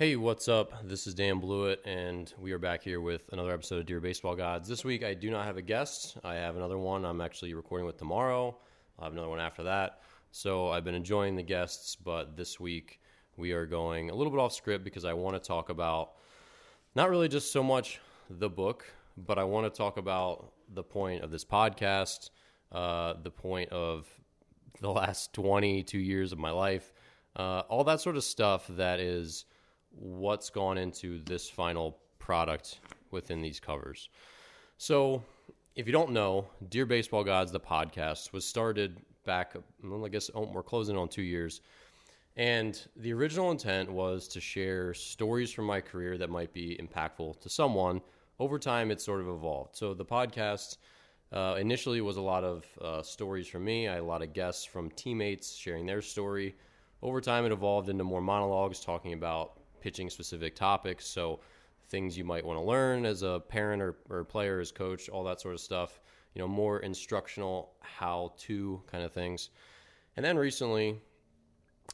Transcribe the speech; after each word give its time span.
Hey, 0.00 0.16
what's 0.16 0.48
up? 0.48 0.72
This 0.82 1.06
is 1.06 1.12
Dan 1.12 1.40
Blewett, 1.40 1.82
and 1.84 2.32
we 2.38 2.52
are 2.52 2.58
back 2.58 2.82
here 2.82 3.02
with 3.02 3.28
another 3.32 3.52
episode 3.52 3.80
of 3.80 3.84
Dear 3.84 4.00
Baseball 4.00 4.34
Gods. 4.34 4.66
This 4.66 4.82
week, 4.82 5.04
I 5.04 5.12
do 5.12 5.30
not 5.30 5.44
have 5.44 5.58
a 5.58 5.62
guest. 5.62 6.16
I 6.24 6.36
have 6.36 6.56
another 6.56 6.78
one 6.78 7.04
I'm 7.04 7.20
actually 7.20 7.52
recording 7.52 7.84
with 7.86 7.98
tomorrow. 7.98 8.56
I'll 8.98 9.04
have 9.04 9.12
another 9.12 9.28
one 9.28 9.40
after 9.40 9.62
that. 9.64 10.00
So 10.30 10.70
I've 10.70 10.84
been 10.84 10.94
enjoying 10.94 11.36
the 11.36 11.42
guests, 11.42 11.96
but 11.96 12.34
this 12.34 12.58
week 12.58 12.98
we 13.36 13.52
are 13.52 13.66
going 13.66 14.08
a 14.08 14.14
little 14.14 14.30
bit 14.30 14.40
off 14.40 14.54
script 14.54 14.84
because 14.84 15.04
I 15.04 15.12
want 15.12 15.36
to 15.36 15.46
talk 15.46 15.68
about 15.68 16.12
not 16.94 17.10
really 17.10 17.28
just 17.28 17.52
so 17.52 17.62
much 17.62 18.00
the 18.30 18.48
book, 18.48 18.86
but 19.18 19.38
I 19.38 19.44
want 19.44 19.70
to 19.70 19.76
talk 19.76 19.98
about 19.98 20.50
the 20.72 20.82
point 20.82 21.22
of 21.22 21.30
this 21.30 21.44
podcast, 21.44 22.30
uh, 22.72 23.16
the 23.22 23.30
point 23.30 23.68
of 23.68 24.08
the 24.80 24.90
last 24.90 25.34
22 25.34 25.98
years 25.98 26.32
of 26.32 26.38
my 26.38 26.52
life, 26.52 26.90
uh, 27.36 27.64
all 27.68 27.84
that 27.84 28.00
sort 28.00 28.16
of 28.16 28.24
stuff 28.24 28.66
that 28.66 28.98
is 28.98 29.44
what's 29.90 30.50
gone 30.50 30.78
into 30.78 31.22
this 31.24 31.48
final 31.48 31.98
product 32.18 32.80
within 33.10 33.42
these 33.42 33.60
covers. 33.60 34.08
So, 34.78 35.22
if 35.76 35.86
you 35.86 35.92
don't 35.92 36.12
know, 36.12 36.46
Dear 36.68 36.86
Baseball 36.86 37.24
Gods, 37.24 37.52
the 37.52 37.60
podcast, 37.60 38.32
was 38.32 38.44
started 38.44 38.96
back, 39.24 39.54
I 39.84 40.08
guess 40.08 40.30
oh, 40.34 40.50
we're 40.52 40.62
closing 40.62 40.96
on 40.96 41.08
two 41.08 41.22
years. 41.22 41.60
And 42.36 42.80
the 42.96 43.12
original 43.12 43.50
intent 43.50 43.90
was 43.90 44.28
to 44.28 44.40
share 44.40 44.94
stories 44.94 45.52
from 45.52 45.66
my 45.66 45.80
career 45.80 46.16
that 46.18 46.30
might 46.30 46.52
be 46.52 46.80
impactful 46.80 47.40
to 47.40 47.48
someone. 47.48 48.00
Over 48.38 48.58
time, 48.58 48.90
it 48.90 49.00
sort 49.00 49.20
of 49.20 49.28
evolved. 49.28 49.76
So, 49.76 49.94
the 49.94 50.04
podcast 50.04 50.78
uh, 51.32 51.56
initially 51.58 52.00
was 52.00 52.16
a 52.16 52.22
lot 52.22 52.44
of 52.44 52.64
uh, 52.80 53.02
stories 53.02 53.46
from 53.46 53.64
me. 53.64 53.88
I 53.88 53.94
had 53.94 54.00
a 54.00 54.04
lot 54.04 54.22
of 54.22 54.32
guests 54.32 54.64
from 54.64 54.90
teammates 54.90 55.54
sharing 55.54 55.86
their 55.86 56.02
story. 56.02 56.56
Over 57.02 57.20
time, 57.20 57.44
it 57.44 57.52
evolved 57.52 57.88
into 57.88 58.04
more 58.04 58.20
monologues 58.20 58.80
talking 58.80 59.12
about 59.12 59.59
pitching 59.80 60.10
specific 60.10 60.54
topics. 60.54 61.06
So 61.06 61.40
things 61.88 62.16
you 62.16 62.24
might 62.24 62.44
want 62.44 62.58
to 62.58 62.64
learn 62.64 63.04
as 63.04 63.22
a 63.22 63.42
parent 63.48 63.82
or, 63.82 63.96
or 64.08 64.24
player, 64.24 64.60
as 64.60 64.70
coach, 64.70 65.08
all 65.08 65.24
that 65.24 65.40
sort 65.40 65.54
of 65.54 65.60
stuff. 65.60 66.00
You 66.34 66.40
know, 66.40 66.48
more 66.48 66.78
instructional 66.80 67.72
how 67.80 68.34
to 68.38 68.80
kind 68.86 69.04
of 69.04 69.12
things. 69.12 69.50
And 70.16 70.24
then 70.24 70.36
recently, 70.36 71.00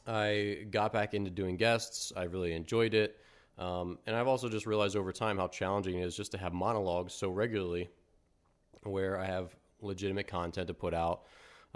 I 0.05 0.65
got 0.69 0.93
back 0.93 1.13
into 1.13 1.31
doing 1.31 1.57
guests. 1.57 2.13
I 2.15 2.23
really 2.23 2.53
enjoyed 2.53 2.93
it. 2.93 3.17
Um, 3.57 3.97
and 4.05 4.15
I've 4.15 4.27
also 4.27 4.49
just 4.49 4.67
realized 4.67 4.95
over 4.95 5.11
time 5.11 5.37
how 5.37 5.47
challenging 5.47 5.97
it 5.97 6.05
is 6.05 6.15
just 6.15 6.31
to 6.33 6.37
have 6.37 6.53
monologues 6.53 7.13
so 7.13 7.29
regularly 7.29 7.89
where 8.83 9.17
I 9.17 9.25
have 9.25 9.55
legitimate 9.81 10.27
content 10.27 10.67
to 10.67 10.73
put 10.73 10.93
out 10.93 11.23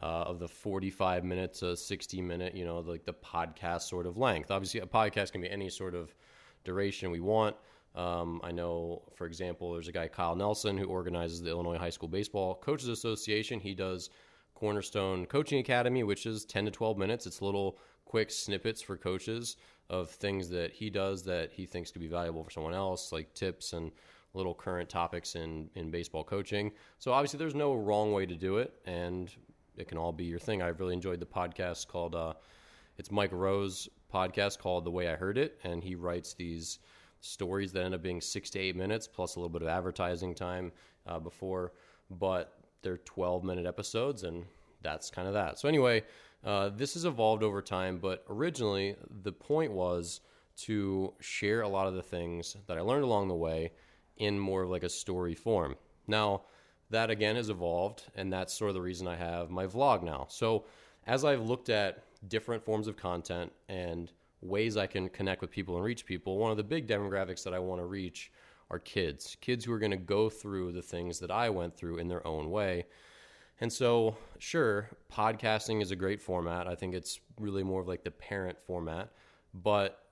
uh, 0.02 0.06
of 0.06 0.40
the 0.40 0.48
45 0.48 1.24
minutes 1.24 1.60
to 1.60 1.78
60 1.78 2.22
minute, 2.22 2.56
you 2.56 2.66
know, 2.66 2.80
like 2.80 3.06
the 3.06 3.14
podcast 3.14 3.84
sort 3.84 4.06
of 4.06 4.18
length. 4.18 4.52
Obviously, 4.52 4.80
a 4.80 4.86
podcast 4.86 5.32
can 5.32 5.42
be 5.42 5.50
any 5.50 5.70
sort 5.70 5.96
of 5.96 6.14
duration 6.64 7.12
we 7.12 7.20
want. 7.20 7.56
Um, 7.96 8.40
I 8.44 8.52
know, 8.52 9.04
for 9.16 9.28
example, 9.28 9.74
there's 9.74 9.88
a 9.88 9.92
guy, 9.92 10.08
Kyle 10.08 10.36
Nelson, 10.36 10.78
who 10.78 10.86
organizes 10.86 11.42
the 11.42 11.50
Illinois 11.50 11.78
High 11.78 11.90
School 11.90 12.08
Baseball 12.08 12.56
Coaches 12.56 12.88
Association. 12.88 13.60
He 13.60 13.76
does 13.76 14.10
Cornerstone 14.56 15.26
Coaching 15.26 15.60
Academy, 15.60 16.04
which 16.04 16.26
is 16.26 16.46
10 16.46 16.66
to 16.66 16.72
12 16.72 16.98
minutes. 16.98 17.28
It's 17.28 17.42
little 17.42 17.78
quick 18.06 18.32
snippets 18.32 18.82
for 18.82 18.98
coaches 18.98 19.58
of 19.90 20.10
things 20.10 20.50
that 20.50 20.72
he 20.72 20.90
does 20.90 21.24
that 21.24 21.52
he 21.52 21.66
thinks 21.66 21.92
could 21.92 22.02
be 22.02 22.08
valuable 22.08 22.44
for 22.44 22.52
someone 22.52 22.74
else, 22.74 23.12
like 23.12 23.34
tips 23.34 23.74
and 23.74 23.92
little 24.34 24.54
current 24.54 24.90
topics 24.90 25.36
in, 25.36 25.70
in 25.76 25.92
baseball 25.92 26.24
coaching. 26.24 26.72
So 27.00 27.12
obviously, 27.12 27.38
there's 27.40 27.56
no 27.56 27.76
wrong 27.76 28.14
way 28.14 28.26
to 28.26 28.36
do 28.36 28.58
it. 28.58 28.74
And 28.86 29.30
it 29.78 29.88
can 29.88 29.98
all 29.98 30.12
be 30.12 30.26
your 30.26 30.40
thing. 30.40 30.62
I've 30.62 30.80
really 30.80 30.94
enjoyed 30.94 31.20
the 31.20 31.26
podcast 31.26 31.88
called 31.88 32.16
uh, 32.16 32.34
it's 32.98 33.12
Mike 33.12 33.32
Rowe's 33.32 33.90
podcast 34.14 34.60
called 34.60 34.86
The 34.86 34.92
Way 34.92 35.10
I 35.10 35.16
Heard 35.16 35.38
It, 35.38 35.60
and 35.64 35.84
he 35.84 35.96
writes 35.96 36.34
these 36.34 36.80
stories 37.22 37.72
that 37.72 37.84
end 37.84 37.96
up 37.96 38.02
being 38.02 38.22
six 38.22 38.50
to 38.52 38.60
eight 38.60 38.76
minutes 38.76 39.08
plus 39.08 39.36
a 39.36 39.40
little 39.40 39.50
bit 39.50 39.62
of 39.62 39.68
advertising 39.68 40.36
time 40.36 40.72
uh, 41.08 41.20
before, 41.20 41.74
but 42.10 42.60
they're 42.82 42.98
12 42.98 43.44
minute 43.44 43.66
episodes, 43.66 44.24
and 44.24 44.46
that's 44.82 45.10
kind 45.10 45.28
of 45.28 45.34
that. 45.34 45.60
So 45.60 45.70
anyway, 45.70 46.04
uh, 46.44 46.70
this 46.70 46.96
has 46.96 47.06
evolved 47.06 47.44
over 47.44 47.62
time, 47.62 47.98
but 48.00 48.26
originally 48.30 48.96
the 49.24 49.32
point 49.32 49.72
was 49.72 50.22
to 50.58 51.14
share 51.20 51.62
a 51.62 51.68
lot 51.68 51.88
of 51.88 51.94
the 51.94 52.04
things 52.04 52.58
that 52.68 52.78
I 52.78 52.82
learned 52.82 53.04
along 53.04 53.30
the 53.30 53.36
way 53.36 53.72
in 54.18 54.38
more 54.38 54.64
of 54.64 54.70
like 54.70 54.84
a 54.84 54.90
story 54.90 55.36
form. 55.36 55.76
Now 56.08 56.44
that 56.92 57.10
again 57.10 57.36
has 57.36 57.50
evolved, 57.50 58.04
and 58.16 58.32
that's 58.32 58.54
sort 58.54 58.70
of 58.70 58.76
the 58.76 58.82
reason 58.82 59.08
I 59.08 59.16
have 59.16 59.50
my 59.50 59.66
vlog 59.66 60.04
now. 60.04 60.28
So, 60.30 60.66
as 61.08 61.26
I've 61.26 61.42
looked 61.42 61.70
at 61.70 62.04
different 62.28 62.64
forms 62.64 62.88
of 62.88 62.96
content 62.96 63.52
and 63.70 64.12
ways 64.42 64.78
I 64.78 64.86
can 64.86 65.10
connect 65.10 65.42
with 65.42 65.50
people 65.50 65.76
and 65.76 65.84
reach 65.84 66.06
people, 66.06 66.38
one 66.38 66.52
of 66.52 66.58
the 66.58 66.64
big 66.64 66.88
demographics 66.88 67.44
that 67.44 67.54
I 67.54 67.60
want 67.60 67.82
to 67.82 67.86
reach 67.86 68.32
are 68.70 68.80
kids, 68.80 69.36
kids 69.42 69.66
who 69.66 69.74
are 69.74 69.80
going 69.80 69.92
to 69.92 69.98
go 69.98 70.30
through 70.30 70.74
the 70.74 70.82
things 70.82 71.20
that 71.20 71.32
I 71.32 71.50
went 71.50 71.76
through 71.76 71.98
in 71.98 72.08
their 72.08 72.26
own 72.26 72.52
way. 72.52 72.86
And 73.60 73.72
so, 73.72 74.18
sure, 74.40 74.90
podcasting 75.12 75.82
is 75.82 75.92
a 75.92 75.96
great 75.96 76.22
format. 76.22 76.68
I 76.68 76.76
think 76.76 76.94
it's 76.94 77.20
really 77.40 77.64
more 77.64 77.82
of 77.82 77.88
like 77.88 78.04
the 78.04 78.12
parent 78.12 78.58
format. 78.66 79.10
But 79.54 80.04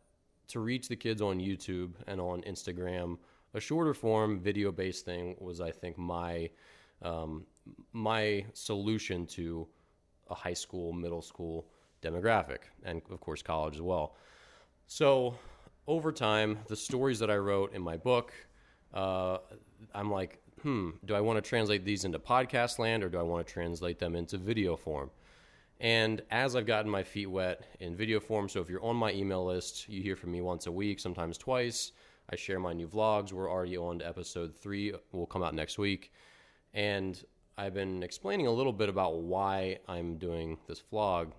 to 0.50 0.60
reach 0.60 0.88
the 0.88 0.96
kids 0.96 1.22
on 1.22 1.40
YouTube 1.40 1.94
and 2.08 2.20
on 2.20 2.42
Instagram, 2.42 3.18
a 3.54 3.60
shorter 3.60 3.94
form 3.94 4.40
video 4.40 4.72
based 4.72 5.06
thing 5.06 5.36
was, 5.40 5.62
I 5.62 5.72
think, 5.72 5.98
my 5.98 6.50
um, 7.02 7.46
my 7.94 8.46
solution 8.54 9.26
to 9.28 9.68
a 10.30 10.36
high 10.36 10.54
school, 10.54 10.92
middle 10.92 11.22
school 11.22 11.66
demographic, 12.02 12.60
and 12.84 13.02
of 13.10 13.20
course, 13.20 13.42
college 13.42 13.76
as 13.76 13.82
well. 13.82 14.16
So, 14.88 15.36
over 15.88 16.12
time, 16.12 16.60
the 16.68 16.76
stories 16.76 17.20
that 17.20 17.30
I 17.30 17.38
wrote 17.38 17.74
in 17.74 17.82
my 17.82 17.98
book, 17.98 18.34
uh, 18.94 19.38
I'm 19.94 20.12
like, 20.12 20.42
hmm, 20.62 20.92
do 21.06 21.16
I 21.16 21.22
want 21.22 21.44
to 21.44 21.48
translate 21.48 21.86
these 21.86 22.06
into 22.06 22.20
podcast 22.20 22.80
land 22.80 23.04
or 23.04 23.10
do 23.10 23.18
I 23.18 23.24
want 23.24 23.46
to 23.46 23.54
translate 23.54 24.00
them 24.00 24.16
into 24.16 24.38
video 24.38 24.76
form? 24.76 25.10
And 25.80 26.22
as 26.30 26.56
I've 26.56 26.66
gotten 26.66 26.92
my 26.92 27.04
feet 27.04 27.28
wet 27.28 27.64
in 27.80 27.96
video 27.96 28.20
form, 28.20 28.50
so 28.50 28.60
if 28.60 28.70
you're 28.70 28.84
on 28.84 28.98
my 28.98 29.14
email 29.14 29.46
list, 29.46 29.88
you 29.88 30.04
hear 30.04 30.16
from 30.16 30.32
me 30.32 30.42
once 30.42 30.68
a 30.68 30.72
week, 30.72 31.00
sometimes 31.00 31.38
twice. 31.38 31.94
I 32.32 32.36
share 32.36 32.60
my 32.60 32.74
new 32.74 32.88
vlogs. 32.88 33.34
We're 33.34 33.50
already 33.50 33.78
on 33.78 34.00
to 34.00 34.08
episode 34.08 34.56
three, 34.56 34.94
will 35.12 35.26
come 35.26 35.42
out 35.44 35.56
next 35.56 35.80
week. 35.80 36.12
And 36.74 37.22
I've 37.58 37.74
been 37.74 38.04
explaining 38.04 38.46
a 38.46 38.52
little 38.52 38.72
bit 38.72 38.88
about 38.88 39.18
why 39.22 39.80
I'm 39.88 40.18
doing 40.18 40.58
this 40.68 40.84
vlog. 40.94 41.32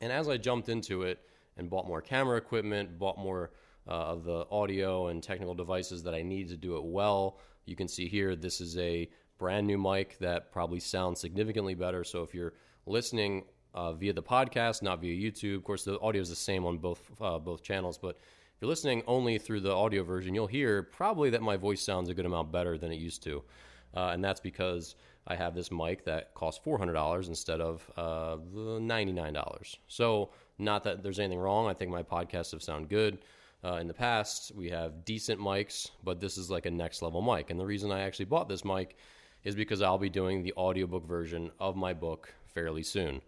And 0.00 0.10
as 0.10 0.28
I 0.28 0.38
jumped 0.38 0.70
into 0.70 1.02
it 1.02 1.20
and 1.58 1.68
bought 1.68 1.86
more 1.86 2.00
camera 2.00 2.38
equipment, 2.38 2.98
bought 2.98 3.18
more 3.18 3.50
uh, 3.86 3.92
of 3.92 4.24
the 4.24 4.46
audio 4.50 5.08
and 5.08 5.22
technical 5.22 5.54
devices 5.54 6.02
that 6.04 6.14
I 6.14 6.22
need 6.22 6.48
to 6.48 6.56
do 6.56 6.76
it 6.76 6.84
well, 6.84 7.38
you 7.66 7.76
can 7.76 7.88
see 7.88 8.08
here 8.08 8.34
this 8.34 8.60
is 8.62 8.78
a 8.78 9.08
brand 9.38 9.66
new 9.66 9.78
mic 9.78 10.18
that 10.18 10.50
probably 10.50 10.80
sounds 10.80 11.20
significantly 11.20 11.74
better. 11.74 12.02
So 12.02 12.22
if 12.22 12.34
you're 12.34 12.54
listening 12.86 13.44
uh, 13.74 13.92
via 13.92 14.14
the 14.14 14.22
podcast, 14.22 14.82
not 14.82 15.00
via 15.02 15.14
YouTube, 15.14 15.56
of 15.56 15.64
course 15.64 15.84
the 15.84 16.00
audio 16.00 16.22
is 16.22 16.30
the 16.30 16.36
same 16.36 16.64
on 16.64 16.78
both 16.78 17.02
uh, 17.20 17.38
both 17.38 17.62
channels, 17.62 17.98
but 17.98 18.18
if 18.58 18.62
you're 18.62 18.70
listening 18.70 19.04
only 19.06 19.38
through 19.38 19.60
the 19.60 19.72
audio 19.72 20.02
version, 20.02 20.34
you'll 20.34 20.48
hear 20.48 20.82
probably 20.82 21.30
that 21.30 21.42
my 21.42 21.56
voice 21.56 21.80
sounds 21.80 22.08
a 22.08 22.14
good 22.14 22.26
amount 22.26 22.50
better 22.50 22.76
than 22.76 22.90
it 22.90 22.96
used 22.96 23.22
to. 23.22 23.44
Uh, 23.96 24.10
and 24.12 24.24
that's 24.24 24.40
because 24.40 24.96
I 25.28 25.36
have 25.36 25.54
this 25.54 25.70
mic 25.70 26.04
that 26.06 26.34
costs 26.34 26.60
$400 26.66 27.28
instead 27.28 27.60
of 27.60 27.88
uh, 27.96 28.36
$99. 28.52 29.76
So, 29.86 30.30
not 30.58 30.82
that 30.82 31.04
there's 31.04 31.20
anything 31.20 31.38
wrong. 31.38 31.68
I 31.68 31.72
think 31.72 31.92
my 31.92 32.02
podcasts 32.02 32.50
have 32.50 32.64
sounded 32.64 32.90
good. 32.90 33.18
Uh, 33.62 33.74
in 33.74 33.86
the 33.86 33.94
past, 33.94 34.50
we 34.56 34.68
have 34.70 35.04
decent 35.04 35.40
mics, 35.40 35.92
but 36.02 36.18
this 36.18 36.36
is 36.36 36.50
like 36.50 36.66
a 36.66 36.70
next 36.72 37.00
level 37.00 37.22
mic. 37.22 37.50
And 37.50 37.60
the 37.60 37.64
reason 37.64 37.92
I 37.92 38.00
actually 38.00 38.24
bought 38.24 38.48
this 38.48 38.64
mic 38.64 38.96
is 39.44 39.54
because 39.54 39.82
I'll 39.82 39.98
be 39.98 40.10
doing 40.10 40.42
the 40.42 40.52
audiobook 40.56 41.06
version 41.06 41.52
of 41.60 41.76
my 41.76 41.94
book 41.94 42.34
fairly 42.52 42.82
soon. 42.82 43.20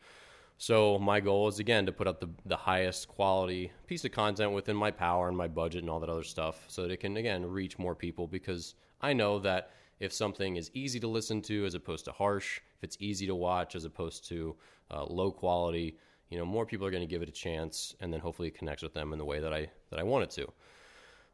So 0.60 0.98
my 0.98 1.20
goal 1.20 1.48
is 1.48 1.58
again 1.58 1.86
to 1.86 1.92
put 1.92 2.06
up 2.06 2.20
the, 2.20 2.28
the 2.44 2.54
highest 2.54 3.08
quality 3.08 3.72
piece 3.86 4.04
of 4.04 4.12
content 4.12 4.52
within 4.52 4.76
my 4.76 4.90
power 4.90 5.26
and 5.26 5.34
my 5.34 5.48
budget 5.48 5.80
and 5.80 5.88
all 5.88 6.00
that 6.00 6.10
other 6.10 6.22
stuff 6.22 6.64
so 6.68 6.82
that 6.82 6.90
it 6.90 6.98
can 6.98 7.16
again 7.16 7.46
reach 7.46 7.78
more 7.78 7.94
people 7.94 8.26
because 8.26 8.74
I 9.00 9.14
know 9.14 9.38
that 9.38 9.70
if 10.00 10.12
something 10.12 10.56
is 10.56 10.70
easy 10.74 11.00
to 11.00 11.08
listen 11.08 11.40
to 11.42 11.64
as 11.64 11.74
opposed 11.74 12.04
to 12.04 12.12
harsh, 12.12 12.60
if 12.76 12.84
it's 12.84 12.98
easy 13.00 13.26
to 13.26 13.34
watch 13.34 13.74
as 13.74 13.86
opposed 13.86 14.28
to 14.28 14.54
uh, 14.90 15.04
low 15.04 15.30
quality, 15.32 15.96
you 16.28 16.36
know, 16.36 16.44
more 16.44 16.66
people 16.66 16.86
are 16.86 16.90
going 16.90 17.08
to 17.08 17.10
give 17.10 17.22
it 17.22 17.28
a 17.30 17.32
chance 17.32 17.94
and 18.02 18.12
then 18.12 18.20
hopefully 18.20 18.48
it 18.48 18.54
connects 18.54 18.82
with 18.82 18.92
them 18.92 19.14
in 19.14 19.18
the 19.18 19.24
way 19.24 19.40
that 19.40 19.54
I 19.54 19.66
that 19.88 19.98
I 19.98 20.02
want 20.02 20.24
it 20.24 20.30
to. 20.42 20.52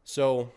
So 0.05 0.53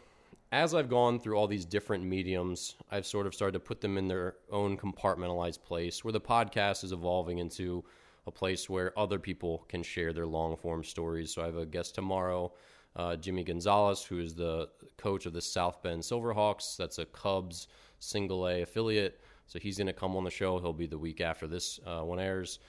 as 0.52 0.76
I've 0.76 0.90
gone 0.90 1.20
through 1.20 1.40
all 1.40 1.48
these 1.48 1.66
different 1.66 2.04
mediums, 2.04 2.76
I've 2.92 3.08
sort 3.08 3.26
of 3.26 3.34
started 3.34 3.54
to 3.54 3.62
put 3.62 3.82
them 3.82 3.98
in 3.98 4.08
their 4.08 4.36
own 4.52 4.78
compartmentalized 4.78 5.64
place 5.64 6.04
where 6.04 6.14
the 6.14 6.22
podcast 6.22 6.84
is 6.84 6.92
evolving 6.92 7.40
into 7.40 7.84
a 8.30 8.32
place 8.32 8.70
where 8.70 8.98
other 8.98 9.20
people 9.20 9.66
can 9.68 9.84
share 9.84 10.14
their 10.14 10.28
long 10.28 10.56
form 10.56 10.84
stories. 10.84 11.34
So 11.34 11.42
I 11.42 11.46
have 11.46 11.58
a 11.58 11.66
guest 11.66 11.96
tomorrow, 11.96 12.54
uh, 12.96 13.16
Jimmy 13.16 13.44
Gonzalez, 13.44 14.04
who 14.04 14.20
is 14.20 14.36
the 14.36 14.70
coach 14.98 15.26
of 15.26 15.34
the 15.34 15.42
South 15.42 15.82
Bend 15.84 16.04
Silverhawks. 16.04 16.78
That's 16.78 17.00
a 17.00 17.06
Cubs 17.06 17.68
single 17.98 18.48
A 18.48 18.62
affiliate. 18.62 19.20
So 19.48 19.58
he's 19.58 19.78
going 19.78 19.88
to 19.88 19.94
come 19.94 20.16
on 20.16 20.24
the 20.24 20.30
show. 20.30 20.60
He'll 20.60 20.74
be 20.74 20.86
the 20.86 20.98
week 20.98 21.22
after 21.22 21.48
this 21.48 21.80
uh, 21.86 22.02
one 22.02 22.20
airs. 22.20 22.60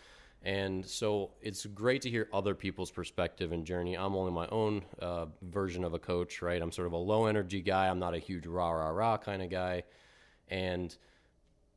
And 0.42 0.86
so 0.86 1.32
it's 1.42 1.66
great 1.66 2.00
to 2.02 2.10
hear 2.10 2.26
other 2.32 2.54
people's 2.54 2.90
perspective 2.90 3.52
and 3.52 3.66
journey. 3.66 3.96
I'm 3.98 4.16
only 4.16 4.32
my 4.32 4.48
own 4.48 4.82
uh, 4.98 5.26
version 5.42 5.84
of 5.84 5.92
a 5.92 5.98
coach, 5.98 6.40
right? 6.40 6.62
I'm 6.62 6.72
sort 6.72 6.86
of 6.86 6.94
a 6.94 6.96
low 6.96 7.26
energy 7.26 7.60
guy. 7.60 7.88
I'm 7.88 7.98
not 7.98 8.14
a 8.14 8.18
huge 8.18 8.46
rah 8.46 8.70
rah 8.70 8.88
rah 8.88 9.18
kind 9.18 9.42
of 9.42 9.50
guy, 9.50 9.82
and 10.48 10.96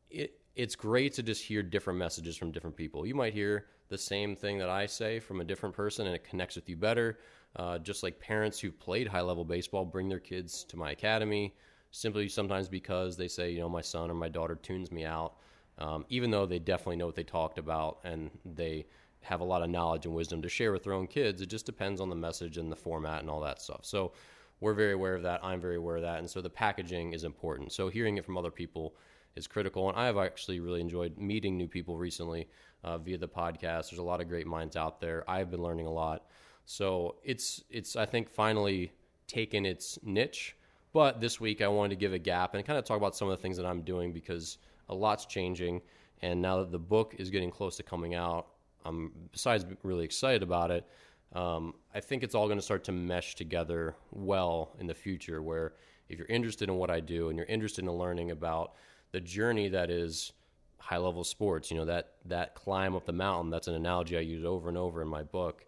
it 0.10 0.40
it's 0.56 0.76
great 0.76 1.14
to 1.14 1.24
just 1.24 1.44
hear 1.44 1.64
different 1.64 2.00
messages 2.00 2.38
from 2.38 2.52
different 2.52 2.76
people. 2.76 3.06
You 3.06 3.16
might 3.16 3.34
hear 3.34 3.66
the 3.94 3.98
same 3.98 4.36
thing 4.36 4.58
that 4.58 4.70
I 4.70 4.86
say 4.86 5.20
from 5.20 5.40
a 5.40 5.44
different 5.46 5.76
person, 5.76 6.08
and 6.08 6.16
it 6.16 6.24
connects 6.24 6.56
with 6.56 6.68
you 6.68 6.76
better. 6.76 7.20
Uh, 7.56 7.78
just 7.78 8.04
like 8.04 8.20
parents 8.20 8.60
who 8.60 8.72
played 8.72 9.08
high 9.08 9.22
level 9.22 9.46
baseball 9.46 9.86
bring 9.86 10.10
their 10.10 10.20
kids 10.20 10.64
to 10.66 10.76
my 10.76 10.92
academy 10.92 11.54
simply 11.92 12.28
sometimes 12.28 12.68
because 12.68 13.16
they 13.16 13.28
say, 13.28 13.52
you 13.52 13.60
know, 13.60 13.70
my 13.70 13.82
son 13.82 14.10
or 14.10 14.16
my 14.16 14.28
daughter 14.28 14.56
tunes 14.56 14.92
me 14.92 15.06
out 15.06 15.36
um, 15.78 16.06
even 16.10 16.32
though 16.32 16.46
they 16.46 16.60
definitely 16.60 16.98
know 16.98 17.06
what 17.06 17.16
they 17.16 17.24
talked 17.24 17.58
about 17.58 18.00
and 18.04 18.30
they 18.46 18.86
have 19.22 19.42
a 19.42 19.44
lot 19.44 19.62
of 19.62 19.70
knowledge 19.70 20.06
and 20.06 20.14
wisdom 20.14 20.42
to 20.42 20.50
share 20.50 20.72
with 20.72 20.84
their 20.84 20.94
own 20.94 21.08
kids. 21.08 21.42
It 21.42 21.48
just 21.48 21.66
depends 21.66 22.02
on 22.02 22.10
the 22.10 22.16
message 22.16 22.58
and 22.58 22.72
the 22.72 22.76
format 22.76 23.22
and 23.22 23.30
all 23.30 23.40
that 23.42 23.62
stuff. 23.62 23.82
So 23.84 24.12
we're 24.60 24.74
very 24.74 24.94
aware 24.94 25.16
of 25.16 25.24
that. 25.24 25.44
I'm 25.44 25.62
very 25.62 25.78
aware 25.78 25.96
of 25.96 26.02
that. 26.04 26.20
And 26.20 26.30
so 26.30 26.42
the 26.42 26.50
packaging 26.50 27.14
is 27.14 27.24
important. 27.24 27.72
So 27.72 27.90
hearing 27.90 28.18
it 28.18 28.26
from 28.26 28.38
other 28.38 28.52
people 28.52 28.96
is 29.36 29.48
critical. 29.48 29.90
And 29.90 29.98
I 29.98 30.06
have 30.06 30.18
actually 30.18 30.60
really 30.60 30.82
enjoyed 30.82 31.18
meeting 31.18 31.58
new 31.58 31.68
people 31.68 31.98
recently 31.98 32.48
uh, 32.84 32.98
via 32.98 33.18
the 33.18 33.28
podcast. 33.28 33.90
There's 33.90 34.00
a 34.00 34.04
lot 34.04 34.22
of 34.22 34.28
great 34.28 34.48
minds 34.48 34.76
out 34.76 35.00
there. 35.00 35.30
I've 35.30 35.50
been 35.50 35.62
learning 35.62 35.88
a 35.88 35.92
lot. 35.92 36.26
So 36.66 37.16
it's 37.24 37.64
it's 37.70 37.96
I 37.96 38.06
think 38.06 38.30
finally 38.30 38.92
taken 39.28 39.66
its 39.66 40.00
niche. 40.04 40.56
But 40.94 41.20
this 41.20 41.40
week 41.40 41.62
I 41.62 41.68
wanted 41.68 41.90
to 41.92 41.96
give 41.96 42.14
a 42.14 42.20
gap 42.20 42.54
and 42.54 42.66
kind 42.66 42.78
of 42.78 42.86
talk 42.86 42.98
about 42.98 43.16
some 43.16 43.28
of 43.28 43.38
the 43.38 43.42
things 43.42 43.58
that 43.58 43.66
I'm 43.66 43.82
doing 43.82 44.14
because 44.14 44.60
a 44.90 44.96
lot's 44.96 45.26
changing. 45.26 45.82
And 46.22 46.42
now 46.42 46.60
that 46.60 46.72
the 46.72 46.80
book 46.80 47.16
is 47.18 47.30
getting 47.30 47.50
close 47.50 47.76
to 47.78 47.84
coming 47.84 48.16
out, 48.16 48.48
I'm 48.86 49.12
besides 49.32 49.66
really 49.84 50.06
excited 50.06 50.44
about 50.44 50.72
it. 50.72 50.86
Um, 51.34 51.74
I 51.96 52.00
think 52.00 52.22
it's 52.22 52.36
all 52.36 52.46
going 52.46 52.60
to 52.60 52.64
start 52.64 52.84
to 52.86 52.92
mesh 52.92 53.36
together 53.36 53.96
well 54.12 54.76
in 54.80 54.86
the 54.86 54.94
future. 54.94 55.42
Where 55.42 55.74
if 56.10 56.20
you're 56.20 56.28
interested 56.28 56.70
in 56.70 56.76
what 56.76 56.92
I 56.92 57.00
do 57.00 57.30
and 57.30 57.38
you're 57.38 57.48
interested 57.48 57.84
in 57.84 57.92
learning 57.92 58.32
about 58.32 58.74
the 59.14 59.22
journey 59.22 59.70
that 59.70 59.90
is 59.90 60.34
high 60.80 60.98
level 60.98 61.24
sports, 61.24 61.72
you 61.72 61.78
know 61.78 61.86
that 61.86 62.16
that 62.26 62.56
climb 62.56 62.96
up 62.96 63.06
the 63.06 63.14
mountain. 63.14 63.50
That's 63.50 63.70
an 63.70 63.76
analogy 63.76 64.18
I 64.18 64.22
use 64.22 64.44
over 64.44 64.68
and 64.68 64.78
over 64.78 65.02
in 65.02 65.08
my 65.08 65.24
book. 65.24 65.66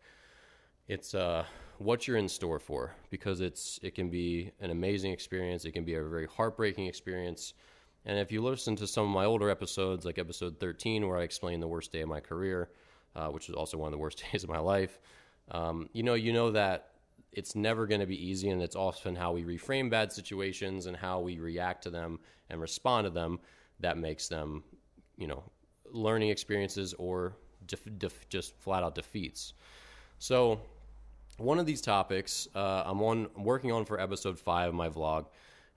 It's 0.89 1.15
uh, 1.15 1.45
what 1.77 2.07
you're 2.07 2.17
in 2.17 2.27
store 2.27 2.59
for 2.59 2.93
because 3.09 3.39
it's 3.39 3.79
it 3.81 3.95
can 3.95 4.09
be 4.09 4.51
an 4.59 4.71
amazing 4.71 5.13
experience. 5.13 5.63
It 5.63 5.71
can 5.71 5.85
be 5.85 5.95
a 5.95 6.03
very 6.03 6.27
heartbreaking 6.27 6.87
experience. 6.87 7.53
And 8.07 8.19
if 8.19 8.31
you 8.31 8.41
listen 8.43 8.75
to 8.77 8.87
some 8.87 9.05
of 9.05 9.11
my 9.11 9.25
older 9.25 9.49
episodes, 9.49 10.05
like 10.05 10.19
episode 10.19 10.59
13, 10.59 11.07
where 11.07 11.17
I 11.17 11.23
explain 11.23 11.59
the 11.59 11.67
worst 11.67 11.91
day 11.91 12.01
of 12.01 12.09
my 12.09 12.19
career, 12.19 12.69
uh, 13.15 13.29
which 13.29 13.49
is 13.49 13.55
also 13.55 13.77
one 13.77 13.87
of 13.87 13.91
the 13.91 13.97
worst 13.97 14.23
days 14.31 14.43
of 14.43 14.49
my 14.49 14.59
life, 14.59 14.99
um, 15.51 15.89
you 15.93 16.03
know, 16.03 16.15
you 16.15 16.33
know 16.33 16.51
that 16.51 16.94
it's 17.35 17.55
never 17.55 17.85
going 17.85 18.01
to 18.01 18.07
be 18.07 18.27
easy, 18.27 18.49
and 18.49 18.61
it's 18.61 18.75
often 18.75 19.15
how 19.15 19.33
we 19.33 19.43
reframe 19.43 19.89
bad 19.89 20.11
situations 20.11 20.85
and 20.85 20.95
how 20.95 21.19
we 21.19 21.39
react 21.39 21.83
to 21.83 21.89
them 21.89 22.19
and 22.49 22.59
respond 22.59 23.05
to 23.05 23.11
them 23.11 23.39
that 23.79 23.97
makes 23.97 24.27
them, 24.27 24.63
you 25.17 25.27
know, 25.27 25.43
learning 25.91 26.29
experiences 26.29 26.93
or 26.97 27.35
def- 27.67 27.87
def- 27.97 28.27
just 28.29 28.55
flat 28.57 28.83
out 28.83 28.95
defeats. 28.95 29.53
So, 30.17 30.61
one 31.37 31.59
of 31.59 31.65
these 31.65 31.81
topics 31.81 32.47
uh, 32.55 32.83
I'm 32.85 33.01
on 33.01 33.27
I'm 33.35 33.43
working 33.43 33.71
on 33.71 33.85
for 33.85 33.99
episode 33.99 34.39
five 34.39 34.69
of 34.69 34.75
my 34.75 34.87
vlog 34.87 35.25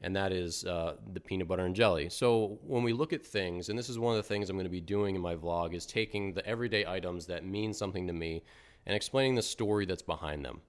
and 0.00 0.14
that 0.14 0.32
is 0.32 0.64
uh, 0.64 0.94
the 1.12 1.20
peanut 1.20 1.48
butter 1.48 1.64
and 1.64 1.74
jelly. 1.74 2.08
So 2.08 2.58
when 2.62 2.82
we 2.82 2.92
look 2.92 3.12
at 3.12 3.24
things, 3.24 3.68
and 3.68 3.78
this 3.78 3.88
is 3.88 3.98
one 3.98 4.16
of 4.16 4.22
the 4.22 4.28
things 4.28 4.48
I'm 4.48 4.56
going 4.56 4.64
to 4.64 4.70
be 4.70 4.80
doing 4.80 5.16
in 5.16 5.20
my 5.20 5.34
vlog, 5.34 5.74
is 5.74 5.86
taking 5.86 6.32
the 6.32 6.46
everyday 6.46 6.86
items 6.86 7.26
that 7.26 7.44
mean 7.44 7.72
something 7.72 8.06
to 8.06 8.12
me 8.12 8.44
and 8.86 8.94
explaining 8.94 9.34
the 9.34 9.42
story 9.42 9.86
that's 9.86 10.02
behind 10.02 10.44
them. 10.44 10.60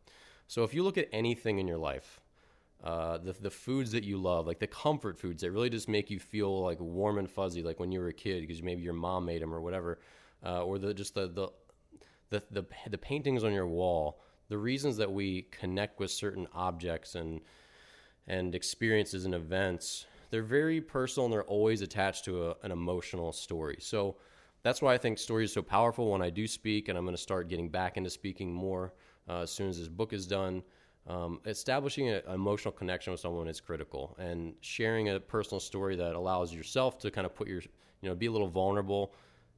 So 0.49 0.63
if 0.63 0.73
you 0.73 0.81
look 0.81 0.97
at 0.97 1.07
anything 1.11 1.59
in 1.59 1.67
your 1.67 1.77
life, 1.77 2.19
uh, 2.83 3.19
the 3.19 3.33
the 3.33 3.51
foods 3.51 3.91
that 3.91 4.03
you 4.03 4.17
love, 4.17 4.47
like 4.47 4.57
the 4.57 4.65
comfort 4.65 5.19
foods 5.19 5.43
that 5.43 5.51
really 5.51 5.69
just 5.69 5.87
make 5.87 6.09
you 6.09 6.19
feel 6.19 6.63
like 6.63 6.79
warm 6.79 7.19
and 7.19 7.29
fuzzy, 7.29 7.61
like 7.61 7.79
when 7.79 7.91
you 7.91 7.99
were 7.99 8.07
a 8.07 8.13
kid 8.13 8.41
because 8.41 8.63
maybe 8.63 8.81
your 8.81 8.93
mom 8.93 9.25
made 9.25 9.43
them 9.43 9.53
or 9.53 9.61
whatever, 9.61 9.99
uh, 10.43 10.63
or 10.63 10.79
the 10.79 10.91
just 10.91 11.13
the, 11.13 11.27
the 11.27 11.49
the 12.31 12.43
the 12.49 12.65
the 12.89 12.97
paintings 12.97 13.43
on 13.43 13.53
your 13.53 13.67
wall, 13.67 14.21
the 14.47 14.57
reasons 14.57 14.97
that 14.97 15.11
we 15.11 15.43
connect 15.51 15.99
with 15.99 16.09
certain 16.09 16.47
objects 16.51 17.13
and 17.13 17.41
and 18.27 18.55
experiences 18.55 19.25
and 19.25 19.35
events, 19.35 20.07
they're 20.31 20.41
very 20.41 20.81
personal 20.81 21.25
and 21.25 21.33
they're 21.33 21.43
always 21.43 21.83
attached 21.83 22.25
to 22.25 22.47
a, 22.47 22.55
an 22.63 22.71
emotional 22.71 23.31
story. 23.31 23.77
So 23.79 24.15
that's 24.63 24.81
why 24.81 24.95
I 24.95 24.97
think 24.97 25.19
story 25.19 25.43
is 25.43 25.53
so 25.53 25.61
powerful 25.61 26.09
when 26.09 26.23
I 26.23 26.31
do 26.31 26.47
speak, 26.47 26.89
and 26.89 26.97
I'm 26.97 27.05
going 27.05 27.15
to 27.15 27.21
start 27.21 27.49
getting 27.49 27.69
back 27.69 27.97
into 27.97 28.09
speaking 28.09 28.51
more 28.51 28.93
uh, 29.29 29.41
as 29.41 29.51
soon 29.51 29.69
as 29.69 29.77
this 29.77 29.87
book 29.87 30.13
is 30.13 30.25
done. 30.27 30.63
Um, 31.07 31.39
establishing 31.45 32.09
an 32.09 32.21
emotional 32.33 32.71
connection 32.71 33.11
with 33.11 33.19
someone 33.19 33.47
is 33.47 33.61
critical, 33.61 34.15
and 34.19 34.53
sharing 34.61 35.09
a 35.09 35.19
personal 35.19 35.59
story 35.59 35.95
that 35.95 36.13
allows 36.13 36.53
yourself 36.53 36.99
to 36.99 37.09
kind 37.09 37.25
of 37.25 37.33
put 37.33 37.47
your, 37.47 37.61
you 38.01 38.09
know, 38.09 38.15
be 38.15 38.27
a 38.27 38.31
little 38.31 38.49
vulnerable 38.49 39.13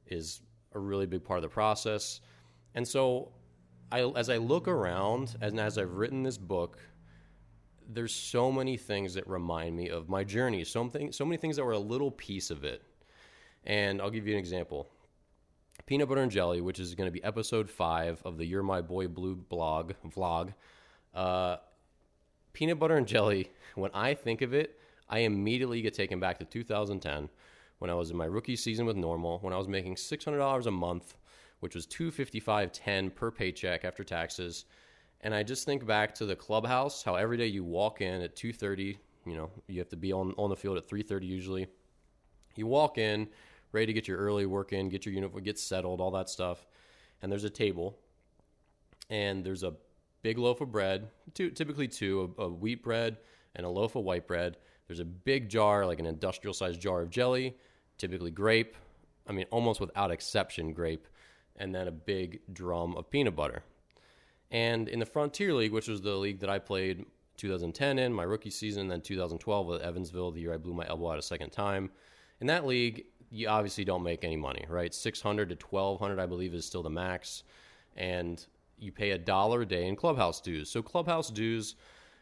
is 0.06 0.40
a 0.74 0.78
really 0.78 1.06
big 1.06 1.24
part 1.24 1.38
of 1.38 1.42
the 1.42 1.48
process. 1.48 2.20
And 2.74 2.86
so, 2.86 3.32
I, 3.90 4.00
as 4.16 4.30
I 4.30 4.38
look 4.38 4.66
around, 4.66 5.36
and 5.42 5.60
as 5.60 5.76
I've 5.76 5.92
written 5.92 6.22
this 6.22 6.38
book, 6.38 6.78
there's 7.86 8.14
so 8.14 8.50
many 8.50 8.78
things 8.78 9.12
that 9.14 9.26
remind 9.26 9.76
me 9.76 9.90
of 9.90 10.08
my 10.08 10.24
journey. 10.24 10.64
Something, 10.64 11.12
so 11.12 11.26
many 11.26 11.36
things 11.36 11.56
that 11.56 11.64
were 11.64 11.72
a 11.72 11.78
little 11.78 12.10
piece 12.10 12.50
of 12.50 12.64
it. 12.64 12.82
And 13.64 14.00
I'll 14.00 14.10
give 14.10 14.26
you 14.26 14.32
an 14.32 14.38
example. 14.38 14.88
Peanut 15.92 16.08
butter 16.08 16.22
and 16.22 16.32
jelly, 16.32 16.62
which 16.62 16.80
is 16.80 16.94
going 16.94 17.06
to 17.06 17.12
be 17.12 17.22
episode 17.22 17.68
five 17.68 18.22
of 18.24 18.38
the 18.38 18.46
"You're 18.46 18.62
My 18.62 18.80
Boy 18.80 19.08
Blue" 19.08 19.36
blog 19.36 19.92
vlog. 20.08 20.54
Uh, 21.12 21.58
peanut 22.54 22.78
butter 22.78 22.96
and 22.96 23.06
jelly. 23.06 23.50
When 23.74 23.90
I 23.92 24.14
think 24.14 24.40
of 24.40 24.54
it, 24.54 24.80
I 25.10 25.18
immediately 25.18 25.82
get 25.82 25.92
taken 25.92 26.18
back 26.18 26.38
to 26.38 26.46
2010 26.46 27.28
when 27.78 27.90
I 27.90 27.94
was 27.94 28.10
in 28.10 28.16
my 28.16 28.24
rookie 28.24 28.56
season 28.56 28.86
with 28.86 28.96
Normal, 28.96 29.40
when 29.40 29.52
I 29.52 29.58
was 29.58 29.68
making 29.68 29.96
$600 29.96 30.64
a 30.64 30.70
month, 30.70 31.14
which 31.60 31.74
was 31.74 31.86
255.10 31.88 33.14
per 33.14 33.30
paycheck 33.30 33.84
after 33.84 34.02
taxes 34.02 34.64
and 35.20 35.34
I 35.34 35.42
just 35.42 35.66
think 35.66 35.84
back 35.84 36.14
to 36.14 36.24
the 36.24 36.34
clubhouse, 36.34 37.02
how 37.02 37.16
every 37.16 37.36
day 37.36 37.48
you 37.48 37.64
walk 37.64 38.00
in 38.00 38.22
at 38.22 38.34
2:30, 38.34 38.96
you 39.26 39.36
know, 39.36 39.50
you 39.68 39.78
have 39.78 39.90
to 39.90 39.96
be 39.96 40.10
on 40.10 40.32
on 40.38 40.48
the 40.48 40.56
field 40.56 40.78
at 40.78 40.88
3:30 40.88 41.26
usually. 41.26 41.66
You 42.56 42.66
walk 42.66 42.96
in, 42.96 43.28
ready 43.72 43.86
to 43.86 43.92
get 43.92 44.06
your 44.06 44.18
early 44.18 44.46
work 44.46 44.72
in, 44.72 44.88
get 44.88 45.06
your 45.06 45.14
uniform, 45.14 45.42
get 45.42 45.58
settled, 45.58 46.00
all 46.00 46.10
that 46.12 46.28
stuff. 46.28 46.66
And 47.20 47.30
there's 47.30 47.44
a 47.44 47.50
table, 47.50 47.98
and 49.10 49.44
there's 49.44 49.62
a 49.62 49.74
big 50.22 50.38
loaf 50.38 50.60
of 50.60 50.70
bread, 50.70 51.08
two, 51.34 51.50
typically 51.50 51.88
two, 51.88 52.34
a, 52.38 52.42
a 52.42 52.48
wheat 52.48 52.82
bread 52.82 53.18
and 53.54 53.66
a 53.66 53.68
loaf 53.68 53.96
of 53.96 54.04
white 54.04 54.26
bread. 54.26 54.56
There's 54.86 55.00
a 55.00 55.04
big 55.04 55.48
jar, 55.48 55.86
like 55.86 55.98
an 55.98 56.06
industrial 56.06 56.54
sized 56.54 56.80
jar 56.80 57.02
of 57.02 57.10
jelly, 57.10 57.56
typically 57.98 58.30
grape. 58.30 58.76
I 59.26 59.32
mean, 59.32 59.46
almost 59.50 59.80
without 59.80 60.10
exception, 60.10 60.72
grape, 60.72 61.06
and 61.56 61.74
then 61.74 61.88
a 61.88 61.92
big 61.92 62.40
drum 62.52 62.96
of 62.96 63.10
peanut 63.10 63.36
butter. 63.36 63.62
And 64.50 64.88
in 64.88 64.98
the 64.98 65.06
Frontier 65.06 65.54
League, 65.54 65.72
which 65.72 65.88
was 65.88 66.02
the 66.02 66.14
league 66.16 66.40
that 66.40 66.50
I 66.50 66.58
played 66.58 67.06
2010 67.38 67.98
in 67.98 68.12
my 68.12 68.24
rookie 68.24 68.50
season, 68.50 68.88
then 68.88 69.00
2012 69.00 69.66
with 69.66 69.82
Evansville, 69.82 70.32
the 70.32 70.40
year 70.40 70.52
I 70.52 70.58
blew 70.58 70.74
my 70.74 70.86
elbow 70.86 71.12
out 71.12 71.18
a 71.18 71.22
second 71.22 71.50
time. 71.50 71.90
In 72.40 72.46
that 72.48 72.66
league, 72.66 73.06
you 73.32 73.48
obviously 73.48 73.84
don't 73.84 74.02
make 74.02 74.24
any 74.24 74.36
money, 74.36 74.64
right? 74.68 74.94
600 74.94 75.48
to 75.48 75.66
1200, 75.66 76.20
I 76.20 76.26
believe, 76.26 76.54
is 76.54 76.66
still 76.66 76.82
the 76.82 76.90
max, 76.90 77.44
and 77.96 78.44
you 78.78 78.92
pay 78.92 79.12
a 79.12 79.18
dollar 79.18 79.62
a 79.62 79.66
day 79.66 79.88
in 79.88 79.96
clubhouse 79.96 80.40
dues. 80.40 80.68
So 80.68 80.82
clubhouse 80.82 81.30
dues, 81.30 81.74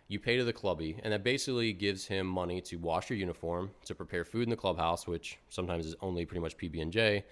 you 0.08 0.20
pay 0.20 0.36
to 0.36 0.44
the 0.44 0.52
clubby, 0.52 1.00
and 1.02 1.12
that 1.12 1.24
basically 1.24 1.72
gives 1.72 2.06
him 2.06 2.26
money 2.26 2.60
to 2.62 2.76
wash 2.76 3.10
your 3.10 3.18
uniform, 3.18 3.70
to 3.86 3.94
prepare 3.94 4.24
food 4.24 4.44
in 4.44 4.50
the 4.50 4.56
clubhouse, 4.56 5.06
which 5.06 5.38
sometimes 5.48 5.84
is 5.84 5.96
only 6.00 6.24
pretty 6.24 6.40
much 6.40 6.56
PB 6.56 6.80
and 6.80 6.92
J, 6.92 7.24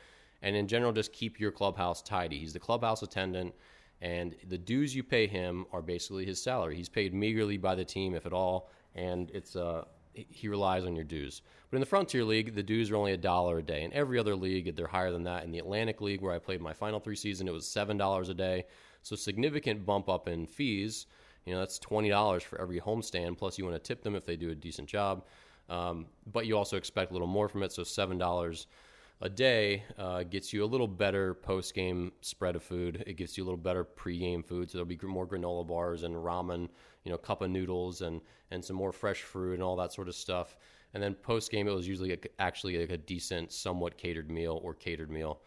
and 0.42 0.56
in 0.56 0.66
general, 0.68 0.92
just 0.92 1.12
keep 1.12 1.38
your 1.38 1.52
clubhouse 1.52 2.02
tidy. 2.02 2.38
He's 2.38 2.52
the 2.52 2.60
clubhouse 2.60 3.02
attendant 3.02 3.54
and 4.00 4.36
the 4.48 4.58
dues 4.58 4.94
you 4.94 5.02
pay 5.02 5.26
him 5.26 5.66
are 5.72 5.82
basically 5.82 6.24
his 6.24 6.40
salary. 6.42 6.76
He's 6.76 6.88
paid 6.88 7.12
meagerly 7.12 7.56
by 7.56 7.74
the 7.74 7.84
team, 7.84 8.14
if 8.14 8.26
at 8.26 8.32
all, 8.32 8.70
and 8.94 9.30
it's 9.32 9.56
uh, 9.56 9.84
he 10.30 10.48
relies 10.48 10.84
on 10.84 10.94
your 10.94 11.04
dues. 11.04 11.42
But 11.70 11.76
in 11.76 11.80
the 11.80 11.86
Frontier 11.86 12.24
League, 12.24 12.54
the 12.54 12.62
dues 12.62 12.90
are 12.90 12.96
only 12.96 13.12
a 13.12 13.18
dollar 13.18 13.58
a 13.58 13.62
day. 13.62 13.82
In 13.82 13.92
every 13.92 14.18
other 14.18 14.34
league, 14.34 14.74
they're 14.74 14.86
higher 14.86 15.12
than 15.12 15.24
that. 15.24 15.44
In 15.44 15.50
the 15.50 15.58
Atlantic 15.58 16.00
League, 16.00 16.22
where 16.22 16.34
I 16.34 16.38
played 16.38 16.60
my 16.60 16.72
final 16.72 17.00
three 17.00 17.16
seasons, 17.16 17.48
it 17.48 17.52
was 17.52 17.68
seven 17.68 17.96
dollars 17.96 18.28
a 18.28 18.34
day. 18.34 18.64
So 19.02 19.16
significant 19.16 19.86
bump 19.86 20.08
up 20.08 20.28
in 20.28 20.46
fees. 20.46 21.06
You 21.44 21.54
know, 21.54 21.60
that's 21.60 21.78
twenty 21.78 22.08
dollars 22.08 22.42
for 22.42 22.60
every 22.60 22.80
homestand. 22.80 23.38
Plus, 23.38 23.58
you 23.58 23.64
want 23.64 23.76
to 23.76 23.86
tip 23.86 24.02
them 24.02 24.14
if 24.14 24.24
they 24.24 24.36
do 24.36 24.50
a 24.50 24.54
decent 24.54 24.88
job. 24.88 25.24
Um, 25.68 26.06
but 26.32 26.46
you 26.46 26.56
also 26.56 26.76
expect 26.76 27.10
a 27.10 27.14
little 27.14 27.28
more 27.28 27.48
from 27.48 27.62
it. 27.62 27.72
So 27.72 27.84
seven 27.84 28.18
dollars 28.18 28.66
a 29.20 29.28
day 29.28 29.84
uh, 29.98 30.22
gets 30.24 30.52
you 30.52 30.64
a 30.64 30.66
little 30.66 30.86
better 30.88 31.34
post 31.34 31.74
game 31.74 32.12
spread 32.20 32.56
of 32.56 32.62
food. 32.62 33.02
It 33.06 33.14
gives 33.16 33.36
you 33.36 33.44
a 33.44 33.46
little 33.46 33.58
better 33.58 33.84
pre 33.84 34.18
game 34.18 34.42
food. 34.42 34.70
So 34.70 34.78
there'll 34.78 34.86
be 34.86 34.98
more 35.02 35.26
granola 35.26 35.66
bars 35.66 36.02
and 36.04 36.14
ramen, 36.14 36.68
you 37.04 37.10
know, 37.12 37.18
cup 37.18 37.42
of 37.42 37.50
noodles 37.50 38.02
and 38.02 38.20
and 38.50 38.64
some 38.64 38.76
more 38.76 38.92
fresh 38.92 39.22
fruit 39.22 39.54
and 39.54 39.62
all 39.62 39.76
that 39.76 39.92
sort 39.92 40.08
of 40.08 40.14
stuff. 40.14 40.56
And 40.94 41.02
then 41.02 41.14
post 41.14 41.50
game, 41.50 41.68
it 41.68 41.74
was 41.74 41.86
usually 41.86 42.12
a, 42.12 42.18
actually 42.38 42.76
a 42.76 42.96
decent, 42.96 43.52
somewhat 43.52 43.98
catered 43.98 44.30
meal 44.30 44.60
or 44.62 44.74
catered 44.74 45.10
meal. 45.10 45.40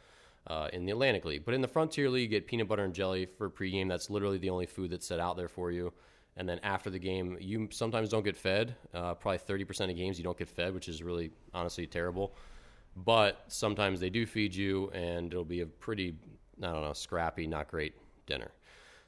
uh, 0.47 0.67
in 0.73 0.85
the 0.85 0.91
Atlantic 0.91 1.25
League. 1.25 1.45
But 1.45 1.53
in 1.53 1.61
the 1.61 1.67
Frontier 1.67 2.09
League, 2.09 2.31
you 2.31 2.39
get 2.39 2.47
peanut 2.47 2.67
butter 2.67 2.83
and 2.83 2.93
jelly 2.93 3.25
for 3.25 3.49
pregame. 3.49 3.87
That's 3.87 4.09
literally 4.09 4.37
the 4.37 4.49
only 4.49 4.65
food 4.65 4.91
that's 4.91 5.05
set 5.05 5.19
out 5.19 5.37
there 5.37 5.47
for 5.47 5.71
you. 5.71 5.93
And 6.37 6.47
then 6.47 6.59
after 6.63 6.89
the 6.89 6.99
game, 6.99 7.37
you 7.39 7.67
sometimes 7.71 8.09
don't 8.09 8.23
get 8.23 8.35
fed. 8.37 8.75
Uh, 8.93 9.13
probably 9.13 9.37
30% 9.39 9.89
of 9.91 9.95
games 9.97 10.17
you 10.17 10.23
don't 10.23 10.37
get 10.37 10.49
fed, 10.49 10.73
which 10.73 10.87
is 10.89 11.03
really 11.03 11.31
honestly 11.53 11.85
terrible. 11.85 12.35
But 12.95 13.45
sometimes 13.47 13.99
they 13.99 14.09
do 14.09 14.25
feed 14.25 14.53
you, 14.53 14.89
and 14.89 15.31
it'll 15.31 15.45
be 15.45 15.61
a 15.61 15.65
pretty, 15.65 16.15
I 16.61 16.67
don't 16.67 16.83
know, 16.83 16.93
scrappy, 16.93 17.47
not 17.47 17.69
great 17.69 17.93
dinner. 18.25 18.51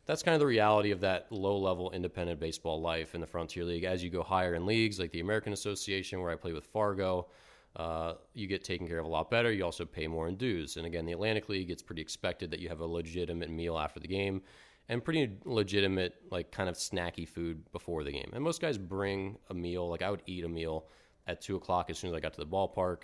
That's 0.05 0.23
kind 0.23 0.35
of 0.35 0.39
the 0.39 0.47
reality 0.47 0.91
of 0.91 0.99
that 1.01 1.31
low 1.31 1.57
level 1.57 1.91
independent 1.91 2.39
baseball 2.39 2.81
life 2.81 3.15
in 3.15 3.21
the 3.21 3.27
Frontier 3.27 3.63
League. 3.63 3.83
As 3.83 4.03
you 4.03 4.09
go 4.09 4.23
higher 4.23 4.55
in 4.55 4.65
leagues 4.65 4.99
like 4.99 5.11
the 5.11 5.21
American 5.21 5.53
Association, 5.53 6.21
where 6.21 6.31
I 6.31 6.35
play 6.35 6.53
with 6.53 6.65
Fargo, 6.65 7.27
uh, 7.75 8.15
you 8.33 8.47
get 8.47 8.63
taken 8.63 8.87
care 8.87 8.99
of 8.99 9.05
a 9.05 9.09
lot 9.09 9.31
better. 9.31 9.51
You 9.51 9.63
also 9.63 9.85
pay 9.85 10.07
more 10.07 10.27
in 10.27 10.35
dues. 10.35 10.77
And 10.77 10.85
again, 10.85 11.05
the 11.05 11.13
Atlantic 11.13 11.49
League, 11.49 11.71
it's 11.71 11.81
pretty 11.81 12.01
expected 12.01 12.51
that 12.51 12.59
you 12.59 12.69
have 12.69 12.81
a 12.81 12.85
legitimate 12.85 13.49
meal 13.49 13.77
after 13.77 13.99
the 13.99 14.07
game 14.07 14.41
and 14.89 15.03
pretty 15.03 15.37
legitimate, 15.45 16.15
like 16.29 16.51
kind 16.51 16.69
of 16.69 16.75
snacky 16.75 17.27
food 17.27 17.63
before 17.71 18.03
the 18.03 18.11
game. 18.11 18.29
And 18.33 18.43
most 18.43 18.61
guys 18.61 18.77
bring 18.77 19.37
a 19.49 19.53
meal. 19.53 19.89
Like 19.89 20.01
I 20.01 20.11
would 20.11 20.21
eat 20.25 20.43
a 20.43 20.49
meal 20.49 20.85
at 21.27 21.41
two 21.41 21.55
o'clock 21.55 21.89
as 21.89 21.97
soon 21.97 22.09
as 22.09 22.15
I 22.15 22.19
got 22.19 22.33
to 22.33 22.41
the 22.41 22.45
ballpark. 22.47 23.03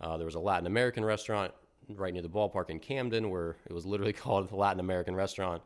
Uh, 0.00 0.16
there 0.16 0.26
was 0.26 0.34
a 0.34 0.40
Latin 0.40 0.66
American 0.66 1.04
restaurant 1.04 1.52
right 1.88 2.12
near 2.12 2.22
the 2.22 2.28
ballpark 2.28 2.70
in 2.70 2.78
Camden 2.78 3.30
where 3.30 3.56
it 3.66 3.72
was 3.72 3.84
literally 3.84 4.12
called 4.24 4.48
the 4.48 4.56
Latin 4.56 4.80
American 4.80 5.14
restaurant. 5.14 5.62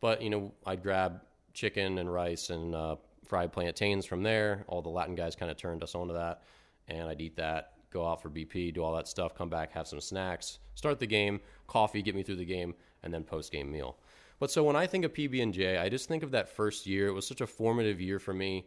But, 0.00 0.22
you 0.22 0.30
know, 0.30 0.52
I'd 0.66 0.82
grab 0.82 1.20
chicken 1.52 1.98
and 1.98 2.12
rice 2.12 2.50
and 2.50 2.74
uh, 2.74 2.96
fried 3.24 3.52
plantains 3.52 4.06
from 4.06 4.22
there. 4.22 4.64
All 4.66 4.82
the 4.82 4.88
Latin 4.88 5.14
guys 5.14 5.36
kind 5.36 5.50
of 5.50 5.56
turned 5.56 5.82
us 5.82 5.94
onto 5.94 6.14
that. 6.14 6.42
And 6.88 7.08
I'd 7.08 7.20
eat 7.20 7.36
that, 7.36 7.74
go 7.90 8.06
out 8.06 8.22
for 8.22 8.30
BP, 8.30 8.74
do 8.74 8.82
all 8.82 8.94
that 8.94 9.06
stuff, 9.06 9.34
come 9.34 9.48
back, 9.48 9.72
have 9.72 9.86
some 9.86 10.00
snacks, 10.00 10.58
start 10.74 10.98
the 10.98 11.06
game, 11.06 11.40
coffee, 11.66 12.02
get 12.02 12.14
me 12.14 12.22
through 12.22 12.36
the 12.36 12.44
game, 12.44 12.74
and 13.02 13.12
then 13.12 13.22
post 13.22 13.52
game 13.52 13.70
meal. 13.70 13.96
But 14.40 14.50
so 14.50 14.64
when 14.64 14.74
I 14.74 14.86
think 14.86 15.04
of 15.04 15.12
PB 15.12 15.42
and 15.42 15.52
J, 15.52 15.76
I 15.76 15.88
just 15.88 16.08
think 16.08 16.22
of 16.22 16.30
that 16.30 16.48
first 16.48 16.86
year. 16.86 17.08
It 17.08 17.12
was 17.12 17.26
such 17.26 17.42
a 17.42 17.46
formative 17.46 18.00
year 18.00 18.18
for 18.18 18.32
me. 18.32 18.66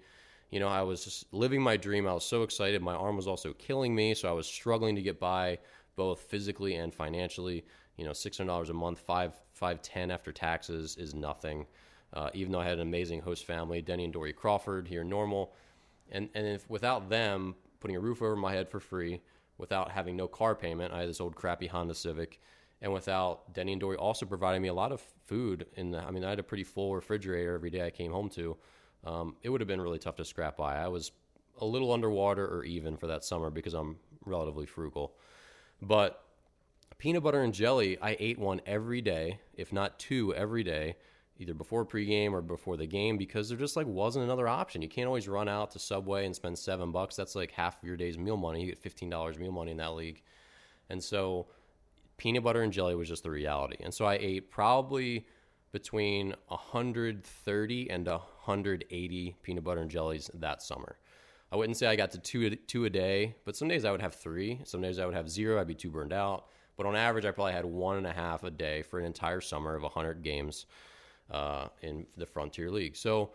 You 0.49 0.59
know, 0.59 0.67
I 0.67 0.83
was 0.83 1.03
just 1.03 1.33
living 1.33 1.61
my 1.61 1.77
dream. 1.77 2.07
I 2.07 2.13
was 2.13 2.25
so 2.25 2.43
excited. 2.43 2.81
My 2.81 2.93
arm 2.93 3.15
was 3.15 3.27
also 3.27 3.53
killing 3.53 3.95
me, 3.95 4.13
so 4.13 4.29
I 4.29 4.33
was 4.33 4.45
struggling 4.45 4.95
to 4.95 5.01
get 5.01 5.19
by 5.19 5.59
both 5.95 6.19
physically 6.21 6.75
and 6.75 6.93
financially. 6.93 7.65
You 7.97 8.05
know, 8.05 8.13
six 8.13 8.37
hundred 8.37 8.49
dollars 8.49 8.69
a 8.69 8.73
month, 8.73 8.99
five 8.99 9.33
five 9.53 9.81
ten 9.81 10.11
after 10.11 10.31
taxes 10.31 10.95
is 10.97 11.13
nothing. 11.13 11.65
Uh, 12.13 12.29
even 12.35 12.51
though 12.51 12.59
I 12.59 12.65
had 12.65 12.73
an 12.73 12.87
amazing 12.87 13.21
host 13.21 13.45
family, 13.45 13.81
Denny 13.81 14.03
and 14.03 14.13
Dory 14.13 14.33
Crawford 14.33 14.87
here 14.87 15.01
in 15.01 15.09
Normal, 15.09 15.53
and 16.11 16.29
and 16.35 16.45
if 16.47 16.69
without 16.69 17.09
them 17.09 17.55
putting 17.79 17.95
a 17.95 17.99
roof 17.99 18.21
over 18.21 18.35
my 18.35 18.53
head 18.53 18.69
for 18.69 18.79
free, 18.79 19.21
without 19.57 19.91
having 19.91 20.15
no 20.15 20.27
car 20.27 20.55
payment, 20.55 20.93
I 20.93 21.01
had 21.01 21.09
this 21.09 21.21
old 21.21 21.35
crappy 21.35 21.67
Honda 21.67 21.95
Civic, 21.95 22.39
and 22.81 22.93
without 22.93 23.53
Denny 23.53 23.71
and 23.73 23.81
Dory 23.81 23.97
also 23.97 24.25
providing 24.25 24.61
me 24.61 24.67
a 24.67 24.73
lot 24.73 24.91
of 24.91 25.01
food. 25.25 25.65
In 25.75 25.91
the, 25.91 25.99
I 25.99 26.11
mean, 26.11 26.23
I 26.23 26.29
had 26.29 26.39
a 26.39 26.43
pretty 26.43 26.63
full 26.63 26.95
refrigerator 26.95 27.55
every 27.55 27.69
day 27.69 27.85
I 27.85 27.89
came 27.89 28.11
home 28.11 28.29
to. 28.31 28.57
Um, 29.05 29.35
it 29.41 29.49
would 29.49 29.61
have 29.61 29.67
been 29.67 29.81
really 29.81 29.99
tough 29.99 30.15
to 30.17 30.25
scrap 30.25 30.57
by. 30.57 30.77
I 30.77 30.87
was 30.87 31.11
a 31.59 31.65
little 31.65 31.91
underwater 31.91 32.45
or 32.47 32.63
even 32.63 32.97
for 32.97 33.07
that 33.07 33.23
summer 33.23 33.49
because 33.49 33.73
I'm 33.73 33.97
relatively 34.25 34.65
frugal. 34.65 35.15
But 35.81 36.23
peanut 36.97 37.23
butter 37.23 37.41
and 37.41 37.53
jelly, 37.53 37.97
I 38.01 38.15
ate 38.19 38.39
one 38.39 38.61
every 38.65 39.01
day, 39.01 39.39
if 39.55 39.73
not 39.73 39.99
two 39.99 40.33
every 40.33 40.63
day, 40.63 40.95
either 41.37 41.53
before 41.53 41.85
pregame 41.85 42.31
or 42.31 42.41
before 42.41 42.77
the 42.77 42.87
game, 42.87 43.17
because 43.17 43.49
there 43.49 43.57
just 43.57 43.75
like 43.75 43.87
wasn't 43.87 44.23
another 44.23 44.47
option. 44.47 44.81
You 44.81 44.87
can't 44.87 45.07
always 45.07 45.27
run 45.27 45.49
out 45.49 45.71
to 45.71 45.79
Subway 45.79 46.25
and 46.25 46.35
spend 46.35 46.57
seven 46.57 46.91
bucks. 46.91 47.15
That's 47.15 47.35
like 47.35 47.51
half 47.51 47.81
of 47.81 47.87
your 47.87 47.97
day's 47.97 48.17
meal 48.17 48.37
money. 48.37 48.61
You 48.61 48.67
get 48.67 48.79
fifteen 48.79 49.09
dollars 49.09 49.37
meal 49.37 49.51
money 49.51 49.71
in 49.71 49.77
that 49.77 49.95
league, 49.95 50.21
and 50.89 51.03
so 51.03 51.47
peanut 52.17 52.43
butter 52.43 52.61
and 52.61 52.71
jelly 52.71 52.95
was 52.95 53.09
just 53.09 53.23
the 53.23 53.31
reality. 53.31 53.77
And 53.83 53.93
so 53.93 54.05
I 54.05 54.15
ate 54.15 54.49
probably 54.51 55.25
between 55.73 56.33
130 56.47 57.89
and 57.89 58.07
180 58.07 59.35
peanut 59.41 59.63
butter 59.65 59.81
and 59.81 59.91
jellies 59.91 60.31
that 60.35 60.61
summer. 60.61 60.97
I 61.51 61.57
wouldn't 61.57 61.77
say 61.77 61.87
I 61.87 61.95
got 61.95 62.11
to 62.11 62.19
two 62.19 62.55
two 62.55 62.85
a 62.85 62.89
day, 62.89 63.35
but 63.43 63.57
some 63.57 63.67
days 63.67 63.83
I 63.83 63.91
would 63.91 64.01
have 64.01 64.15
three. 64.15 64.61
Some 64.63 64.81
days 64.81 64.97
I 64.97 65.05
would 65.05 65.15
have 65.15 65.29
zero. 65.29 65.59
I'd 65.59 65.67
be 65.67 65.75
too 65.75 65.91
burned 65.91 66.13
out. 66.13 66.45
But 66.77 66.85
on 66.85 66.95
average, 66.95 67.25
I 67.25 67.31
probably 67.31 67.53
had 67.53 67.65
one 67.65 67.97
and 67.97 68.07
a 68.07 68.13
half 68.13 68.43
a 68.43 68.49
day 68.49 68.81
for 68.81 68.99
an 68.99 69.05
entire 69.05 69.41
summer 69.41 69.75
of 69.75 69.83
100 69.83 70.23
games 70.23 70.65
uh, 71.29 71.67
in 71.81 72.07
the 72.17 72.25
Frontier 72.25 72.71
League. 72.71 72.95
So 72.95 73.31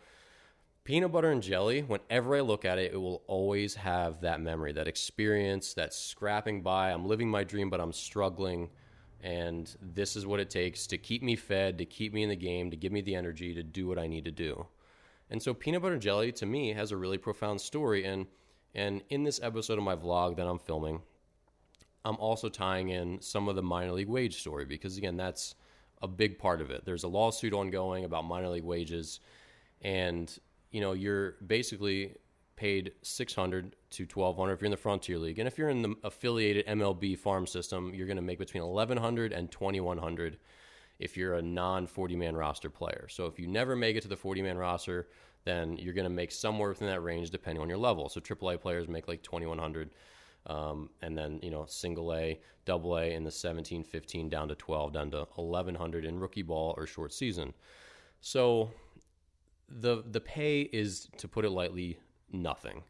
peanut 0.82 1.12
butter 1.12 1.30
and 1.30 1.42
jelly, 1.42 1.82
whenever 1.82 2.34
I 2.34 2.40
look 2.40 2.64
at 2.64 2.78
it, 2.78 2.92
it 2.92 2.96
will 2.96 3.22
always 3.28 3.76
have 3.76 4.20
that 4.22 4.40
memory, 4.40 4.72
that 4.72 4.88
experience, 4.88 5.74
that 5.74 5.94
scrapping 5.94 6.62
by. 6.62 6.90
I'm 6.90 7.06
living 7.06 7.28
my 7.28 7.44
dream, 7.44 7.70
but 7.70 7.80
I'm 7.80 7.92
struggling. 7.92 8.70
And 9.22 9.74
this 9.82 10.14
is 10.14 10.26
what 10.26 10.40
it 10.40 10.50
takes 10.50 10.86
to 10.88 10.98
keep 10.98 11.22
me 11.22 11.34
fed, 11.34 11.78
to 11.78 11.84
keep 11.84 12.12
me 12.12 12.22
in 12.22 12.28
the 12.28 12.36
game, 12.36 12.70
to 12.70 12.76
give 12.76 12.92
me 12.92 13.00
the 13.00 13.16
energy 13.16 13.52
to 13.54 13.62
do 13.62 13.88
what 13.88 13.98
I 13.98 14.06
need 14.06 14.24
to 14.26 14.30
do. 14.30 14.66
And 15.30 15.42
so 15.42 15.52
peanut 15.52 15.82
butter 15.82 15.98
jelly 15.98 16.32
to 16.32 16.46
me 16.46 16.72
has 16.72 16.92
a 16.92 16.96
really 16.96 17.18
profound 17.18 17.60
story 17.60 18.04
and 18.04 18.26
and 18.74 19.02
in 19.08 19.24
this 19.24 19.40
episode 19.42 19.78
of 19.78 19.84
my 19.84 19.96
vlog 19.96 20.36
that 20.36 20.46
I'm 20.46 20.58
filming, 20.58 21.00
I'm 22.04 22.16
also 22.16 22.48
tying 22.48 22.90
in 22.90 23.20
some 23.20 23.48
of 23.48 23.56
the 23.56 23.62
minor 23.62 23.92
league 23.92 24.08
wage 24.08 24.38
story 24.40 24.66
because 24.66 24.98
again, 24.98 25.16
that's 25.16 25.54
a 26.02 26.06
big 26.06 26.38
part 26.38 26.60
of 26.60 26.70
it. 26.70 26.84
There's 26.84 27.02
a 27.02 27.08
lawsuit 27.08 27.54
ongoing 27.54 28.04
about 28.04 28.24
minor 28.24 28.48
league 28.48 28.64
wages 28.64 29.20
and 29.82 30.38
you 30.70 30.80
know, 30.80 30.92
you're 30.92 31.36
basically 31.46 32.14
paid 32.56 32.92
600 33.02 33.74
to 33.90 34.02
1200 34.02 34.52
if 34.52 34.60
you're 34.60 34.66
in 34.66 34.70
the 34.70 34.76
Frontier 34.76 35.18
League. 35.18 35.38
And 35.38 35.48
if 35.48 35.58
you're 35.58 35.70
in 35.70 35.82
the 35.82 35.94
affiliated 36.04 36.66
MLB 36.66 37.18
farm 37.18 37.46
system, 37.46 37.92
you're 37.94 38.06
going 38.06 38.16
to 38.16 38.22
make 38.22 38.38
between 38.38 38.62
1100 38.62 39.32
and 39.32 39.50
2100 39.50 40.38
if 40.98 41.16
you're 41.16 41.34
a 41.34 41.42
non 41.42 41.86
40 41.86 42.16
man 42.16 42.36
roster 42.36 42.70
player. 42.70 43.06
So 43.08 43.26
if 43.26 43.38
you 43.38 43.46
never 43.46 43.76
make 43.76 43.96
it 43.96 44.02
to 44.02 44.08
the 44.08 44.16
40 44.16 44.42
man 44.42 44.58
roster, 44.58 45.08
then 45.44 45.76
you're 45.76 45.94
going 45.94 46.04
to 46.04 46.10
make 46.10 46.32
somewhere 46.32 46.68
within 46.68 46.88
that 46.88 47.00
range 47.00 47.30
depending 47.30 47.62
on 47.62 47.68
your 47.68 47.78
level. 47.78 48.08
So 48.08 48.20
AAA 48.20 48.60
players 48.60 48.88
make 48.88 49.08
like 49.08 49.22
2100. 49.22 49.90
Um, 50.46 50.90
and 51.02 51.16
then, 51.16 51.40
you 51.42 51.50
know, 51.50 51.66
single 51.66 52.14
A, 52.14 52.40
double 52.64 52.96
A 52.96 53.12
in 53.12 53.24
the 53.24 53.30
17, 53.30 53.84
15 53.84 54.28
down 54.28 54.48
to 54.48 54.54
12, 54.54 54.92
down 54.92 55.10
to 55.10 55.26
1100 55.34 56.04
in 56.04 56.18
rookie 56.18 56.42
ball 56.42 56.74
or 56.76 56.86
short 56.86 57.12
season. 57.12 57.52
So 58.20 58.70
the 59.68 60.02
the 60.10 60.20
pay 60.20 60.62
is 60.62 61.08
to 61.18 61.28
put 61.28 61.44
it 61.44 61.50
lightly 61.50 61.98
nothing. 62.32 62.82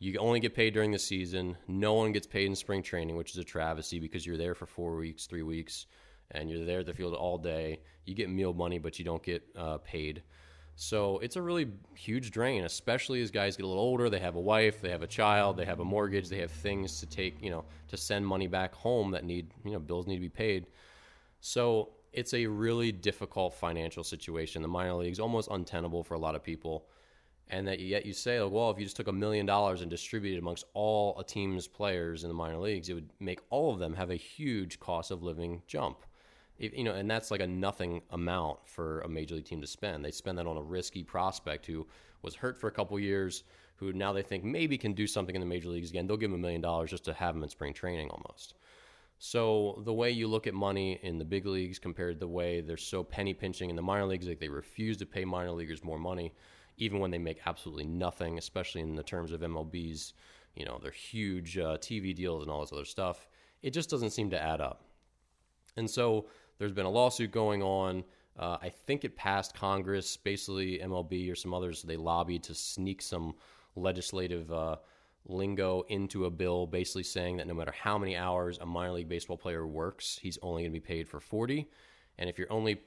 You 0.00 0.18
only 0.18 0.40
get 0.40 0.54
paid 0.54 0.72
during 0.72 0.90
the 0.90 0.98
season. 0.98 1.56
No 1.68 1.92
one 1.92 2.12
gets 2.12 2.26
paid 2.26 2.46
in 2.46 2.56
spring 2.56 2.82
training, 2.82 3.16
which 3.16 3.32
is 3.32 3.36
a 3.36 3.44
travesty 3.44 4.00
because 4.00 4.26
you're 4.26 4.38
there 4.38 4.54
for 4.54 4.64
4 4.64 4.96
weeks, 4.96 5.26
3 5.26 5.42
weeks 5.42 5.86
and 6.30 6.48
you're 6.48 6.64
there 6.64 6.80
at 6.80 6.86
the 6.86 6.94
field 6.94 7.14
all 7.14 7.36
day. 7.36 7.80
You 8.06 8.14
get 8.14 8.30
meal 8.30 8.54
money, 8.54 8.78
but 8.78 8.98
you 8.98 9.04
don't 9.04 9.22
get 9.22 9.42
uh, 9.56 9.78
paid. 9.78 10.22
So 10.74 11.18
it's 11.18 11.36
a 11.36 11.42
really 11.42 11.68
huge 11.94 12.30
drain, 12.30 12.64
especially 12.64 13.20
as 13.20 13.30
guys 13.30 13.56
get 13.56 13.64
a 13.64 13.68
little 13.68 13.82
older. 13.82 14.08
They 14.08 14.20
have 14.20 14.36
a 14.36 14.40
wife, 14.40 14.80
they 14.80 14.90
have 14.90 15.02
a 15.02 15.06
child, 15.06 15.58
they 15.58 15.66
have 15.66 15.80
a 15.80 15.84
mortgage, 15.84 16.30
they 16.30 16.38
have 16.38 16.50
things 16.50 17.00
to 17.00 17.06
take, 17.06 17.42
you 17.42 17.50
know, 17.50 17.66
to 17.88 17.98
send 17.98 18.26
money 18.26 18.46
back 18.46 18.74
home 18.74 19.10
that 19.10 19.24
need, 19.24 19.52
you 19.64 19.72
know, 19.72 19.78
bills 19.78 20.06
need 20.06 20.16
to 20.16 20.20
be 20.20 20.30
paid. 20.30 20.68
So 21.40 21.90
it's 22.14 22.32
a 22.32 22.46
really 22.46 22.92
difficult 22.92 23.54
financial 23.54 24.04
situation. 24.04 24.62
The 24.62 24.68
minor 24.68 24.94
leagues 24.94 25.20
almost 25.20 25.48
untenable 25.50 26.02
for 26.02 26.14
a 26.14 26.18
lot 26.18 26.34
of 26.34 26.42
people. 26.42 26.86
And 27.50 27.66
that 27.66 27.80
yet 27.80 28.06
you 28.06 28.12
say, 28.12 28.40
like, 28.40 28.52
well, 28.52 28.70
if 28.70 28.78
you 28.78 28.84
just 28.84 28.96
took 28.96 29.08
a 29.08 29.12
million 29.12 29.44
dollars 29.44 29.82
and 29.82 29.90
distributed 29.90 30.38
amongst 30.38 30.64
all 30.72 31.18
a 31.18 31.24
team's 31.24 31.66
players 31.66 32.22
in 32.22 32.28
the 32.28 32.34
minor 32.34 32.58
leagues, 32.58 32.88
it 32.88 32.94
would 32.94 33.10
make 33.18 33.40
all 33.50 33.72
of 33.72 33.80
them 33.80 33.94
have 33.94 34.10
a 34.10 34.16
huge 34.16 34.78
cost 34.78 35.10
of 35.10 35.22
living 35.22 35.62
jump 35.66 36.04
you 36.60 36.84
know, 36.84 36.92
and 36.92 37.10
that's 37.10 37.30
like 37.30 37.40
a 37.40 37.46
nothing 37.46 38.02
amount 38.10 38.58
for 38.66 39.00
a 39.00 39.08
major 39.08 39.34
league 39.34 39.46
team 39.46 39.60
to 39.62 39.66
spend. 39.66 40.04
They 40.04 40.10
spend 40.10 40.36
that 40.38 40.46
on 40.46 40.58
a 40.58 40.62
risky 40.62 41.02
prospect 41.02 41.64
who 41.66 41.86
was 42.22 42.34
hurt 42.34 42.58
for 42.58 42.68
a 42.68 42.72
couple 42.72 42.98
years, 43.00 43.44
who 43.76 43.94
now 43.94 44.12
they 44.12 44.22
think 44.22 44.44
maybe 44.44 44.76
can 44.76 44.92
do 44.92 45.06
something 45.06 45.34
in 45.34 45.40
the 45.40 45.46
major 45.46 45.68
leagues 45.68 45.88
again. 45.88 46.06
They'll 46.06 46.18
give 46.18 46.30
him 46.30 46.36
a 46.36 46.38
million 46.38 46.60
dollars 46.60 46.90
just 46.90 47.04
to 47.06 47.14
have 47.14 47.34
him 47.34 47.42
in 47.42 47.48
spring 47.48 47.72
training 47.72 48.10
almost. 48.10 48.54
So 49.18 49.82
the 49.84 49.92
way 49.92 50.10
you 50.10 50.28
look 50.28 50.46
at 50.46 50.54
money 50.54 50.98
in 51.02 51.18
the 51.18 51.24
big 51.24 51.46
leagues 51.46 51.78
compared 51.78 52.16
to 52.16 52.20
the 52.20 52.28
way 52.28 52.60
they're 52.60 52.76
so 52.76 53.02
penny 53.02 53.32
pinching 53.32 53.70
in 53.70 53.76
the 53.76 53.82
minor 53.82 54.06
leagues, 54.06 54.28
like 54.28 54.40
they 54.40 54.48
refuse 54.48 54.98
to 54.98 55.06
pay 55.06 55.24
minor 55.24 55.52
leaguers 55.52 55.82
more 55.82 55.98
money, 55.98 56.34
even 56.80 56.98
when 56.98 57.10
they 57.10 57.18
make 57.18 57.40
absolutely 57.46 57.86
nothing, 57.86 58.38
especially 58.38 58.80
in 58.80 58.96
the 58.96 59.02
terms 59.02 59.30
of 59.30 59.42
MLB's, 59.42 60.14
you 60.56 60.64
know, 60.64 60.78
their 60.82 60.90
huge 60.90 61.56
uh, 61.58 61.76
TV 61.76 62.14
deals 62.14 62.42
and 62.42 62.50
all 62.50 62.60
this 62.60 62.72
other 62.72 62.84
stuff. 62.84 63.28
It 63.62 63.70
just 63.70 63.90
doesn't 63.90 64.10
seem 64.10 64.30
to 64.30 64.42
add 64.42 64.60
up. 64.60 64.82
And 65.76 65.88
so 65.88 66.26
there's 66.58 66.72
been 66.72 66.86
a 66.86 66.90
lawsuit 66.90 67.30
going 67.30 67.62
on. 67.62 68.02
Uh, 68.38 68.56
I 68.62 68.70
think 68.70 69.04
it 69.04 69.14
passed 69.14 69.54
Congress. 69.54 70.16
Basically, 70.16 70.78
MLB 70.78 71.30
or 71.30 71.34
some 71.34 71.52
others 71.52 71.82
they 71.82 71.96
lobbied 71.96 72.42
to 72.44 72.54
sneak 72.54 73.02
some 73.02 73.34
legislative 73.76 74.50
uh, 74.50 74.76
lingo 75.26 75.82
into 75.88 76.24
a 76.24 76.30
bill, 76.30 76.66
basically 76.66 77.02
saying 77.02 77.36
that 77.36 77.46
no 77.46 77.54
matter 77.54 77.72
how 77.72 77.98
many 77.98 78.16
hours 78.16 78.58
a 78.58 78.66
minor 78.66 78.92
league 78.92 79.08
baseball 79.08 79.36
player 79.36 79.66
works, 79.66 80.18
he's 80.20 80.38
only 80.42 80.62
going 80.62 80.72
to 80.72 80.80
be 80.80 80.84
paid 80.84 81.06
for 81.06 81.20
40. 81.20 81.68
And 82.18 82.30
if 82.30 82.38
you're 82.38 82.52
only 82.52 82.80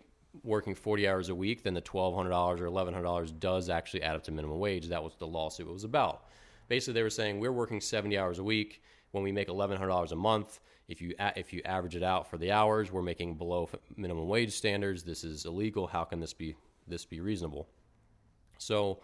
working 0.43 0.73
40 0.73 1.07
hours 1.07 1.29
a 1.29 1.35
week, 1.35 1.63
then 1.63 1.73
the 1.73 1.81
$1,200 1.81 2.59
or 2.59 2.67
$1,100 2.67 3.39
does 3.39 3.69
actually 3.69 4.01
add 4.01 4.15
up 4.15 4.23
to 4.23 4.31
minimum 4.31 4.59
wage. 4.59 4.87
That 4.87 5.03
was 5.03 5.13
the 5.17 5.27
lawsuit 5.27 5.67
was 5.67 5.83
about. 5.83 6.25
Basically, 6.67 6.93
they 6.93 7.03
were 7.03 7.09
saying 7.09 7.39
we're 7.39 7.51
working 7.51 7.81
70 7.81 8.17
hours 8.17 8.39
a 8.39 8.43
week 8.43 8.81
when 9.11 9.23
we 9.23 9.31
make 9.31 9.47
$1,100 9.47 10.11
a 10.11 10.15
month 10.15 10.59
if 10.87 11.01
you 11.01 11.13
if 11.35 11.53
you 11.53 11.61
average 11.65 11.95
it 11.95 12.03
out 12.03 12.29
for 12.29 12.37
the 12.37 12.51
hours, 12.51 12.91
we're 12.91 13.01
making 13.01 13.35
below 13.35 13.69
minimum 13.95 14.27
wage 14.27 14.53
standards. 14.53 15.03
This 15.03 15.23
is 15.23 15.45
illegal. 15.45 15.87
How 15.87 16.03
can 16.03 16.19
this 16.19 16.33
be 16.33 16.55
this 16.87 17.05
be 17.05 17.21
reasonable? 17.21 17.67
So 18.57 18.99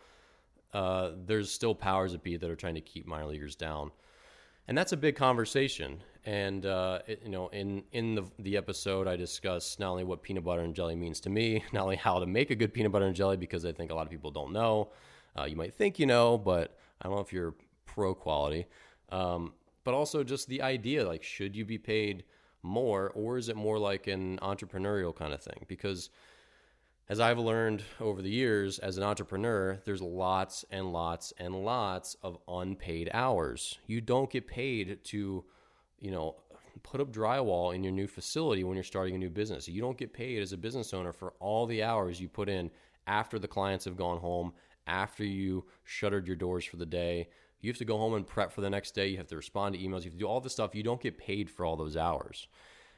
uh, 0.74 1.12
there's 1.26 1.52
still 1.52 1.74
powers 1.74 2.12
that 2.12 2.24
be 2.24 2.38
that 2.38 2.50
are 2.50 2.56
trying 2.56 2.76
to 2.76 2.82
keep 2.82 3.08
minor 3.08 3.28
leaguers 3.28 3.56
down, 3.56 3.92
and 4.70 4.78
that's 4.78 4.92
a 4.92 4.98
big 4.98 5.16
conversation. 5.16 6.00
And 6.26 6.64
uh, 6.64 7.00
it, 7.08 7.22
you 7.24 7.32
know, 7.32 7.48
in 7.48 7.84
in 7.92 8.14
the 8.14 8.24
the 8.38 8.56
episode, 8.56 9.08
I 9.08 9.16
discuss 9.16 9.80
not 9.80 9.90
only 9.90 10.04
what 10.04 10.22
peanut 10.22 10.44
butter 10.44 10.62
and 10.62 10.76
jelly 10.76 10.96
means 10.96 11.20
to 11.22 11.30
me, 11.30 11.64
not 11.74 11.84
only 11.84 11.96
how 11.96 12.20
to 12.20 12.28
make 12.28 12.52
a 12.52 12.56
good 12.56 12.72
peanut 12.72 12.92
butter 12.92 13.06
and 13.06 13.16
jelly 13.16 13.36
because 13.36 13.66
I 13.66 13.72
think 13.72 13.90
a 13.90 13.96
lot 13.96 14.06
of 14.06 14.12
people 14.12 14.30
don't 14.30 14.54
know. 14.54 14.90
Uh, 15.38 15.46
you 15.46 15.56
might 15.56 15.74
think 15.74 15.98
you 15.98 16.06
know, 16.06 16.38
but 16.38 16.78
I 17.02 17.08
don't 17.08 17.16
know 17.16 17.22
if 17.22 17.34
you're 17.34 17.56
pro 17.88 18.14
quality. 18.14 18.68
Um, 19.12 19.54
but 19.84 19.96
also 19.96 20.24
just 20.24 20.48
the 20.48 20.62
idea 20.62 21.08
like, 21.08 21.24
should 21.24 21.56
you 21.56 21.66
be 21.66 21.80
paid 21.80 22.24
more, 22.62 23.12
or 23.16 23.40
is 23.40 23.50
it 23.50 23.56
more 23.56 23.80
like 23.80 24.06
an 24.06 24.38
entrepreneurial 24.40 25.16
kind 25.16 25.34
of 25.34 25.42
thing? 25.42 25.66
Because 25.68 26.12
as 27.10 27.20
I've 27.20 27.40
learned 27.40 27.84
over 28.00 28.22
the 28.22 28.30
years 28.30 28.78
as 28.78 28.98
an 28.98 29.04
entrepreneur, 29.04 29.80
there's 29.84 30.02
lots 30.02 30.64
and 30.70 30.94
lots 30.94 31.34
and 31.40 31.56
lots 31.66 32.16
of 32.22 32.38
unpaid 32.48 33.10
hours. 33.14 33.80
You 33.88 34.00
don't 34.00 34.30
get 34.30 34.48
paid 34.48 35.04
to, 35.06 35.44
you 35.98 36.12
know, 36.12 36.36
put 36.84 37.02
up 37.02 37.12
drywall 37.12 37.74
in 37.74 37.84
your 37.84 37.92
new 37.92 38.08
facility 38.08 38.64
when 38.64 38.76
you're 38.76 38.84
starting 38.84 39.16
a 39.16 39.18
new 39.18 39.30
business. 39.30 39.68
You 39.68 39.82
don't 39.82 39.98
get 39.98 40.14
paid 40.14 40.40
as 40.42 40.54
a 40.54 40.58
business 40.58 40.94
owner 40.94 41.12
for 41.12 41.34
all 41.40 41.66
the 41.66 41.82
hours 41.82 42.22
you 42.22 42.30
put 42.30 42.48
in 42.48 42.70
after 43.08 43.40
the 43.40 43.48
clients 43.48 43.86
have 43.86 43.98
gone 43.98 44.20
home, 44.20 44.54
after 44.86 45.26
you 45.26 45.66
shuttered 45.84 46.28
your 46.28 46.36
doors 46.36 46.64
for 46.64 46.78
the 46.78 46.86
day. 46.86 47.30
You 47.60 47.72
have 47.72 47.78
to 47.80 47.86
go 47.86 47.98
home 47.98 48.14
and 48.14 48.26
prep 48.26 48.52
for 48.52 48.62
the 48.62 48.70
next 48.70 48.92
day. 48.92 49.08
You 49.08 49.18
have 49.18 49.28
to 49.28 49.36
respond 49.36 49.74
to 49.74 49.82
emails. 49.82 50.04
You 50.04 50.12
have 50.12 50.14
to 50.14 50.20
do 50.20 50.28
all 50.28 50.42
this 50.42 50.54
stuff. 50.54 50.76
You 50.76 50.84
don't 50.84 51.02
get 51.02 51.18
paid 51.18 51.50
for 51.50 51.66
all 51.66 51.76
those 51.76 51.98
hours. 51.98 52.48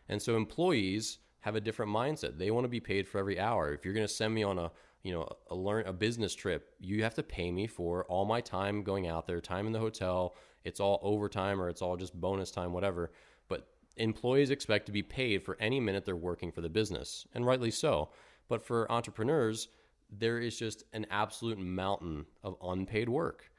And 0.09 0.21
so 0.21 0.35
employees 0.35 1.19
have 1.41 1.55
a 1.55 1.62
different 1.62 1.91
mindset. 1.91 2.38
They 2.38 2.51
want 2.51 2.65
to 2.65 2.69
be 2.69 2.79
paid 2.79 3.07
for 3.07 3.19
every 3.19 3.39
hour. 3.39 3.74
If 3.74 3.83
you're 3.83 3.93
going 3.93 4.07
to 4.07 4.13
send 4.13 4.33
me 4.33 4.43
on 4.43 4.57
a 4.57 4.71
you 5.03 5.12
know 5.12 5.27
a 5.50 5.55
learn 5.55 5.86
a 5.88 5.93
business 5.93 6.33
trip, 6.33 6.74
you 6.79 7.03
have 7.03 7.15
to 7.15 7.24
pay 7.24 7.51
me 7.51 7.67
for 7.67 8.05
all 8.05 8.25
my 8.25 8.41
time 8.41 8.83
going 8.83 9.07
out 9.07 9.27
there, 9.27 9.41
time 9.41 9.67
in 9.67 9.74
the 9.74 9.79
hotel. 9.79 10.36
It's 10.63 10.79
all 10.79 11.00
overtime 11.01 11.60
or 11.60 11.69
it's 11.69 11.81
all 11.81 11.98
just 11.98 12.19
bonus 12.19 12.51
time, 12.51 12.71
whatever. 12.71 13.12
But 13.48 13.67
employees 13.98 14.51
expect 14.51 14.86
to 14.86 14.91
be 14.91 15.01
paid 15.01 15.43
for 15.43 15.57
any 15.60 15.79
minute 15.79 16.05
they're 16.05 16.15
working 16.15 16.51
for 16.51 16.62
the 16.62 16.69
business, 16.69 17.27
and 17.33 17.45
rightly 17.45 17.71
so. 17.71 18.10
But 18.48 18.63
for 18.63 18.91
entrepreneurs, 18.91 19.69
there 20.12 20.39
is 20.39 20.57
just 20.57 20.83
an 20.93 21.07
absolute 21.10 21.57
mountain 21.57 22.25
of 22.43 22.57
unpaid 22.62 23.10
work. 23.10 23.50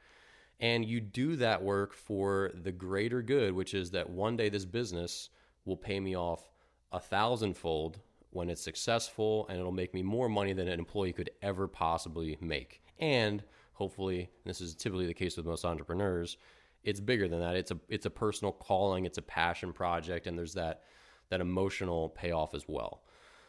And 0.59 0.85
you 0.85 1.01
do 1.01 1.35
that 1.37 1.61
work 1.61 1.93
for 1.93 2.51
the 2.53 2.71
greater 2.71 3.21
good, 3.21 3.53
which 3.53 3.73
is 3.73 3.91
that 3.91 4.09
one 4.09 4.37
day 4.37 4.49
this 4.49 4.65
business 4.65 5.29
will 5.65 5.75
pay 5.75 5.99
me 5.99 6.15
off 6.15 6.52
a 6.93 6.99
thousandfold 6.99 7.99
when 8.29 8.49
it's 8.49 8.61
successful 8.61 9.45
and 9.49 9.59
it'll 9.59 9.71
make 9.71 9.93
me 9.93 10.01
more 10.01 10.29
money 10.29 10.53
than 10.53 10.67
an 10.67 10.79
employee 10.79 11.13
could 11.13 11.31
ever 11.41 11.67
possibly 11.67 12.37
make. 12.39 12.81
And 12.99 13.43
hopefully, 13.73 14.29
this 14.45 14.61
is 14.61 14.75
typically 14.75 15.07
the 15.07 15.13
case 15.13 15.35
with 15.35 15.45
most 15.45 15.65
entrepreneurs, 15.65 16.37
it's 16.83 16.99
bigger 16.99 17.27
than 17.27 17.39
that. 17.39 17.55
It's 17.55 17.71
a 17.71 17.79
it's 17.89 18.05
a 18.05 18.09
personal 18.09 18.51
calling, 18.51 19.05
it's 19.05 19.17
a 19.17 19.21
passion 19.21 19.73
project, 19.73 20.27
and 20.27 20.37
there's 20.37 20.53
that 20.53 20.83
that 21.29 21.41
emotional 21.41 22.09
payoff 22.09 22.53
as 22.53 22.65
well. 22.67 23.03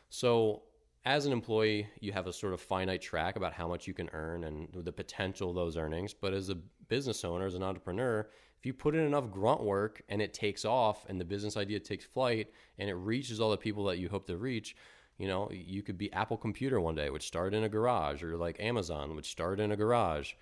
So 0.08 0.62
as 1.04 1.26
an 1.26 1.32
employee, 1.32 1.86
you 2.00 2.12
have 2.12 2.26
a 2.26 2.32
sort 2.32 2.54
of 2.54 2.60
finite 2.60 3.02
track 3.02 3.36
about 3.36 3.52
how 3.52 3.68
much 3.68 3.86
you 3.86 3.92
can 3.92 4.08
earn 4.12 4.44
and 4.44 4.68
the 4.72 4.92
potential 4.92 5.50
of 5.50 5.56
those 5.56 5.76
earnings. 5.76 6.14
But 6.14 6.32
as 6.32 6.48
a 6.48 6.54
business 6.54 7.24
owner, 7.24 7.46
as 7.46 7.54
an 7.54 7.62
entrepreneur, 7.62 8.26
if 8.58 8.64
you 8.64 8.72
put 8.72 8.94
in 8.94 9.02
enough 9.02 9.30
grunt 9.30 9.62
work 9.62 10.00
and 10.08 10.22
it 10.22 10.32
takes 10.32 10.64
off 10.64 11.04
and 11.08 11.20
the 11.20 11.24
business 11.24 11.58
idea 11.58 11.78
takes 11.78 12.06
flight 12.06 12.50
and 12.78 12.88
it 12.88 12.94
reaches 12.94 13.38
all 13.38 13.50
the 13.50 13.56
people 13.58 13.84
that 13.84 13.98
you 13.98 14.08
hope 14.08 14.26
to 14.28 14.38
reach, 14.38 14.76
you 15.18 15.28
know, 15.28 15.50
you 15.52 15.82
could 15.82 15.98
be 15.98 16.10
Apple 16.14 16.38
Computer 16.38 16.80
one 16.80 16.94
day, 16.94 17.10
which 17.10 17.26
started 17.26 17.56
in 17.56 17.64
a 17.64 17.68
garage, 17.68 18.22
or 18.22 18.36
like 18.38 18.58
Amazon, 18.58 19.14
which 19.14 19.30
started 19.30 19.62
in 19.62 19.72
a 19.72 19.76
garage. 19.76 20.32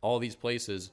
All 0.00 0.18
these 0.18 0.34
places, 0.34 0.90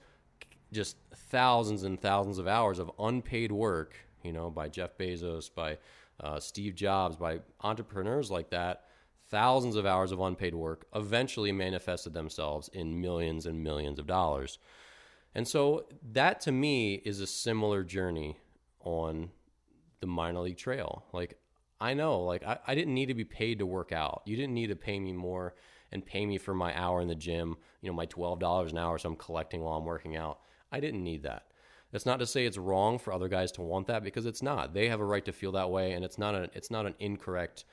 just 0.72 0.98
thousands 1.14 1.84
and 1.84 2.00
thousands 2.00 2.38
of 2.38 2.48
hours 2.48 2.78
of 2.78 2.92
unpaid 3.00 3.52
work, 3.52 3.96
you 4.24 4.32
know, 4.32 4.52
by 4.52 4.70
Jeff 4.70 4.98
Bezos, 4.98 5.50
by 5.54 5.80
uh, 6.20 6.40
Steve 6.40 6.76
Jobs, 6.76 7.16
by 7.16 7.40
entrepreneurs 7.64 8.30
like 8.30 8.52
that 8.52 8.85
thousands 9.30 9.76
of 9.76 9.86
hours 9.86 10.12
of 10.12 10.20
unpaid 10.20 10.56
work 10.56 10.86
eventually 10.94 11.52
manifested 11.52 12.14
themselves 12.14 12.70
in 12.74 13.02
millions 13.02 13.46
and 13.46 13.64
millions 13.64 14.00
of 14.00 14.08
dollars. 14.08 14.60
And 15.34 15.48
so 15.48 15.88
that 16.14 16.40
to 16.42 16.52
me 16.52 16.96
is 16.96 17.20
a 17.20 17.28
similar 17.28 17.84
journey 17.84 18.38
on 18.82 19.30
the 20.00 20.08
minor 20.08 20.40
league 20.42 20.58
trail. 20.58 21.04
Like 21.12 21.38
I 21.82 21.94
know, 21.94 22.22
like 22.22 22.44
I, 22.44 22.58
I 22.68 22.76
didn't 22.76 22.94
need 22.94 23.08
to 23.08 23.14
be 23.14 23.26
paid 23.26 23.60
to 23.60 23.66
work 23.66 23.92
out. 23.92 24.22
You 24.26 24.36
didn't 24.36 24.54
need 24.54 24.68
to 24.68 24.76
pay 24.76 25.00
me 25.00 25.12
more 25.12 25.56
and 25.92 26.06
pay 26.06 26.26
me 26.26 26.38
for 26.38 26.54
my 26.54 26.78
hour 26.78 27.02
in 27.02 27.08
the 27.08 27.16
gym, 27.16 27.58
you 27.82 27.90
know, 27.90 27.96
my 27.96 28.06
twelve 28.06 28.40
dollars 28.40 28.72
an 28.72 28.78
hour 28.78 28.98
so 28.98 29.10
I'm 29.10 29.16
collecting 29.16 29.62
while 29.62 29.78
I'm 29.78 29.86
working 29.86 30.16
out. 30.16 30.40
I 30.72 30.80
didn't 30.80 31.04
need 31.04 31.24
that. 31.24 31.48
That's 31.92 32.06
not 32.06 32.20
to 32.20 32.26
say 32.26 32.46
it's 32.46 32.58
wrong 32.58 32.98
for 32.98 33.14
other 33.14 33.28
guys 33.28 33.52
to 33.54 33.62
want 33.62 33.88
that 33.88 34.04
because 34.04 34.26
it's 34.26 34.42
not. 34.42 34.74
They 34.74 34.90
have 34.90 35.00
a 35.00 35.06
right 35.06 35.24
to 35.26 35.32
feel 35.32 35.52
that 35.54 35.70
way 35.70 35.94
and 35.94 36.06
it's 36.06 36.18
not 36.18 36.36
a 36.36 36.50
it's 36.54 36.72
not 36.72 36.86
an 36.86 36.96
incorrect 37.00 37.66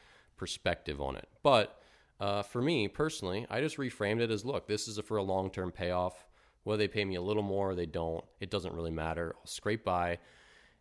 perspective 0.42 1.00
on 1.00 1.14
it. 1.14 1.28
But 1.44 1.80
uh, 2.18 2.42
for 2.42 2.60
me 2.60 2.88
personally, 2.88 3.46
I 3.48 3.60
just 3.60 3.76
reframed 3.76 4.20
it 4.20 4.32
as 4.32 4.44
look, 4.44 4.66
this 4.66 4.88
is 4.88 4.98
a, 4.98 5.02
for 5.04 5.18
a 5.18 5.22
long 5.22 5.50
term 5.50 5.70
payoff. 5.70 6.26
Whether 6.64 6.78
they 6.78 6.88
pay 6.88 7.04
me 7.04 7.14
a 7.14 7.22
little 7.22 7.44
more 7.44 7.70
or 7.70 7.74
they 7.76 7.86
don't, 7.86 8.24
it 8.40 8.50
doesn't 8.50 8.74
really 8.74 8.90
matter. 8.90 9.36
I'll 9.38 9.46
scrape 9.46 9.84
by. 9.84 10.18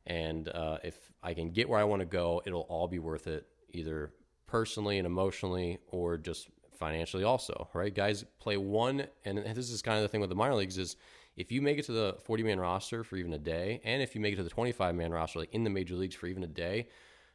And 0.08 0.50
uh, 0.50 0.78
if 0.84 0.96
I 1.22 1.36
can 1.36 1.52
get 1.52 1.70
where 1.70 1.80
I 1.80 1.84
want 1.84 2.00
to 2.00 2.08
go, 2.08 2.42
it'll 2.44 2.62
all 2.62 2.88
be 2.88 2.98
worth 2.98 3.28
it, 3.28 3.46
either 3.70 4.14
personally 4.48 4.98
and 4.98 5.06
emotionally 5.06 5.78
or 5.92 6.18
just 6.18 6.50
financially, 6.74 7.24
also, 7.24 7.70
right? 7.76 7.94
Guys 7.94 8.26
play 8.40 8.58
one, 8.58 9.06
and 9.26 9.38
this 9.38 9.70
is 9.70 9.84
kind 9.84 9.98
of 9.98 10.02
the 10.02 10.08
thing 10.08 10.22
with 10.22 10.32
the 10.32 10.36
minor 10.36 10.56
leagues 10.56 10.80
is 10.80 10.96
if 11.38 11.52
you 11.52 11.62
make 11.62 11.78
it 11.78 11.86
to 11.86 11.92
the 11.92 12.18
40 12.26 12.42
man 12.42 12.60
roster 12.60 13.04
for 13.04 13.16
even 13.16 13.34
a 13.34 13.38
day, 13.38 13.80
and 13.84 14.02
if 14.02 14.16
you 14.16 14.22
make 14.22 14.34
it 14.34 14.38
to 14.38 14.44
the 14.44 14.50
25 14.50 14.96
man 14.96 15.12
roster, 15.12 15.38
like 15.38 15.54
in 15.54 15.64
the 15.64 15.70
major 15.70 15.94
leagues 15.94 16.16
for 16.16 16.26
even 16.26 16.44
a 16.44 16.48
day, 16.48 16.88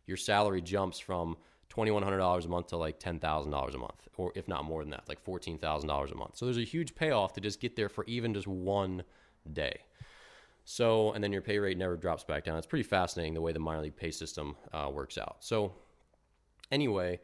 your 0.07 0.17
salary 0.17 0.62
jumps 0.62 0.99
from 0.99 1.37
$2,100 1.74 2.44
a 2.44 2.48
month 2.48 2.68
to 2.68 2.76
like 2.76 2.98
$10,000 3.00 3.74
a 3.74 3.79
month, 3.79 4.09
or 4.16 4.33
if 4.35 4.48
not 4.48 4.64
more 4.64 4.83
than 4.83 4.90
that, 4.90 5.05
like 5.09 5.24
$14,000 5.24 6.12
a 6.12 6.14
month. 6.14 6.37
So 6.37 6.46
there's 6.46 6.59
a 6.59 6.64
huge 6.64 6.94
payoff 6.94 7.33
to 7.35 7.40
just 7.40 7.61
get 7.61 7.76
there 7.76 7.88
for 7.88 8.05
even 8.05 8.35
just 8.35 8.46
one 8.46 9.02
day. 9.52 9.81
So, 10.64 11.12
and 11.12 11.22
then 11.22 11.33
your 11.33 11.42
pay 11.42 11.59
rate 11.59 11.79
never 11.79 11.96
drops 11.96 12.24
back 12.24 12.44
down. 12.44 12.59
It's 12.59 12.66
pretty 12.66 12.83
fascinating 12.83 13.35
the 13.35 13.40
way 13.40 13.52
the 13.52 13.61
minor 13.61 13.83
league 13.83 13.96
pay 13.96 14.11
system 14.11 14.57
uh, 14.72 14.90
works 14.92 15.16
out. 15.16 15.37
So, 15.40 15.72
anyway, 16.72 17.20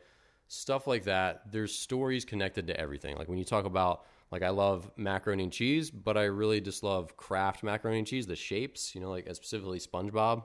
stuff 0.46 0.86
like 0.86 1.04
that, 1.04 1.50
there's 1.50 1.74
stories 1.74 2.24
connected 2.24 2.68
to 2.68 2.78
everything. 2.78 3.16
Like 3.16 3.28
when 3.28 3.38
you 3.38 3.44
talk 3.44 3.64
about, 3.64 4.04
like, 4.30 4.42
I 4.42 4.50
love 4.50 4.90
macaroni 4.96 5.42
and 5.42 5.52
cheese, 5.52 5.90
but 5.90 6.16
I 6.16 6.24
really 6.24 6.60
just 6.60 6.82
love 6.82 7.16
Kraft 7.16 7.62
macaroni 7.62 7.98
and 7.98 8.06
cheese, 8.06 8.26
the 8.26 8.36
shapes, 8.36 8.94
you 8.94 9.00
know, 9.00 9.10
like 9.10 9.26
specifically 9.34 9.78
SpongeBob 9.78 10.44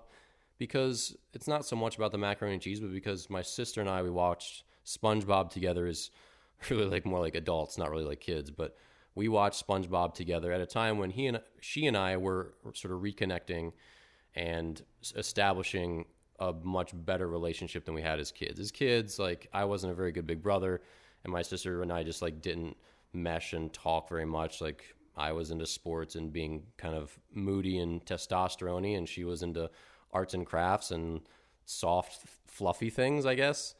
because 0.58 1.16
it's 1.34 1.48
not 1.48 1.66
so 1.66 1.76
much 1.76 1.98
about 1.98 2.12
the 2.12 2.18
macaroni 2.18 2.56
and 2.56 2.62
cheese, 2.62 2.80
but 2.80 2.92
because 2.92 3.30
my 3.30 3.42
sister 3.42 3.82
and 3.82 3.90
I 3.90 4.02
we 4.02 4.10
watched 4.10 4.64
SpongeBob 4.86 5.50
together 5.50 5.88
is 5.88 6.12
really 6.70 6.86
like 6.86 7.06
more 7.06 7.20
like 7.20 7.36
adults, 7.36 7.78
not 7.78 7.92
really 7.92 8.06
like 8.06 8.20
kids, 8.20 8.50
but 8.50 8.76
we 9.16 9.28
watched 9.28 9.66
SpongeBob 9.66 10.14
together 10.14 10.52
at 10.52 10.62
a 10.62 10.66
time 10.66 10.98
when 10.98 11.10
he 11.10 11.28
and 11.28 11.42
she 11.60 11.88
and 11.88 11.98
I 11.98 12.18
were 12.18 12.54
sort 12.74 12.94
of 12.94 13.02
reconnecting 13.02 13.74
and 14.36 14.82
establishing 15.16 16.06
a 16.40 16.54
much 16.54 16.92
better 16.94 17.28
relationship 17.28 17.84
than 17.86 17.96
we 17.96 18.02
had 18.04 18.20
as 18.20 18.32
kids. 18.32 18.60
As 18.60 18.72
kids, 18.72 19.18
like 19.18 19.50
I 19.54 19.66
wasn't 19.66 19.94
a 19.94 19.96
very 19.96 20.12
good 20.12 20.28
big 20.28 20.44
brother, 20.44 20.82
and 21.24 21.34
my 21.34 21.42
sister 21.42 21.82
and 21.82 21.92
I 21.92 22.04
just 22.04 22.22
like 22.22 22.42
didn't 22.42 22.78
mesh 23.14 23.54
and 23.54 23.74
talk 23.74 24.08
very 24.10 24.26
much. 24.26 24.62
Like 24.62 24.96
I 25.16 25.32
was 25.32 25.50
into 25.50 25.66
sports 25.66 26.16
and 26.16 26.32
being 26.32 26.64
kind 26.78 26.94
of 26.94 27.18
moody 27.34 27.80
and 27.80 28.06
testosterone, 28.06 28.98
and 28.98 29.10
she 29.10 29.24
was 29.24 29.42
into 29.42 29.70
arts 30.14 30.34
and 30.34 30.46
crafts 30.46 30.92
and 30.92 31.22
soft, 31.66 32.28
fluffy 32.46 32.90
things, 32.90 33.26
I 33.26 33.36
guess. 33.36 33.76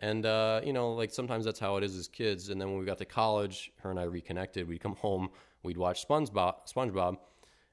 And 0.00 0.24
uh, 0.24 0.60
you 0.64 0.72
know, 0.72 0.92
like 0.94 1.12
sometimes 1.12 1.44
that's 1.44 1.60
how 1.60 1.76
it 1.76 1.84
is 1.84 1.96
as 1.96 2.08
kids. 2.08 2.48
And 2.48 2.60
then 2.60 2.70
when 2.70 2.78
we 2.78 2.86
got 2.86 2.98
to 2.98 3.04
college, 3.04 3.72
her 3.80 3.90
and 3.90 4.00
I 4.00 4.04
reconnected. 4.04 4.66
We'd 4.66 4.80
come 4.80 4.96
home, 4.96 5.30
we'd 5.62 5.76
watch 5.76 6.06
SpongeBob, 6.06 6.72
SpongeBob, 6.72 7.18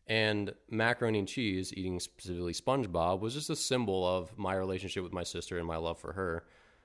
and 0.08 0.54
macaroni 0.70 1.20
and 1.20 1.28
cheese. 1.28 1.74
Eating 1.74 2.00
specifically 2.00 2.54
SpongeBob 2.54 3.22
was 3.22 3.34
just 3.34 3.50
a 3.50 3.56
symbol 3.56 4.06
of 4.06 4.38
my 4.38 4.56
relationship 4.56 5.04
with 5.04 5.14
my 5.14 5.24
sister 5.24 5.58
and 5.58 5.68
my 5.68 5.78
love 5.78 6.00
for 6.00 6.14
her. 6.14 6.44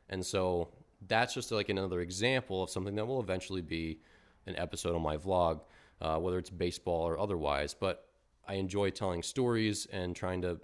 And 0.09 0.25
so 0.25 0.69
that's 1.09 1.35
just 1.35 1.51
like 1.51 1.69
another 1.69 2.01
example 2.01 2.63
of 2.63 2.71
something 2.71 2.95
that 2.95 3.07
will 3.07 3.21
eventually 3.21 3.63
be 3.63 3.99
an 4.47 4.57
episode 4.57 4.95
on 4.95 5.03
my 5.03 5.17
vlog, 5.17 5.61
uh, 6.01 6.19
whether 6.19 6.39
it's 6.39 6.51
baseball 6.51 7.03
or 7.03 7.19
otherwise. 7.19 7.75
But 7.75 8.07
I 8.47 8.55
enjoy 8.55 8.91
telling 8.91 9.23
stories 9.23 9.87
and 9.93 10.15
trying 10.15 10.43
to 10.43 10.61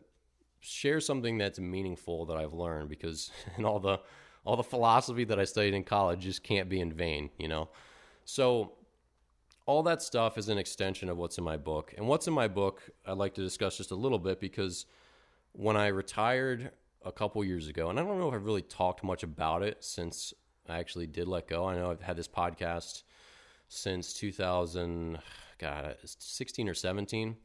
share 0.60 1.00
something 1.00 1.38
that's 1.38 1.58
meaningful 1.58 2.26
that 2.26 2.36
I've 2.36 2.52
learned 2.52 2.88
because 2.88 3.30
in 3.58 3.64
all 3.64 3.80
the 3.80 4.00
all 4.44 4.56
the 4.56 4.62
philosophy 4.62 5.24
that 5.24 5.38
I 5.38 5.44
studied 5.44 5.74
in 5.74 5.84
college 5.84 6.20
just 6.20 6.42
can't 6.42 6.68
be 6.68 6.80
in 6.80 6.92
vain, 6.92 7.28
you 7.38 7.48
know. 7.48 7.68
So 8.24 8.72
all 9.66 9.82
that 9.82 10.00
stuff 10.00 10.38
is 10.38 10.48
an 10.48 10.56
extension 10.56 11.10
of 11.10 11.18
what's 11.18 11.36
in 11.36 11.44
my 11.44 11.58
book. 11.58 11.92
And 11.98 12.08
what's 12.08 12.26
in 12.26 12.32
my 12.32 12.48
book, 12.48 12.88
I'd 13.04 13.18
like 13.18 13.34
to 13.34 13.42
discuss 13.42 13.76
just 13.76 13.90
a 13.90 13.94
little 13.94 14.18
bit 14.18 14.40
because 14.40 14.86
when 15.52 15.76
I 15.76 15.88
retired 15.88 16.70
a 17.04 17.12
couple 17.12 17.44
years 17.44 17.68
ago, 17.68 17.90
and 17.90 18.00
I 18.00 18.02
don't 18.02 18.18
know 18.18 18.28
if 18.28 18.34
I've 18.34 18.46
really 18.46 18.62
talked 18.62 19.04
much 19.04 19.22
about 19.22 19.62
it 19.62 19.84
since 19.84 20.32
I 20.68 20.78
actually 20.78 21.06
did 21.06 21.28
let 21.28 21.48
go. 21.48 21.66
I 21.66 21.74
know 21.76 21.90
I've 21.90 22.00
had 22.00 22.16
this 22.16 22.28
podcast 22.28 23.02
since 23.68 24.14
2000, 24.14 25.18
God, 25.58 25.96
16 26.02 26.68
or 26.68 26.74
17, 26.74 27.36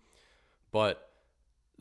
but 0.71 1.12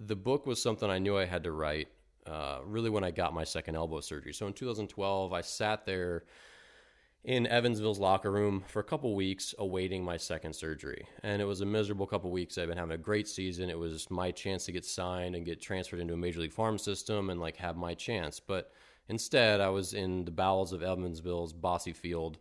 the 0.07 0.17
book 0.17 0.47
was 0.47 0.61
something 0.61 0.88
I 0.91 0.99
knew 0.99 1.17
I 1.17 1.25
had 1.25 1.45
to 1.45 1.53
write. 1.53 1.88
Uh, 2.27 2.61
really, 2.65 2.91
when 2.91 3.03
I 3.03 3.11
got 3.11 3.35
my 3.35 3.45
second 3.45 3.75
elbow 3.75 4.01
surgery. 4.01 4.33
So 4.33 4.47
in 4.47 4.53
2012, 4.53 5.33
I 5.33 5.41
sat 5.41 5.85
there 5.85 6.25
in 7.25 7.47
Evansville's 7.47 7.99
locker 7.99 8.31
room 8.31 8.65
for 8.67 8.81
a 8.81 8.85
couple 8.85 9.15
weeks 9.15 9.55
awaiting 9.59 10.05
my 10.05 10.17
second 10.17 10.55
surgery. 10.55 11.07
And 11.23 11.41
it 11.41 11.45
was 11.45 11.61
a 11.61 11.67
miserable 11.67 12.07
couple 12.07 12.31
weeks. 12.31 12.59
I've 12.59 12.69
been 12.69 12.79
having 12.79 12.95
a 12.95 12.99
great 12.99 13.29
season. 13.29 13.71
It 13.71 13.79
was 13.79 14.11
my 14.11 14.31
chance 14.31 14.65
to 14.67 14.73
get 14.73 14.85
signed 14.85 15.35
and 15.37 15.45
get 15.45 15.61
transferred 15.61 16.01
into 16.01 16.15
a 16.15 16.17
major 16.17 16.41
league 16.41 16.53
farm 16.53 16.79
system 16.79 17.31
and 17.31 17.41
like 17.41 17.57
have 17.57 17.77
my 17.77 17.95
chance. 17.95 18.41
But 18.41 18.73
instead, 19.09 19.61
I 19.61 19.69
was 19.69 19.95
in 19.95 20.25
the 20.25 20.33
bowels 20.33 20.73
of 20.73 20.83
Evansville's 20.83 21.53
Bosse 21.53 21.93
Field 21.95 22.38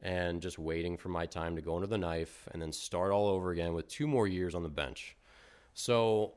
and 0.00 0.40
just 0.40 0.58
waiting 0.58 0.96
for 0.96 1.08
my 1.08 1.26
time 1.26 1.56
to 1.56 1.62
go 1.62 1.74
under 1.74 1.86
the 1.86 1.98
knife 1.98 2.48
and 2.52 2.62
then 2.62 2.72
start 2.72 3.10
all 3.10 3.28
over 3.28 3.50
again 3.50 3.74
with 3.74 3.88
two 3.88 4.06
more 4.06 4.26
years 4.26 4.54
on 4.54 4.62
the 4.62 4.68
bench. 4.68 5.16
So 5.74 6.34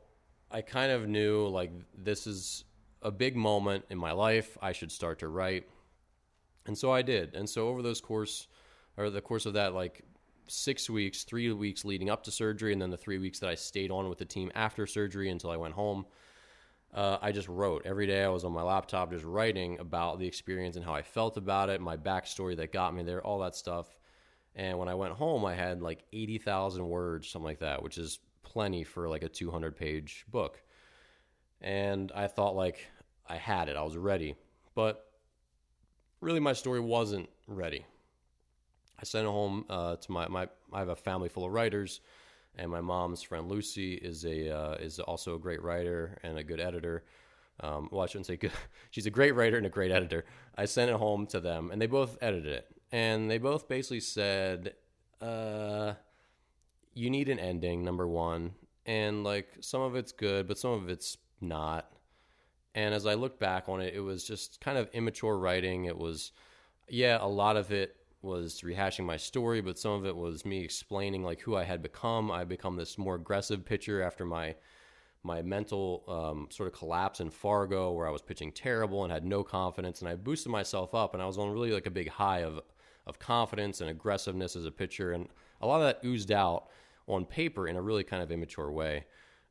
I 0.51 0.61
kind 0.61 0.91
of 0.91 1.07
knew 1.07 1.47
like 1.47 1.71
this 1.97 2.27
is 2.27 2.65
a 3.01 3.11
big 3.11 3.35
moment 3.35 3.85
in 3.89 3.97
my 3.97 4.11
life. 4.11 4.57
I 4.61 4.71
should 4.73 4.91
start 4.91 5.19
to 5.19 5.27
write 5.27 5.67
and 6.65 6.77
so 6.77 6.91
I 6.91 7.01
did. 7.01 7.35
And 7.35 7.49
so 7.49 7.67
over 7.67 7.81
those 7.81 8.01
course, 8.01 8.47
or 8.97 9.09
the 9.09 9.21
course 9.21 9.45
of 9.45 9.53
that, 9.53 9.73
like 9.73 10.03
six 10.47 10.89
weeks, 10.89 11.23
three 11.23 11.51
weeks 11.51 11.85
leading 11.85 12.09
up 12.09 12.23
to 12.23 12.31
surgery, 12.31 12.73
and 12.73 12.81
then 12.81 12.89
the 12.89 12.97
three 12.97 13.17
weeks 13.17 13.39
that 13.39 13.49
I 13.49 13.55
stayed 13.55 13.91
on 13.91 14.09
with 14.09 14.17
the 14.17 14.25
team 14.25 14.51
after 14.53 14.85
surgery 14.85 15.29
until 15.29 15.49
I 15.49 15.57
went 15.57 15.73
home, 15.73 16.05
uh, 16.93 17.17
I 17.21 17.31
just 17.31 17.47
wrote 17.47 17.83
every 17.85 18.05
day. 18.05 18.23
I 18.23 18.29
was 18.29 18.43
on 18.43 18.51
my 18.51 18.61
laptop 18.61 19.11
just 19.11 19.23
writing 19.23 19.79
about 19.79 20.19
the 20.19 20.27
experience 20.27 20.75
and 20.75 20.85
how 20.85 20.93
I 20.93 21.01
felt 21.01 21.37
about 21.37 21.69
it, 21.69 21.79
my 21.81 21.97
backstory 21.97 22.55
that 22.57 22.73
got 22.73 22.93
me 22.93 23.03
there, 23.03 23.21
all 23.21 23.39
that 23.39 23.55
stuff. 23.55 23.87
And 24.55 24.77
when 24.77 24.89
I 24.89 24.95
went 24.95 25.13
home, 25.13 25.45
I 25.45 25.55
had 25.55 25.81
like 25.81 26.03
80,000 26.11 26.87
words, 26.87 27.29
something 27.29 27.45
like 27.45 27.59
that, 27.59 27.81
which 27.81 27.97
is 27.97 28.19
plenty 28.51 28.83
for 28.83 29.07
like 29.07 29.23
a 29.23 29.29
200 29.29 29.77
page 29.77 30.25
book. 30.29 30.61
And 31.61 32.11
I 32.13 32.27
thought 32.27 32.55
like 32.55 32.85
I 33.27 33.37
had 33.37 33.69
it, 33.69 33.77
I 33.77 33.83
was 33.83 33.95
ready. 33.95 34.35
But 34.75 35.05
really 36.19 36.41
my 36.41 36.53
story 36.53 36.81
wasn't 36.81 37.29
ready. 37.47 37.85
I 38.99 39.05
sent 39.05 39.25
it 39.25 39.31
home 39.31 39.65
uh, 39.69 39.95
to 39.95 40.11
my, 40.11 40.27
my 40.27 40.49
I 40.73 40.79
have 40.79 40.89
a 40.89 40.95
family 40.95 41.29
full 41.29 41.45
of 41.45 41.53
writers, 41.53 42.01
and 42.55 42.69
my 42.69 42.81
mom's 42.81 43.21
friend 43.23 43.47
Lucy 43.47 43.93
is 43.93 44.25
a 44.25 44.55
uh, 44.55 44.73
is 44.75 44.99
also 44.99 45.35
a 45.35 45.39
great 45.39 45.61
writer 45.63 46.19
and 46.21 46.37
a 46.37 46.43
good 46.43 46.59
editor. 46.59 47.03
Um, 47.61 47.89
well, 47.91 48.03
I 48.03 48.07
shouldn't 48.07 48.27
say 48.27 48.37
good. 48.37 48.51
She's 48.91 49.05
a 49.05 49.11
great 49.11 49.33
writer 49.33 49.57
and 49.57 49.65
a 49.65 49.69
great 49.69 49.91
editor. 49.91 50.25
I 50.55 50.65
sent 50.65 50.91
it 50.91 50.97
home 50.97 51.25
to 51.27 51.39
them, 51.39 51.71
and 51.71 51.81
they 51.81 51.87
both 51.87 52.17
edited 52.21 52.51
it, 52.51 52.67
and 52.91 53.29
they 53.31 53.37
both 53.37 53.67
basically 53.67 54.01
said, 54.01 54.73
uh, 55.21 55.93
"You 56.93 57.09
need 57.09 57.29
an 57.29 57.39
ending, 57.39 57.83
number 57.83 58.07
one, 58.07 58.53
and 58.85 59.23
like 59.23 59.49
some 59.61 59.81
of 59.81 59.95
it's 59.95 60.11
good, 60.11 60.47
but 60.47 60.57
some 60.57 60.71
of 60.71 60.89
it's 60.89 61.17
not." 61.39 61.91
And 62.73 62.93
as 62.93 63.05
I 63.05 63.15
look 63.15 63.39
back 63.39 63.67
on 63.67 63.81
it, 63.81 63.93
it 63.93 63.99
was 63.99 64.23
just 64.23 64.61
kind 64.61 64.77
of 64.77 64.89
immature 64.93 65.37
writing. 65.37 65.85
It 65.85 65.97
was, 65.97 66.31
yeah, 66.87 67.17
a 67.19 67.27
lot 67.27 67.57
of 67.57 67.71
it 67.71 67.97
was 68.21 68.61
rehashing 68.61 69.05
my 69.05 69.17
story, 69.17 69.61
but 69.61 69.79
some 69.79 69.93
of 69.93 70.05
it 70.05 70.15
was 70.15 70.45
me 70.45 70.59
explaining 70.63 71.23
like 71.23 71.41
who 71.41 71.55
I 71.55 71.63
had 71.63 71.81
become. 71.81 72.31
I 72.31 72.43
become 72.45 72.75
this 72.75 72.97
more 72.97 73.15
aggressive 73.15 73.65
pitcher 73.65 74.01
after 74.01 74.25
my 74.25 74.55
my 75.23 75.41
mental 75.41 76.03
um, 76.07 76.47
sort 76.49 76.65
of 76.67 76.73
collapse 76.73 77.19
in 77.19 77.29
Fargo, 77.29 77.91
where 77.91 78.07
I 78.07 78.11
was 78.11 78.23
pitching 78.23 78.51
terrible 78.51 79.03
and 79.03 79.13
had 79.13 79.23
no 79.23 79.43
confidence, 79.43 79.99
and 79.99 80.09
I 80.09 80.15
boosted 80.15 80.51
myself 80.51 80.95
up, 80.95 81.13
and 81.13 81.21
I 81.21 81.27
was 81.27 81.37
on 81.37 81.51
really 81.51 81.71
like 81.71 81.85
a 81.85 81.91
big 81.91 82.09
high 82.09 82.39
of 82.39 82.61
of 83.07 83.19
confidence 83.19 83.81
and 83.81 83.89
aggressiveness 83.89 84.55
as 84.55 84.65
a 84.65 84.71
pitcher, 84.71 85.11
and 85.11 85.27
a 85.61 85.67
lot 85.67 85.81
of 85.81 85.87
that 85.87 86.05
oozed 86.05 86.31
out 86.31 86.67
on 87.07 87.25
paper 87.25 87.67
in 87.67 87.75
a 87.75 87.81
really 87.81 88.03
kind 88.03 88.21
of 88.21 88.31
immature 88.31 88.71
way. 88.71 89.05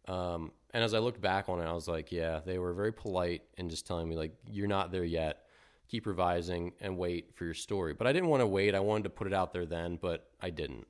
Um, 0.09 0.53
and 0.73 0.85
as 0.85 0.95
I 0.95 0.99
looked 0.99 1.21
back 1.21 1.49
on 1.49 1.61
it, 1.61 1.65
I 1.65 1.73
was 1.73 1.89
like, 1.89 2.13
yeah, 2.13 2.41
they 2.45 2.59
were 2.59 2.73
very 2.73 2.93
polite 2.93 3.43
and 3.59 3.71
just 3.71 3.87
telling 3.87 4.09
me 4.09 4.17
like, 4.17 4.33
you're 4.47 4.69
not 4.69 4.93
there 4.93 5.05
yet. 5.05 5.45
Keep 5.89 6.07
revising 6.07 6.73
and 6.81 6.97
wait 6.97 7.35
for 7.35 7.45
your 7.45 7.55
story. 7.55 7.95
But 7.95 8.07
I 8.07 8.13
didn't 8.13 8.29
want 8.29 8.41
to 8.43 8.47
wait. 8.47 8.75
I 8.75 8.81
wanted 8.81 9.05
to 9.05 9.11
put 9.11 9.27
it 9.27 9.35
out 9.35 9.53
there 9.53 9.67
then, 9.67 9.99
but 10.01 10.31
I 10.41 10.51
didn't. 10.51 10.87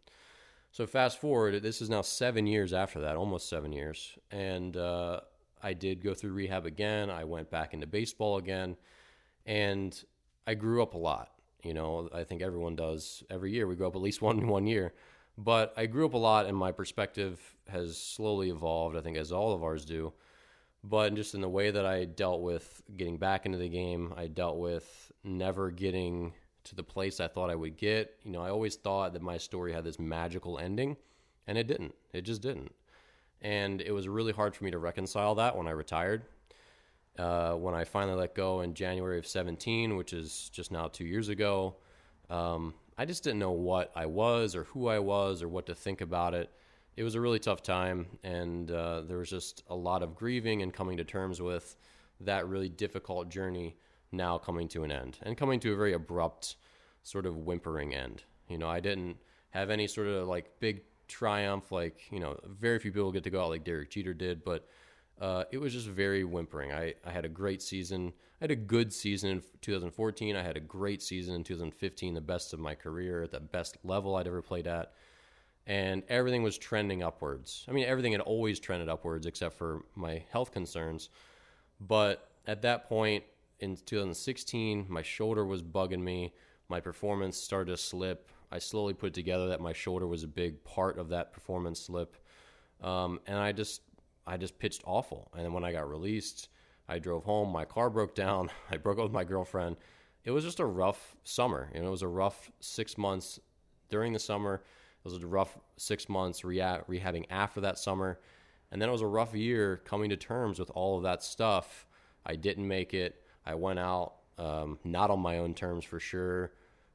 So 0.73 0.87
fast 0.87 1.21
forward, 1.21 1.63
this 1.63 1.83
is 1.83 1.91
now 1.91 2.03
seven 2.03 2.47
years 2.47 2.73
after 2.73 3.01
that, 3.01 3.17
almost 3.17 3.49
seven 3.49 3.73
years, 3.73 4.17
and 4.31 4.77
uh, 4.77 5.21
I 5.61 5.73
did 5.73 6.03
go 6.03 6.15
through 6.15 6.33
rehab 6.33 6.65
again. 6.65 7.11
I 7.11 7.25
went 7.25 7.51
back 7.51 7.75
into 7.75 7.89
baseball 7.89 8.37
again, 8.37 8.77
and 9.47 10.01
I 10.47 10.55
grew 10.55 10.81
up 10.81 10.95
a 10.95 10.99
lot. 10.99 11.33
You 11.65 11.75
know, 11.75 12.09
I 12.15 12.23
think 12.23 12.41
everyone 12.41 12.77
does 12.77 13.25
every 13.31 13.53
year. 13.53 13.67
We 13.67 13.75
grow 13.75 13.89
up 13.89 13.97
at 13.97 14.03
least 14.03 14.23
one 14.23 14.47
one 14.47 14.67
year. 14.69 14.95
But 15.43 15.73
I 15.75 15.87
grew 15.87 16.05
up 16.05 16.13
a 16.13 16.19
lot, 16.19 16.45
and 16.45 16.57
my 16.57 16.71
perspective 16.71 17.41
has 17.71 17.97
slowly 17.97 18.51
evolved. 18.51 18.95
I 18.95 19.01
think 19.01 19.17
as 19.17 19.33
all 19.33 19.55
of 19.55 19.65
ours 19.65 19.87
do. 19.87 20.13
But 20.85 21.15
just 21.15 21.35
in 21.35 21.41
the 21.41 21.49
way 21.49 21.71
that 21.71 21.87
I 21.87 22.05
dealt 22.05 22.43
with 22.43 22.83
getting 22.95 23.17
back 23.17 23.47
into 23.47 23.57
the 23.57 23.69
game, 23.69 24.13
I 24.19 24.27
dealt 24.27 24.59
with 24.59 25.11
never 25.25 25.71
getting 25.71 26.35
to 26.65 26.75
the 26.75 26.83
place 26.83 27.21
I 27.21 27.29
thought 27.29 27.49
I 27.49 27.55
would 27.55 27.79
get. 27.79 28.19
You 28.23 28.33
know, 28.33 28.43
I 28.43 28.51
always 28.51 28.77
thought 28.77 29.15
that 29.15 29.23
my 29.23 29.39
story 29.39 29.73
had 29.73 29.83
this 29.83 29.99
magical 29.99 30.59
ending, 30.59 30.99
and 31.47 31.57
it 31.57 31.67
didn't. 31.67 31.95
It 32.13 32.23
just 32.23 32.43
didn't. 32.43 32.75
And 33.41 33.81
it 33.81 33.93
was 33.93 34.09
really 34.09 34.33
hard 34.33 34.55
for 34.55 34.65
me 34.65 34.71
to 34.73 34.79
reconcile 34.79 35.35
that 35.37 35.57
when 35.57 35.67
I 35.67 35.71
retired. 35.71 36.25
Uh, 37.19 37.55
when 37.55 37.75
I 37.75 37.85
finally 37.85 38.19
let 38.19 38.35
go 38.35 38.61
in 38.61 38.75
January 38.75 39.19
of 39.19 39.27
17, 39.27 39.97
which 39.97 40.13
is 40.13 40.51
just 40.51 40.71
now 40.71 40.89
two 40.89 41.07
years 41.07 41.31
ago, 41.31 41.77
um, 42.29 42.75
I 42.99 43.05
just 43.05 43.25
didn't 43.25 43.39
know 43.39 43.53
what 43.53 43.93
I 43.95 44.07
was 44.07 44.55
or 44.55 44.65
who 44.65 44.89
I 44.89 44.99
was 44.99 45.43
or 45.43 45.49
what 45.49 45.67
to 45.67 45.75
think 45.75 46.01
about 46.01 46.35
it. 46.35 46.51
It 46.97 47.05
was 47.05 47.15
a 47.15 47.21
really 47.21 47.39
tough 47.39 47.63
time, 47.63 48.07
and 48.23 48.71
uh, 48.71 49.03
there 49.03 49.19
was 49.19 49.31
just 49.31 49.63
a 49.69 49.75
lot 49.75 50.03
of 50.03 50.15
grieving 50.15 50.63
and 50.63 50.73
coming 50.73 50.97
to 50.99 51.05
terms 51.05 51.41
with 51.41 51.77
that 52.21 52.47
really 52.47 52.69
difficult 52.69 53.31
journey 53.31 53.77
now 54.13 54.37
coming 54.39 54.69
to 54.69 54.85
an 54.85 54.93
end 54.93 55.19
and 55.23 55.37
coming 55.37 55.61
to 55.61 55.73
a 55.73 55.77
very 55.77 55.93
abrupt, 55.95 56.57
sort 57.03 57.27
of 57.27 57.37
whimpering 57.37 57.95
end. 57.95 58.25
You 58.49 58.59
know, 58.59 58.69
I 58.69 58.81
didn't 58.81 59.17
have 59.51 59.71
any 59.71 59.87
sort 59.87 60.09
of 60.09 60.29
like 60.29 60.51
big 60.61 60.83
triumph, 61.09 61.73
like, 61.73 62.03
you 62.11 62.21
know, 62.21 62.39
very 62.45 62.79
few 62.79 62.93
people 62.93 63.13
get 63.13 63.25
to 63.25 63.31
go 63.31 63.43
out 63.43 63.51
like 63.51 63.65
Derek 63.65 63.91
Jeter 63.91 64.15
did, 64.15 64.45
but 64.45 64.69
uh, 65.21 65.45
it 65.51 65.59
was 65.59 65.75
just 65.75 65.87
very 65.87 66.25
whimpering. 66.25 66.73
I, 66.73 66.95
I 67.05 67.11
had 67.11 67.25
a 67.25 67.29
great 67.29 67.61
season. 67.61 68.13
I 68.41 68.45
had 68.45 68.51
a 68.51 68.57
good 68.57 68.93
season 68.93 69.31
in 69.31 69.43
2014. 69.61 70.35
I 70.35 70.43
had 70.43 70.57
a 70.57 70.61
great 70.61 71.03
season 71.03 71.35
in 71.35 71.45
2015, 71.45 72.15
the 72.15 72.21
best 72.23 72.55
of 72.55 72.59
my 72.59 72.75
career 72.75 73.23
at 73.23 73.31
the 73.31 73.41
best 73.41 73.77
level 73.85 74.17
I'd 74.17 74.27
ever 74.27 74.41
played 74.41 74.67
at. 74.67 74.93
And 75.67 76.03
everything 76.09 76.43
was 76.43 76.57
trending 76.57 77.03
upwards. 77.03 77.67
I 77.69 77.73
mean, 77.73 77.85
everything 77.85 78.13
had 78.13 78.23
always 78.23 78.59
trended 78.59 78.89
upwards 78.89 79.27
except 79.27 79.57
for 79.59 79.85
my 79.95 80.25
health 80.31 80.53
concerns. 80.53 81.11
But 81.81 82.31
at 82.47 82.63
that 82.63 82.89
point 82.89 83.25
in 83.61 83.77
2016, 83.77 84.87
my 84.89 85.03
shoulder 85.03 85.45
was 85.45 85.63
bugging 85.63 86.01
me. 86.01 86.33
My 86.71 86.81
performance 86.81 87.37
started 87.37 87.73
to 87.73 87.77
slip. 87.77 88.31
I 88.51 88.59
slowly 88.59 88.95
put 88.95 89.13
together 89.13 89.49
that 89.49 89.61
my 89.61 89.75
shoulder 89.75 90.07
was 90.07 90.25
a 90.25 90.29
big 90.29 90.65
part 90.65 90.99
of 90.99 91.11
that 91.11 91.33
performance 91.33 91.79
slip. 91.79 92.17
Um, 92.83 93.21
and 93.27 93.37
I 93.37 93.53
just 93.53 93.83
I 94.27 94.37
just 94.37 94.59
pitched 94.59 94.83
awful. 94.85 95.31
And 95.35 95.45
then 95.45 95.53
when 95.53 95.65
I 95.65 95.73
got 95.73 95.89
released, 95.89 96.49
I 96.89 96.99
drove 96.99 97.25
home. 97.25 97.51
My 97.51 97.65
car 97.65 97.91
broke 97.91 98.15
down. 98.15 98.51
I 98.71 98.77
broke 98.77 98.99
up 98.99 99.05
with 99.05 99.13
my 99.13 99.25
girlfriend. 99.25 99.77
It 100.25 100.33
was 100.33 100.45
just 100.45 100.61
a 100.61 100.67
rough 100.67 101.17
summer. 101.25 101.71
You 101.75 101.81
know, 101.81 101.89
it 101.89 101.91
was 101.91 102.03
a 102.03 102.09
rough 102.09 102.51
six 102.61 102.99
months 102.99 103.41
during 103.89 104.13
the 104.13 104.19
summer. 104.19 104.63
It 105.05 105.05
was 105.05 105.23
a 105.23 105.27
rough 105.27 105.59
six 105.77 106.09
months 106.09 106.45
rehab- 106.45 106.87
rehabbing 106.87 107.25
after 107.31 107.61
that 107.63 107.79
summer. 107.79 108.21
And 108.71 108.81
then 108.81 108.89
it 108.89 108.93
was 108.93 109.03
a 109.03 109.07
rough 109.07 109.35
year 109.35 109.81
coming 109.85 110.11
to 110.11 110.17
terms 110.17 110.59
with 110.59 110.71
all 110.75 110.97
of 110.97 111.03
that 111.05 111.23
stuff. 111.23 111.87
I 112.25 112.37
didn't 112.37 112.69
make 112.69 112.95
it. 112.95 113.23
I 113.47 113.55
went 113.55 113.79
out, 113.79 114.15
um, 114.39 114.79
not 114.85 115.11
on 115.11 115.21
my 115.21 115.39
own 115.39 115.55
terms 115.55 115.85
for 115.85 115.99
sure. 115.99 116.53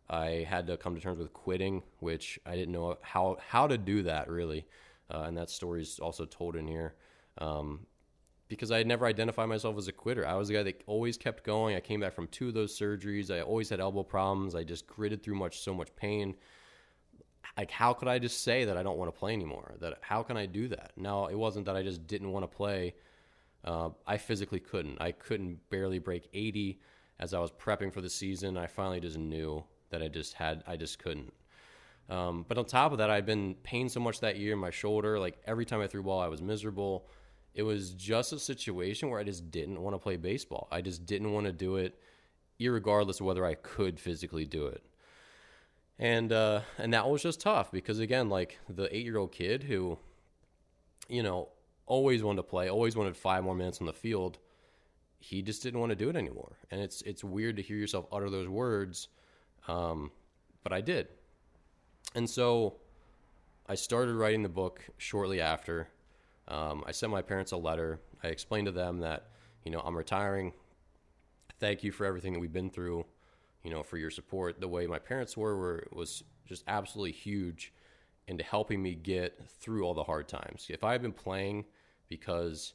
I 0.09 0.45
had 0.47 0.67
to 0.67 0.77
come 0.77 0.95
to 0.95 1.01
terms 1.01 1.17
with 1.17 1.33
quitting, 1.33 1.83
which 1.99 2.39
I 2.45 2.55
didn't 2.55 2.73
know 2.73 2.97
how 3.01 3.37
how 3.45 3.67
to 3.67 3.77
do 3.77 4.03
that 4.03 4.29
really, 4.29 4.67
uh, 5.11 5.23
and 5.25 5.35
that 5.37 5.49
story 5.49 5.81
is 5.81 5.99
also 5.99 6.25
told 6.25 6.55
in 6.55 6.67
here. 6.67 6.93
Um, 7.37 7.87
because 8.47 8.71
I 8.71 8.77
had 8.77 8.87
never 8.87 9.05
identified 9.05 9.49
myself 9.49 9.77
as 9.77 9.87
a 9.87 9.91
quitter. 9.91 10.25
I 10.25 10.35
was 10.35 10.49
the 10.49 10.53
guy 10.55 10.63
that 10.63 10.83
always 10.85 11.17
kept 11.17 11.43
going. 11.43 11.75
I 11.75 11.79
came 11.79 11.99
back 11.99 12.13
from 12.13 12.27
two 12.27 12.47
of 12.47 12.53
those 12.53 12.77
surgeries. 12.77 13.31
I 13.31 13.41
always 13.41 13.69
had 13.69 13.79
elbow 13.79 14.03
problems. 14.03 14.55
I 14.55 14.63
just 14.63 14.85
gritted 14.85 15.23
through 15.23 15.35
much 15.35 15.59
so 15.59 15.73
much 15.73 15.95
pain. 15.95 16.35
Like 17.57 17.71
how 17.71 17.93
could 17.93 18.07
I 18.07 18.19
just 18.19 18.43
say 18.43 18.65
that 18.65 18.77
I 18.77 18.83
don't 18.83 18.97
want 18.97 19.13
to 19.13 19.19
play 19.19 19.33
anymore? 19.33 19.73
That 19.79 19.97
how 20.01 20.23
can 20.23 20.37
I 20.37 20.45
do 20.45 20.67
that? 20.69 20.91
Now 20.95 21.27
it 21.27 21.37
wasn't 21.37 21.65
that 21.65 21.75
I 21.75 21.83
just 21.83 22.05
didn't 22.05 22.31
want 22.31 22.49
to 22.49 22.55
play. 22.55 22.93
Uh, 23.63 23.89
I 24.05 24.17
physically 24.17 24.59
couldn't. 24.59 25.01
I 25.01 25.11
couldn't 25.11 25.69
barely 25.71 25.97
break 25.97 26.29
80 26.33 26.79
as 27.19 27.33
I 27.33 27.39
was 27.39 27.51
prepping 27.51 27.91
for 27.91 28.01
the 28.01 28.09
season. 28.09 28.57
I 28.57 28.67
finally 28.67 28.99
just 28.99 29.17
knew 29.17 29.63
that 29.89 30.03
I 30.03 30.07
just 30.07 30.33
had. 30.33 30.63
I 30.67 30.75
just 30.75 30.99
couldn't. 30.99 31.33
Um, 32.09 32.45
but 32.47 32.59
on 32.59 32.65
top 32.65 32.91
of 32.91 32.99
that, 32.99 33.09
I'd 33.09 33.25
been 33.25 33.55
pain 33.63 33.89
so 33.89 33.99
much 33.99 34.19
that 34.19 34.37
year 34.37 34.53
in 34.53 34.59
my 34.59 34.69
shoulder. 34.69 35.17
Like 35.19 35.39
every 35.47 35.65
time 35.65 35.81
I 35.81 35.87
threw 35.87 36.03
ball, 36.03 36.19
I 36.19 36.27
was 36.27 36.43
miserable 36.43 37.07
it 37.55 37.63
was 37.63 37.91
just 37.91 38.33
a 38.33 38.39
situation 38.39 39.09
where 39.09 39.19
I 39.19 39.23
just 39.23 39.49
didn't 39.49 39.81
want 39.81 39.95
to 39.95 39.97
play 39.97 40.17
baseball. 40.17 40.67
I 40.71 40.81
just 40.81 41.05
didn't 41.05 41.31
want 41.31 41.45
to 41.45 41.53
do 41.53 41.77
it, 41.77 41.97
regardless 42.59 43.21
of 43.21 43.25
whether 43.25 43.45
I 43.45 43.55
could 43.55 43.97
physically 43.97 44.45
do 44.45 44.67
it. 44.67 44.83
And 45.97 46.33
uh, 46.33 46.61
and 46.77 46.93
that 46.93 47.09
was 47.09 47.23
just 47.23 47.39
tough 47.39 47.71
because 47.71 47.99
again, 47.99 48.27
like 48.27 48.59
the 48.67 48.93
eight 48.95 49.05
year 49.05 49.17
old 49.17 49.31
kid 49.31 49.63
who, 49.63 49.97
you 51.07 51.23
know, 51.23 51.47
always 51.85 52.21
wanted 52.21 52.37
to 52.37 52.43
play, 52.43 52.69
always 52.69 52.97
wanted 52.97 53.15
five 53.15 53.45
more 53.45 53.55
minutes 53.55 53.79
on 53.79 53.87
the 53.87 53.93
field, 53.93 54.37
he 55.19 55.41
just 55.41 55.63
didn't 55.63 55.79
want 55.79 55.91
to 55.91 55.95
do 55.95 56.09
it 56.09 56.17
anymore. 56.17 56.57
And 56.69 56.81
it's 56.81 57.01
it's 57.03 57.23
weird 57.23 57.55
to 57.55 57.61
hear 57.61 57.77
yourself 57.77 58.05
utter 58.11 58.29
those 58.29 58.49
words, 58.49 59.07
um, 59.69 60.11
but 60.61 60.73
I 60.73 60.81
did. 60.81 61.07
And 62.13 62.29
so 62.29 62.75
I 63.67 63.75
started 63.75 64.15
writing 64.15 64.43
the 64.43 64.49
book 64.49 64.81
shortly 64.97 65.39
after. 65.39 65.87
Um, 66.47 66.83
I 66.85 66.91
sent 66.91 67.11
my 67.11 67.21
parents 67.21 67.51
a 67.51 67.57
letter. 67.57 67.99
I 68.23 68.27
explained 68.27 68.67
to 68.67 68.71
them 68.71 68.99
that, 68.99 69.29
you 69.63 69.71
know, 69.71 69.79
I'm 69.79 69.97
retiring. 69.97 70.53
Thank 71.59 71.83
you 71.83 71.91
for 71.91 72.05
everything 72.05 72.33
that 72.33 72.39
we've 72.39 72.53
been 72.53 72.69
through, 72.69 73.05
you 73.63 73.71
know, 73.71 73.81
for 73.81 73.97
your 73.97 74.11
support. 74.11 74.59
The 74.59 74.67
way 74.67 74.87
my 74.87 74.99
parents 74.99 75.35
were, 75.35 75.57
were 75.57 75.87
was 75.91 76.23
just 76.45 76.63
absolutely 76.67 77.13
huge 77.13 77.73
into 78.27 78.43
helping 78.43 78.81
me 78.81 78.95
get 78.95 79.39
through 79.47 79.83
all 79.83 79.93
the 79.93 80.03
hard 80.03 80.27
times. 80.27 80.67
If 80.69 80.83
I 80.83 80.91
had 80.91 81.01
been 81.01 81.13
playing 81.13 81.65
because 82.09 82.73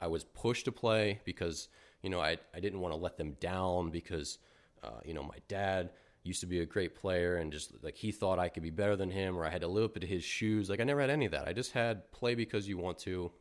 I 0.00 0.06
was 0.06 0.24
pushed 0.24 0.64
to 0.66 0.72
play, 0.72 1.20
because, 1.24 1.68
you 2.02 2.10
know, 2.10 2.20
I, 2.20 2.38
I 2.54 2.60
didn't 2.60 2.80
want 2.80 2.94
to 2.94 3.00
let 3.00 3.16
them 3.16 3.36
down, 3.40 3.90
because, 3.90 4.38
uh, 4.82 5.00
you 5.04 5.14
know, 5.14 5.22
my 5.22 5.36
dad 5.48 5.90
used 6.22 6.40
to 6.40 6.46
be 6.46 6.60
a 6.60 6.66
great 6.66 6.94
player 6.94 7.36
and 7.36 7.50
just 7.50 7.72
like 7.82 7.96
he 7.96 8.12
thought 8.12 8.38
I 8.38 8.48
could 8.48 8.62
be 8.62 8.70
better 8.70 8.96
than 8.96 9.10
him 9.10 9.36
or 9.36 9.44
I 9.44 9.50
had 9.50 9.62
to 9.62 9.68
live 9.68 9.84
up 9.84 10.00
to 10.00 10.06
his 10.06 10.22
shoes. 10.22 10.70
Like 10.70 10.80
I 10.80 10.84
never 10.84 11.00
had 11.00 11.10
any 11.10 11.26
of 11.26 11.32
that. 11.32 11.48
I 11.48 11.52
just 11.52 11.72
had 11.72 12.10
play 12.12 12.34
because 12.34 12.68
you 12.68 12.78
want 12.78 12.98
to, 13.00 13.32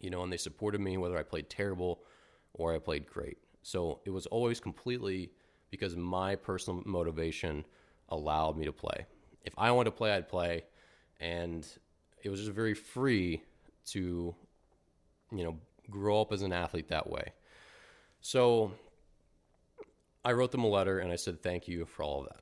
you 0.00 0.10
know, 0.10 0.22
and 0.22 0.32
they 0.32 0.38
supported 0.38 0.80
me 0.80 0.96
whether 0.96 1.18
I 1.18 1.22
played 1.22 1.50
terrible 1.50 2.00
or 2.54 2.74
I 2.74 2.78
played 2.78 3.06
great. 3.06 3.38
So 3.62 4.00
it 4.04 4.10
was 4.10 4.26
always 4.26 4.58
completely 4.58 5.32
because 5.70 5.96
my 5.96 6.34
personal 6.34 6.82
motivation 6.86 7.64
allowed 8.08 8.56
me 8.56 8.64
to 8.64 8.72
play. 8.72 9.06
If 9.44 9.54
I 9.58 9.70
wanted 9.70 9.90
to 9.90 9.96
play, 9.96 10.12
I'd 10.12 10.28
play. 10.28 10.64
And 11.20 11.66
it 12.22 12.30
was 12.30 12.40
just 12.40 12.52
very 12.52 12.74
free 12.74 13.42
to, 13.86 14.34
you 15.30 15.44
know, 15.44 15.56
grow 15.90 16.20
up 16.20 16.32
as 16.32 16.42
an 16.42 16.52
athlete 16.52 16.88
that 16.88 17.08
way. 17.08 17.32
So 18.20 18.72
I 20.24 20.32
wrote 20.32 20.52
them 20.52 20.64
a 20.64 20.68
letter 20.68 20.98
and 21.00 21.10
I 21.12 21.16
said 21.16 21.42
thank 21.42 21.68
you 21.68 21.84
for 21.84 22.02
all 22.02 22.20
of 22.20 22.26
that. 22.26 22.40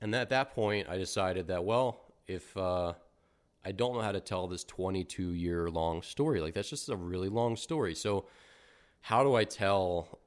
And 0.00 0.14
at 0.14 0.30
that 0.30 0.54
point, 0.54 0.88
I 0.88 0.98
decided 0.98 1.48
that 1.48 1.64
well, 1.64 2.00
if 2.26 2.56
uh, 2.56 2.94
I 3.64 3.72
don't 3.72 3.94
know 3.94 4.00
how 4.02 4.12
to 4.12 4.20
tell 4.20 4.46
this 4.46 4.64
22 4.64 5.30
year 5.30 5.70
long 5.70 6.02
story, 6.02 6.40
like 6.40 6.54
that's 6.54 6.70
just 6.70 6.88
a 6.88 6.96
really 6.96 7.28
long 7.28 7.56
story. 7.56 7.94
So 7.94 8.26
how 9.00 9.22
do 9.22 9.34
I 9.34 9.44
tell 9.44 10.20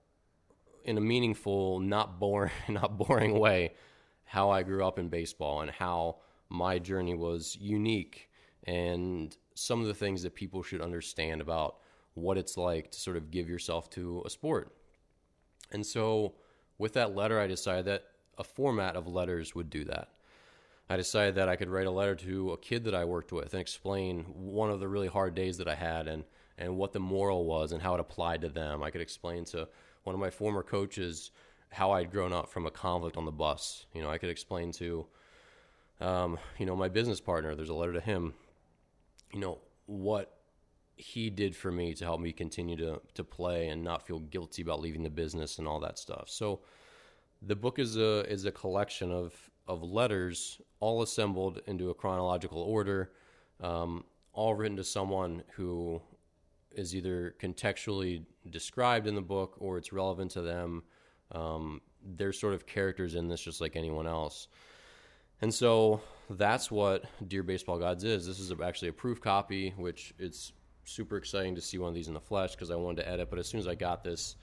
in 0.83 0.97
a 0.97 1.01
meaningful, 1.01 1.79
not 1.79 2.19
boring, 2.19 2.51
not 2.69 2.97
boring 2.97 3.37
way 3.37 3.73
how 4.23 4.49
I 4.49 4.63
grew 4.63 4.85
up 4.85 4.99
in 4.99 5.09
baseball 5.09 5.61
and 5.61 5.71
how 5.71 6.17
my 6.49 6.79
journey 6.79 7.15
was 7.15 7.57
unique 7.59 8.29
and 8.63 9.35
some 9.55 9.81
of 9.81 9.87
the 9.87 9.93
things 9.93 10.23
that 10.23 10.35
people 10.35 10.63
should 10.63 10.81
understand 10.81 11.41
about 11.41 11.77
what 12.13 12.37
it's 12.37 12.57
like 12.57 12.91
to 12.91 12.99
sort 12.99 13.17
of 13.17 13.31
give 13.31 13.47
yourself 13.49 13.89
to 13.91 14.23
a 14.25 14.29
sport. 14.29 14.73
And 15.71 15.85
so 15.85 16.35
with 16.77 16.93
that 16.93 17.15
letter, 17.15 17.39
I 17.39 17.47
decided 17.47 17.85
that 17.85 18.05
a 18.37 18.43
format 18.43 18.95
of 18.95 19.07
letters 19.07 19.55
would 19.55 19.69
do 19.69 19.83
that. 19.85 20.09
I 20.89 20.95
decided 20.95 21.35
that 21.35 21.49
I 21.49 21.57
could 21.57 21.69
write 21.69 21.87
a 21.87 21.91
letter 21.91 22.15
to 22.15 22.51
a 22.51 22.57
kid 22.57 22.85
that 22.85 22.95
I 22.95 23.03
worked 23.03 23.33
with 23.33 23.53
and 23.53 23.61
explain 23.61 24.23
one 24.33 24.69
of 24.69 24.79
the 24.79 24.87
really 24.87 25.07
hard 25.07 25.35
days 25.35 25.57
that 25.57 25.67
I 25.67 25.75
had 25.75 26.07
and, 26.07 26.23
and 26.57 26.77
what 26.77 26.93
the 26.93 26.99
moral 26.99 27.45
was 27.45 27.73
and 27.73 27.81
how 27.81 27.93
it 27.95 27.99
applied 27.99 28.41
to 28.41 28.49
them. 28.49 28.83
I 28.83 28.89
could 28.89 29.01
explain 29.01 29.43
to 29.45 29.67
one 30.03 30.13
of 30.13 30.21
my 30.21 30.29
former 30.29 30.63
coaches 30.63 31.31
how 31.69 31.91
I'd 31.91 32.11
grown 32.11 32.31
up 32.31 32.47
from 32.47 32.65
a 32.65 32.71
conflict 32.71 33.17
on 33.17 33.25
the 33.25 33.31
bus. 33.31 33.85
You 33.93 34.01
know, 34.01 34.09
I 34.09 34.17
could 34.17 34.29
explain 34.29 34.71
to, 34.73 35.05
um, 35.99 36.39
you 36.57 36.65
know, 36.65 36.75
my 36.75 36.87
business 36.87 37.19
partner, 37.19 37.53
there's 37.55 37.69
a 37.69 37.73
letter 37.73 37.93
to 37.93 37.99
him, 37.99 38.33
you 39.33 39.41
know, 39.41 39.59
what 39.87 40.36
he 40.97 41.29
did 41.29 41.55
for 41.55 41.71
me 41.71 41.93
to 41.93 42.03
help 42.03 42.19
me 42.19 42.33
continue 42.33 42.75
to 42.75 43.01
to 43.13 43.23
play 43.23 43.69
and 43.69 43.83
not 43.83 44.05
feel 44.05 44.19
guilty 44.19 44.61
about 44.61 44.81
leaving 44.81 45.03
the 45.03 45.09
business 45.09 45.59
and 45.59 45.67
all 45.67 45.79
that 45.79 45.97
stuff. 45.97 46.25
So 46.27 46.61
the 47.41 47.55
book 47.55 47.79
is 47.79 47.97
a 47.97 48.29
is 48.29 48.45
a 48.45 48.51
collection 48.51 49.11
of 49.11 49.33
of 49.67 49.83
letters 49.83 50.59
all 50.79 51.01
assembled 51.01 51.61
into 51.67 51.89
a 51.89 51.93
chronological 51.93 52.61
order, 52.61 53.11
um, 53.61 54.03
all 54.33 54.55
written 54.55 54.77
to 54.77 54.83
someone 54.83 55.43
who 55.55 56.01
is 56.71 56.95
either 56.95 57.35
contextually 57.39 58.23
described 58.49 59.07
in 59.07 59.15
the 59.15 59.21
book 59.21 59.55
or 59.59 59.77
it's 59.77 59.91
relevant 59.91 60.31
to 60.31 60.41
them. 60.41 60.83
Um, 61.31 61.81
there's 62.03 62.39
sort 62.39 62.53
of 62.53 62.65
characters 62.65 63.15
in 63.15 63.27
this 63.27 63.41
just 63.41 63.61
like 63.61 63.75
anyone 63.75 64.07
else. 64.07 64.47
And 65.41 65.53
so 65.53 66.01
that's 66.29 66.71
what 66.71 67.05
Dear 67.27 67.43
Baseball 67.43 67.77
Gods 67.77 68.03
is. 68.03 68.25
This 68.25 68.39
is 68.39 68.51
actually 68.63 68.89
a 68.89 68.93
proof 68.93 69.21
copy, 69.21 69.73
which 69.77 70.13
it's 70.17 70.53
super 70.87 71.17
exciting 71.17 71.53
to 71.53 71.61
see 71.61 71.77
one 71.77 71.89
of 71.89 71.95
these 71.95 72.07
in 72.07 72.13
the 72.13 72.19
flesh 72.19 72.51
because 72.51 72.71
I 72.71 72.75
wanted 72.75 73.03
to 73.03 73.09
edit. 73.09 73.29
But 73.29 73.39
as 73.39 73.47
soon 73.47 73.59
as 73.59 73.67
I 73.67 73.75
got 73.75 74.03
this, 74.03 74.35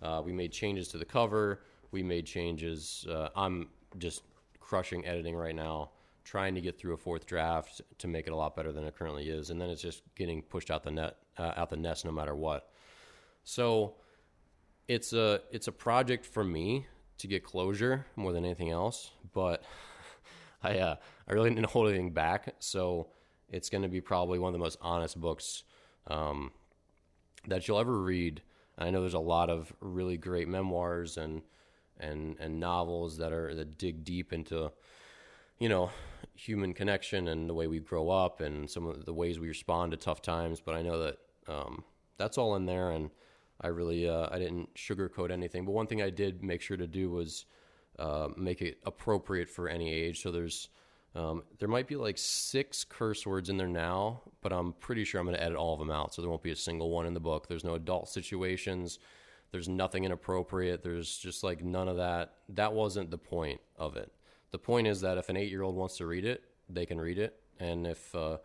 uh, 0.00 0.22
we 0.24 0.32
made 0.32 0.52
changes 0.52 0.88
to 0.88 0.98
the 0.98 1.04
cover. 1.04 1.62
We 1.90 2.02
made 2.02 2.24
changes. 2.24 3.06
Uh, 3.10 3.28
I'm 3.34 3.68
just 3.98 4.22
crushing 4.60 5.04
editing 5.06 5.34
right 5.34 5.54
now, 5.54 5.90
trying 6.24 6.54
to 6.54 6.60
get 6.60 6.78
through 6.78 6.94
a 6.94 6.96
fourth 6.96 7.26
draft 7.26 7.80
to 7.98 8.06
make 8.06 8.26
it 8.26 8.30
a 8.30 8.36
lot 8.36 8.54
better 8.54 8.72
than 8.72 8.84
it 8.84 8.94
currently 8.96 9.28
is, 9.28 9.50
and 9.50 9.60
then 9.60 9.70
it's 9.70 9.82
just 9.82 10.02
getting 10.14 10.42
pushed 10.42 10.70
out 10.70 10.84
the 10.84 10.90
net, 10.90 11.16
uh, 11.36 11.52
out 11.56 11.70
the 11.70 11.76
nest, 11.76 12.04
no 12.04 12.12
matter 12.12 12.34
what. 12.34 12.70
So 13.44 13.94
it's 14.86 15.12
a 15.12 15.40
it's 15.50 15.68
a 15.68 15.72
project 15.72 16.24
for 16.24 16.44
me 16.44 16.86
to 17.18 17.26
get 17.26 17.42
closure 17.42 18.06
more 18.14 18.32
than 18.32 18.44
anything 18.44 18.70
else, 18.70 19.10
but 19.32 19.64
I 20.62 20.78
uh, 20.78 20.96
I 21.26 21.32
really 21.32 21.50
didn't 21.50 21.66
hold 21.66 21.88
anything 21.88 22.12
back, 22.12 22.54
so 22.60 23.08
it's 23.50 23.70
going 23.70 23.82
to 23.82 23.88
be 23.88 24.00
probably 24.00 24.38
one 24.38 24.50
of 24.50 24.52
the 24.52 24.62
most 24.62 24.78
honest 24.80 25.18
books 25.18 25.64
um, 26.08 26.52
that 27.46 27.68
you'll 27.68 27.78
ever 27.78 27.98
read. 27.98 28.42
I 28.76 28.90
know 28.90 29.00
there's 29.00 29.14
a 29.14 29.18
lot 29.18 29.50
of 29.50 29.72
really 29.80 30.16
great 30.16 30.48
memoirs 30.48 31.16
and 31.16 31.42
and 32.00 32.36
and 32.38 32.60
novels 32.60 33.16
that 33.18 33.32
are 33.32 33.54
that 33.54 33.78
dig 33.78 34.04
deep 34.04 34.32
into 34.32 34.70
you 35.58 35.68
know 35.68 35.90
human 36.34 36.72
connection 36.72 37.28
and 37.28 37.48
the 37.48 37.54
way 37.54 37.66
we 37.66 37.80
grow 37.80 38.08
up 38.10 38.40
and 38.40 38.70
some 38.70 38.86
of 38.86 39.04
the 39.04 39.12
ways 39.12 39.38
we 39.38 39.48
respond 39.48 39.90
to 39.90 39.96
tough 39.96 40.22
times. 40.22 40.60
But 40.60 40.74
I 40.74 40.82
know 40.82 40.98
that 41.02 41.18
um, 41.48 41.84
that's 42.16 42.38
all 42.38 42.54
in 42.54 42.66
there, 42.66 42.90
and 42.90 43.10
I 43.60 43.68
really 43.68 44.08
uh, 44.08 44.28
I 44.30 44.38
didn't 44.38 44.74
sugarcoat 44.74 45.30
anything. 45.30 45.64
But 45.64 45.72
one 45.72 45.86
thing 45.86 46.02
I 46.02 46.10
did 46.10 46.42
make 46.42 46.62
sure 46.62 46.76
to 46.76 46.86
do 46.86 47.10
was 47.10 47.46
uh, 47.98 48.28
make 48.36 48.62
it 48.62 48.78
appropriate 48.84 49.48
for 49.48 49.68
any 49.68 49.92
age. 49.92 50.22
So 50.22 50.30
there's 50.30 50.68
um, 51.14 51.42
there 51.58 51.68
might 51.68 51.86
be 51.86 51.96
like 51.96 52.18
six 52.18 52.84
curse 52.84 53.26
words 53.26 53.48
in 53.48 53.56
there 53.56 53.66
now, 53.66 54.22
but 54.42 54.52
I'm 54.52 54.72
pretty 54.74 55.04
sure 55.04 55.20
I'm 55.20 55.26
going 55.26 55.36
to 55.36 55.42
edit 55.42 55.56
all 55.56 55.72
of 55.72 55.78
them 55.78 55.90
out. 55.90 56.14
So 56.14 56.22
there 56.22 56.30
won't 56.30 56.42
be 56.42 56.50
a 56.50 56.56
single 56.56 56.90
one 56.90 57.06
in 57.06 57.14
the 57.14 57.20
book. 57.20 57.48
There's 57.48 57.64
no 57.64 57.74
adult 57.74 58.08
situations. 58.08 58.98
There's 59.50 59.68
nothing 59.68 60.04
inappropriate. 60.04 60.82
There's 60.82 61.16
just 61.16 61.42
like 61.42 61.64
none 61.64 61.88
of 61.88 61.96
that. 61.96 62.34
That 62.50 62.72
wasn't 62.74 63.10
the 63.10 63.18
point 63.18 63.60
of 63.76 63.96
it. 63.96 64.12
The 64.50 64.58
point 64.58 64.86
is 64.86 65.00
that 65.00 65.18
if 65.18 65.28
an 65.28 65.36
eight 65.36 65.50
year 65.50 65.62
old 65.62 65.74
wants 65.74 65.96
to 65.98 66.06
read 66.06 66.24
it, 66.24 66.44
they 66.68 66.86
can 66.86 67.00
read 67.00 67.18
it. 67.18 67.40
And 67.58 67.86
if 67.86 68.14
uh, 68.14 68.38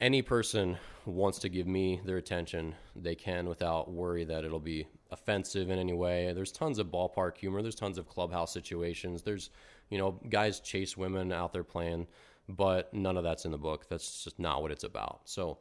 any 0.00 0.22
person 0.22 0.76
wants 1.06 1.38
to 1.40 1.48
give 1.48 1.66
me 1.66 2.00
their 2.04 2.18
attention, 2.18 2.74
they 2.94 3.14
can 3.14 3.48
without 3.48 3.90
worry 3.90 4.24
that 4.24 4.44
it'll 4.44 4.60
be 4.60 4.86
offensive 5.10 5.70
in 5.70 5.78
any 5.78 5.92
way. 5.92 6.32
There's 6.32 6.52
tons 6.52 6.78
of 6.78 6.88
ballpark 6.88 7.36
humor. 7.36 7.62
There's 7.62 7.74
tons 7.74 7.98
of 7.98 8.08
clubhouse 8.08 8.52
situations. 8.52 9.22
There's 9.22 9.50
you 9.90 9.98
know, 9.98 10.20
guys 10.28 10.60
chase 10.60 10.96
women 10.96 11.32
out 11.32 11.52
there 11.52 11.64
playing, 11.64 12.06
but 12.48 12.92
none 12.92 13.16
of 13.16 13.24
that's 13.24 13.44
in 13.44 13.50
the 13.50 13.58
book. 13.58 13.88
That's 13.88 14.24
just 14.24 14.38
not 14.38 14.62
what 14.62 14.70
it's 14.70 14.84
about. 14.84 15.22
So 15.24 15.58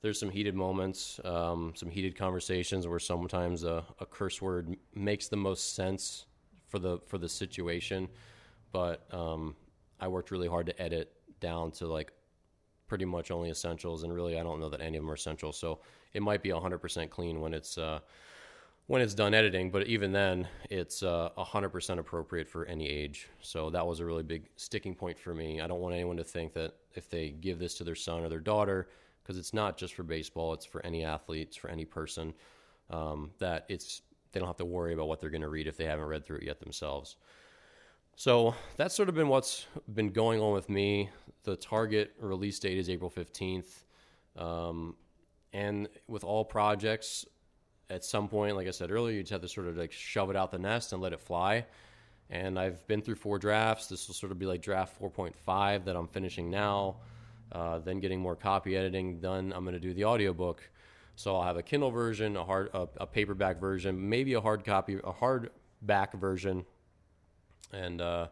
there's 0.00 0.18
some 0.18 0.30
heated 0.30 0.54
moments, 0.54 1.20
um, 1.24 1.72
some 1.74 1.90
heated 1.90 2.16
conversations 2.16 2.86
where 2.86 2.98
sometimes 2.98 3.64
a, 3.64 3.84
a, 3.98 4.06
curse 4.06 4.40
word 4.40 4.76
makes 4.94 5.28
the 5.28 5.36
most 5.36 5.74
sense 5.74 6.26
for 6.68 6.78
the 6.78 6.98
for 7.06 7.18
the 7.18 7.28
situation. 7.28 8.08
But 8.70 9.12
um, 9.12 9.56
I 10.00 10.08
worked 10.08 10.30
really 10.30 10.48
hard 10.48 10.66
to 10.66 10.80
edit 10.82 11.12
down 11.40 11.72
to 11.72 11.86
like 11.86 12.12
pretty 12.86 13.04
much 13.04 13.30
only 13.30 13.50
essentials, 13.50 14.02
and 14.04 14.12
really 14.12 14.38
I 14.38 14.42
don't 14.42 14.60
know 14.60 14.68
that 14.68 14.80
any 14.80 14.96
of 14.96 15.02
them 15.02 15.10
are 15.10 15.14
essential. 15.14 15.52
So 15.52 15.80
it 16.14 16.22
might 16.22 16.42
be 16.42 16.50
100% 16.50 17.10
clean 17.10 17.40
when 17.40 17.52
it's 17.52 17.76
uh, 17.76 18.00
when 18.88 19.02
it's 19.02 19.12
done 19.12 19.34
editing, 19.34 19.70
but 19.70 19.86
even 19.86 20.12
then, 20.12 20.48
it's 20.70 21.02
uh, 21.02 21.28
100% 21.36 21.98
appropriate 21.98 22.48
for 22.48 22.64
any 22.64 22.88
age. 22.88 23.28
So 23.42 23.68
that 23.68 23.86
was 23.86 24.00
a 24.00 24.04
really 24.04 24.22
big 24.22 24.48
sticking 24.56 24.94
point 24.94 25.18
for 25.18 25.34
me. 25.34 25.60
I 25.60 25.66
don't 25.66 25.80
want 25.80 25.94
anyone 25.94 26.16
to 26.16 26.24
think 26.24 26.54
that 26.54 26.74
if 26.94 27.10
they 27.10 27.28
give 27.28 27.58
this 27.58 27.74
to 27.74 27.84
their 27.84 27.94
son 27.94 28.22
or 28.22 28.30
their 28.30 28.40
daughter, 28.40 28.88
because 29.22 29.38
it's 29.38 29.52
not 29.52 29.76
just 29.76 29.92
for 29.92 30.04
baseball, 30.04 30.54
it's 30.54 30.64
for 30.64 30.84
any 30.86 31.04
athlete, 31.04 31.48
it's 31.48 31.56
for 31.56 31.68
any 31.68 31.84
person, 31.84 32.32
um, 32.88 33.30
that 33.38 33.66
it's 33.68 34.00
they 34.32 34.40
don't 34.40 34.46
have 34.46 34.56
to 34.56 34.64
worry 34.64 34.94
about 34.94 35.06
what 35.06 35.20
they're 35.20 35.30
going 35.30 35.42
to 35.42 35.48
read 35.48 35.66
if 35.66 35.76
they 35.76 35.84
haven't 35.84 36.06
read 36.06 36.24
through 36.24 36.38
it 36.38 36.44
yet 36.44 36.58
themselves. 36.58 37.16
So 38.16 38.54
that's 38.76 38.94
sort 38.94 39.10
of 39.10 39.14
been 39.14 39.28
what's 39.28 39.66
been 39.92 40.10
going 40.10 40.40
on 40.40 40.54
with 40.54 40.70
me. 40.70 41.10
The 41.44 41.56
target 41.56 42.14
release 42.18 42.58
date 42.58 42.78
is 42.78 42.88
April 42.88 43.10
15th. 43.10 43.84
Um, 44.36 44.96
and 45.52 45.88
with 46.08 46.24
all 46.24 46.44
projects, 46.44 47.26
at 47.90 48.04
some 48.04 48.28
point, 48.28 48.56
like 48.56 48.68
I 48.68 48.70
said 48.70 48.90
earlier, 48.90 49.16
you 49.16 49.22
just 49.22 49.32
have 49.32 49.40
to 49.42 49.48
sort 49.48 49.66
of 49.66 49.76
like 49.76 49.92
shove 49.92 50.30
it 50.30 50.36
out 50.36 50.50
the 50.50 50.58
nest 50.58 50.92
and 50.92 51.00
let 51.00 51.12
it 51.12 51.20
fly. 51.20 51.64
And 52.30 52.58
I've 52.58 52.86
been 52.86 53.00
through 53.00 53.14
four 53.14 53.38
drafts. 53.38 53.86
This 53.86 54.06
will 54.06 54.14
sort 54.14 54.32
of 54.32 54.38
be 54.38 54.44
like 54.44 54.60
draft 54.60 55.00
4.5 55.00 55.84
that 55.84 55.96
I'm 55.96 56.08
finishing 56.08 56.50
now. 56.50 56.96
Uh, 57.50 57.78
then 57.78 58.00
getting 58.00 58.20
more 58.20 58.36
copy 58.36 58.76
editing 58.76 59.20
done. 59.20 59.52
I'm 59.56 59.64
going 59.64 59.74
to 59.74 59.80
do 59.80 59.94
the 59.94 60.04
audiobook. 60.04 60.68
So 61.16 61.34
I'll 61.34 61.42
have 61.42 61.56
a 61.56 61.62
Kindle 61.62 61.90
version, 61.90 62.36
a 62.36 62.44
hard, 62.44 62.68
a, 62.74 62.86
a 62.98 63.06
paperback 63.06 63.58
version, 63.58 64.08
maybe 64.08 64.34
a 64.34 64.40
hard 64.40 64.64
copy, 64.64 64.96
a 64.96 65.12
hardback 65.12 66.12
version, 66.14 66.64
and 67.72 68.00
uh, 68.00 68.28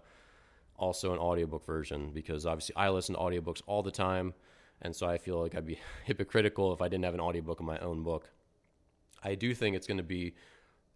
also 0.77 1.13
an 1.13 1.19
audiobook 1.19 1.67
version 1.67 2.13
because 2.13 2.47
obviously 2.47 2.77
I 2.77 2.91
listen 2.91 3.17
to 3.17 3.21
audiobooks 3.21 3.63
all 3.67 3.83
the 3.83 3.91
time, 3.91 4.35
and 4.83 4.95
so 4.95 5.09
I 5.09 5.19
feel 5.19 5.43
like 5.43 5.57
I'd 5.57 5.67
be 5.67 5.81
hypocritical 6.05 6.73
if 6.75 6.81
I 6.81 6.89
didn't 6.89 7.05
have 7.07 7.15
an 7.15 7.21
audiobook 7.21 7.59
of 7.59 7.67
my 7.67 7.79
own 7.79 8.05
book. 8.05 8.31
I 9.23 9.35
do 9.35 9.55
think 9.55 9.77
it's 9.77 9.87
going 9.87 9.99
to 9.99 10.03
be 10.05 10.35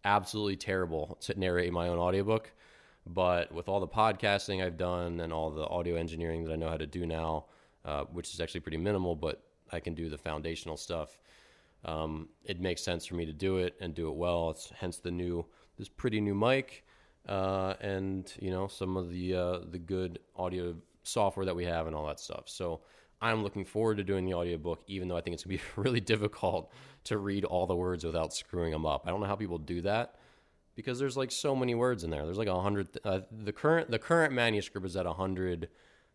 absolutely 0.03 0.55
terrible 0.55 1.17
to 1.21 1.39
narrate 1.39 1.71
my 1.71 1.87
own 1.87 1.97
audiobook, 1.97 2.51
but 3.05 3.51
with 3.51 3.69
all 3.69 3.79
the 3.79 3.87
podcasting 3.87 4.63
I've 4.63 4.77
done 4.77 5.19
and 5.19 5.31
all 5.33 5.51
the 5.51 5.65
audio 5.65 5.95
engineering 5.95 6.43
that 6.45 6.53
I 6.53 6.55
know 6.55 6.69
how 6.69 6.77
to 6.77 6.87
do 6.87 7.05
now, 7.05 7.45
uh, 7.85 8.05
which 8.05 8.33
is 8.33 8.39
actually 8.39 8.61
pretty 8.61 8.77
minimal, 8.77 9.15
but 9.15 9.43
I 9.71 9.79
can 9.79 9.93
do 9.93 10.09
the 10.09 10.17
foundational 10.17 10.77
stuff. 10.77 11.19
Um, 11.83 12.29
it 12.45 12.59
makes 12.59 12.83
sense 12.83 13.05
for 13.05 13.15
me 13.15 13.25
to 13.25 13.33
do 13.33 13.57
it 13.57 13.75
and 13.79 13.95
do 13.95 14.07
it 14.09 14.15
well. 14.15 14.51
It's 14.51 14.71
hence 14.77 14.97
the 14.97 15.11
new, 15.11 15.45
this 15.77 15.89
pretty 15.89 16.21
new 16.21 16.35
mic, 16.35 16.85
uh, 17.27 17.73
and 17.81 18.31
you 18.39 18.51
know 18.51 18.67
some 18.67 18.97
of 18.97 19.09
the 19.09 19.35
uh, 19.35 19.59
the 19.69 19.79
good 19.79 20.19
audio 20.35 20.75
software 21.03 21.45
that 21.45 21.55
we 21.55 21.65
have 21.65 21.87
and 21.87 21.95
all 21.95 22.05
that 22.07 22.19
stuff. 22.19 22.43
So 22.45 22.81
I'm 23.21 23.43
looking 23.43 23.65
forward 23.65 23.97
to 23.97 24.03
doing 24.03 24.25
the 24.25 24.33
audiobook, 24.33 24.83
even 24.87 25.07
though 25.07 25.17
I 25.17 25.21
think 25.21 25.35
it's 25.35 25.43
gonna 25.43 25.57
be 25.57 25.63
really 25.75 25.99
difficult 25.99 26.71
to 27.05 27.17
read 27.17 27.45
all 27.45 27.67
the 27.67 27.75
words 27.75 28.03
without 28.03 28.33
screwing 28.33 28.71
them 28.71 28.85
up. 28.85 29.03
I 29.05 29.11
don't 29.11 29.19
know 29.19 29.27
how 29.27 29.35
people 29.35 29.57
do 29.57 29.81
that 29.81 30.15
because 30.75 30.99
there's 30.99 31.17
like 31.17 31.31
so 31.31 31.55
many 31.55 31.75
words 31.75 32.03
in 32.03 32.09
there. 32.09 32.25
There's 32.25 32.37
like 32.37 32.47
a 32.47 32.61
hundred. 32.61 32.87
Uh, 33.03 33.21
the 33.31 33.53
current 33.53 33.91
the 33.91 33.99
current 33.99 34.33
manuscript 34.33 34.85
is 34.85 34.95
at 34.95 35.05
a 35.05 35.13
hundred 35.13 35.69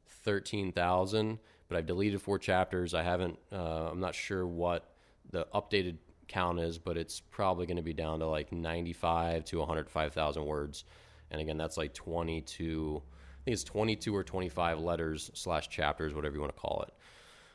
thirteen 0.06 0.72
thousand, 0.72 1.38
but 1.68 1.76
I've 1.76 1.86
deleted 1.86 2.20
four 2.20 2.38
chapters. 2.38 2.94
I 2.94 3.02
haven't. 3.02 3.38
Uh, 3.52 3.90
I'm 3.90 4.00
not 4.00 4.14
sure 4.14 4.46
what 4.46 4.92
the 5.30 5.46
updated 5.54 5.98
count 6.28 6.58
is, 6.60 6.78
but 6.78 6.96
it's 6.96 7.20
probably 7.20 7.66
going 7.66 7.76
to 7.76 7.82
be 7.82 7.92
down 7.92 8.20
to 8.20 8.26
like 8.26 8.52
95 8.52 9.44
to 9.46 9.58
105,000 9.58 10.44
words. 10.44 10.84
And 11.30 11.40
again, 11.40 11.56
that's 11.56 11.76
like 11.76 11.94
22 11.94 13.02
think 13.46 13.54
it's 13.54 13.64
22 13.64 14.14
or 14.14 14.24
25 14.24 14.80
letters 14.80 15.30
slash 15.35 15.68
chapters, 15.68 16.14
whatever 16.14 16.35
you 16.35 16.40
want 16.40 16.54
to 16.54 16.61
call 16.61 16.85
it. 16.87 16.92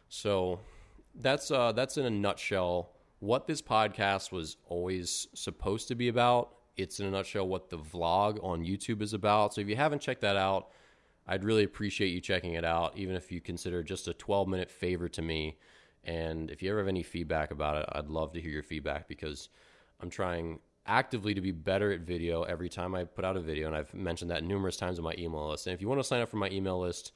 So 0.07 0.59
that's 1.15 1.51
uh, 1.51 1.73
that's 1.73 1.97
in 1.97 2.05
a 2.05 2.09
nutshell 2.09 2.91
what 3.19 3.45
this 3.45 3.61
podcast 3.61 4.31
was 4.31 4.57
always 4.67 5.27
supposed 5.35 5.89
to 5.89 5.95
be 5.95 6.07
about. 6.07 6.53
It's 6.77 6.99
in 6.99 7.05
a 7.05 7.11
nutshell 7.11 7.47
what 7.47 7.69
the 7.69 7.77
vlog 7.77 8.43
on 8.43 8.63
YouTube 8.63 9.01
is 9.01 9.13
about. 9.13 9.53
So 9.53 9.61
if 9.61 9.67
you 9.67 9.75
haven't 9.75 10.01
checked 10.01 10.21
that 10.21 10.37
out, 10.37 10.69
I'd 11.27 11.43
really 11.43 11.63
appreciate 11.63 12.07
you 12.07 12.21
checking 12.21 12.53
it 12.53 12.63
out, 12.63 12.97
even 12.97 13.15
if 13.15 13.31
you 13.31 13.41
consider 13.41 13.83
just 13.83 14.07
a 14.07 14.13
12 14.13 14.47
minute 14.47 14.71
favor 14.71 15.09
to 15.09 15.21
me. 15.21 15.57
And 16.05 16.49
if 16.49 16.63
you 16.63 16.71
ever 16.71 16.79
have 16.79 16.87
any 16.87 17.03
feedback 17.03 17.51
about 17.51 17.75
it, 17.75 17.85
I'd 17.91 18.07
love 18.07 18.31
to 18.33 18.41
hear 18.41 18.51
your 18.51 18.63
feedback 18.63 19.07
because 19.09 19.49
I'm 19.99 20.09
trying 20.09 20.59
actively 20.85 21.33
to 21.33 21.41
be 21.41 21.51
better 21.51 21.91
at 21.91 22.01
video 22.01 22.43
every 22.43 22.69
time 22.69 22.95
I 22.95 23.03
put 23.03 23.25
out 23.25 23.37
a 23.37 23.41
video. 23.41 23.67
And 23.67 23.75
I've 23.75 23.93
mentioned 23.93 24.31
that 24.31 24.43
numerous 24.43 24.77
times 24.77 24.97
on 24.97 25.05
my 25.05 25.15
email 25.17 25.49
list. 25.49 25.67
And 25.67 25.73
if 25.73 25.81
you 25.81 25.87
want 25.87 25.99
to 25.99 26.03
sign 26.03 26.21
up 26.21 26.29
for 26.29 26.37
my 26.37 26.49
email 26.49 26.79
list, 26.79 27.11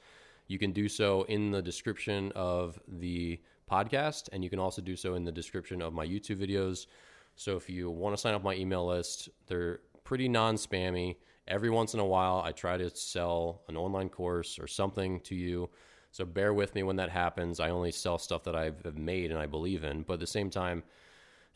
you 0.46 0.58
can 0.58 0.72
do 0.72 0.88
so 0.88 1.22
in 1.24 1.50
the 1.50 1.62
description 1.62 2.32
of 2.34 2.78
the 2.86 3.40
podcast. 3.70 4.28
And 4.32 4.44
you 4.44 4.50
can 4.50 4.58
also 4.58 4.80
do 4.80 4.96
so 4.96 5.14
in 5.14 5.24
the 5.24 5.32
description 5.32 5.82
of 5.82 5.92
my 5.92 6.06
YouTube 6.06 6.38
videos. 6.38 6.86
So 7.34 7.56
if 7.56 7.68
you 7.68 7.90
want 7.90 8.14
to 8.16 8.20
sign 8.20 8.34
up 8.34 8.42
my 8.42 8.54
email 8.54 8.86
list, 8.86 9.28
they're 9.46 9.80
pretty 10.04 10.28
non 10.28 10.56
spammy. 10.56 11.16
Every 11.48 11.70
once 11.70 11.94
in 11.94 12.00
a 12.00 12.06
while, 12.06 12.42
I 12.44 12.52
try 12.52 12.76
to 12.76 12.90
sell 12.94 13.62
an 13.68 13.76
online 13.76 14.08
course 14.08 14.58
or 14.58 14.66
something 14.66 15.20
to 15.20 15.34
you. 15.34 15.70
So 16.10 16.24
bear 16.24 16.54
with 16.54 16.74
me 16.74 16.82
when 16.82 16.96
that 16.96 17.10
happens. 17.10 17.60
I 17.60 17.70
only 17.70 17.92
sell 17.92 18.18
stuff 18.18 18.42
that 18.44 18.56
I've 18.56 18.96
made 18.96 19.30
and 19.30 19.38
I 19.38 19.46
believe 19.46 19.84
in. 19.84 20.02
But 20.02 20.14
at 20.14 20.20
the 20.20 20.26
same 20.26 20.50
time, 20.50 20.82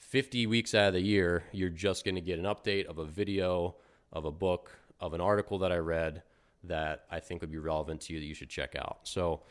50 0.01 0.47
weeks 0.47 0.75
out 0.75 0.89
of 0.89 0.95
the 0.95 1.01
year, 1.01 1.45
you're 1.53 1.71
just 1.71 2.05
going 2.05 2.17
to 2.17 2.21
get 2.21 2.39
an 2.39 2.45
update 2.45 2.87
of 2.87 2.99
a 2.99 3.05
video, 3.05 3.77
of 4.13 4.25
a 4.25 4.31
book, 4.33 4.71
of 4.99 5.15
an 5.15 5.21
article 5.21 5.59
that 5.59 5.71
I 5.71 5.77
read 5.77 6.23
that 6.65 7.05
I 7.11 7.21
think 7.21 7.41
would 7.43 7.53
be 7.53 7.59
relevant 7.59 8.01
to 8.03 8.15
you 8.15 8.19
that 8.19 8.27
you 8.27 8.35
should 8.35 8.49
check 8.49 8.75
out. 8.77 9.01
So 9.05 9.43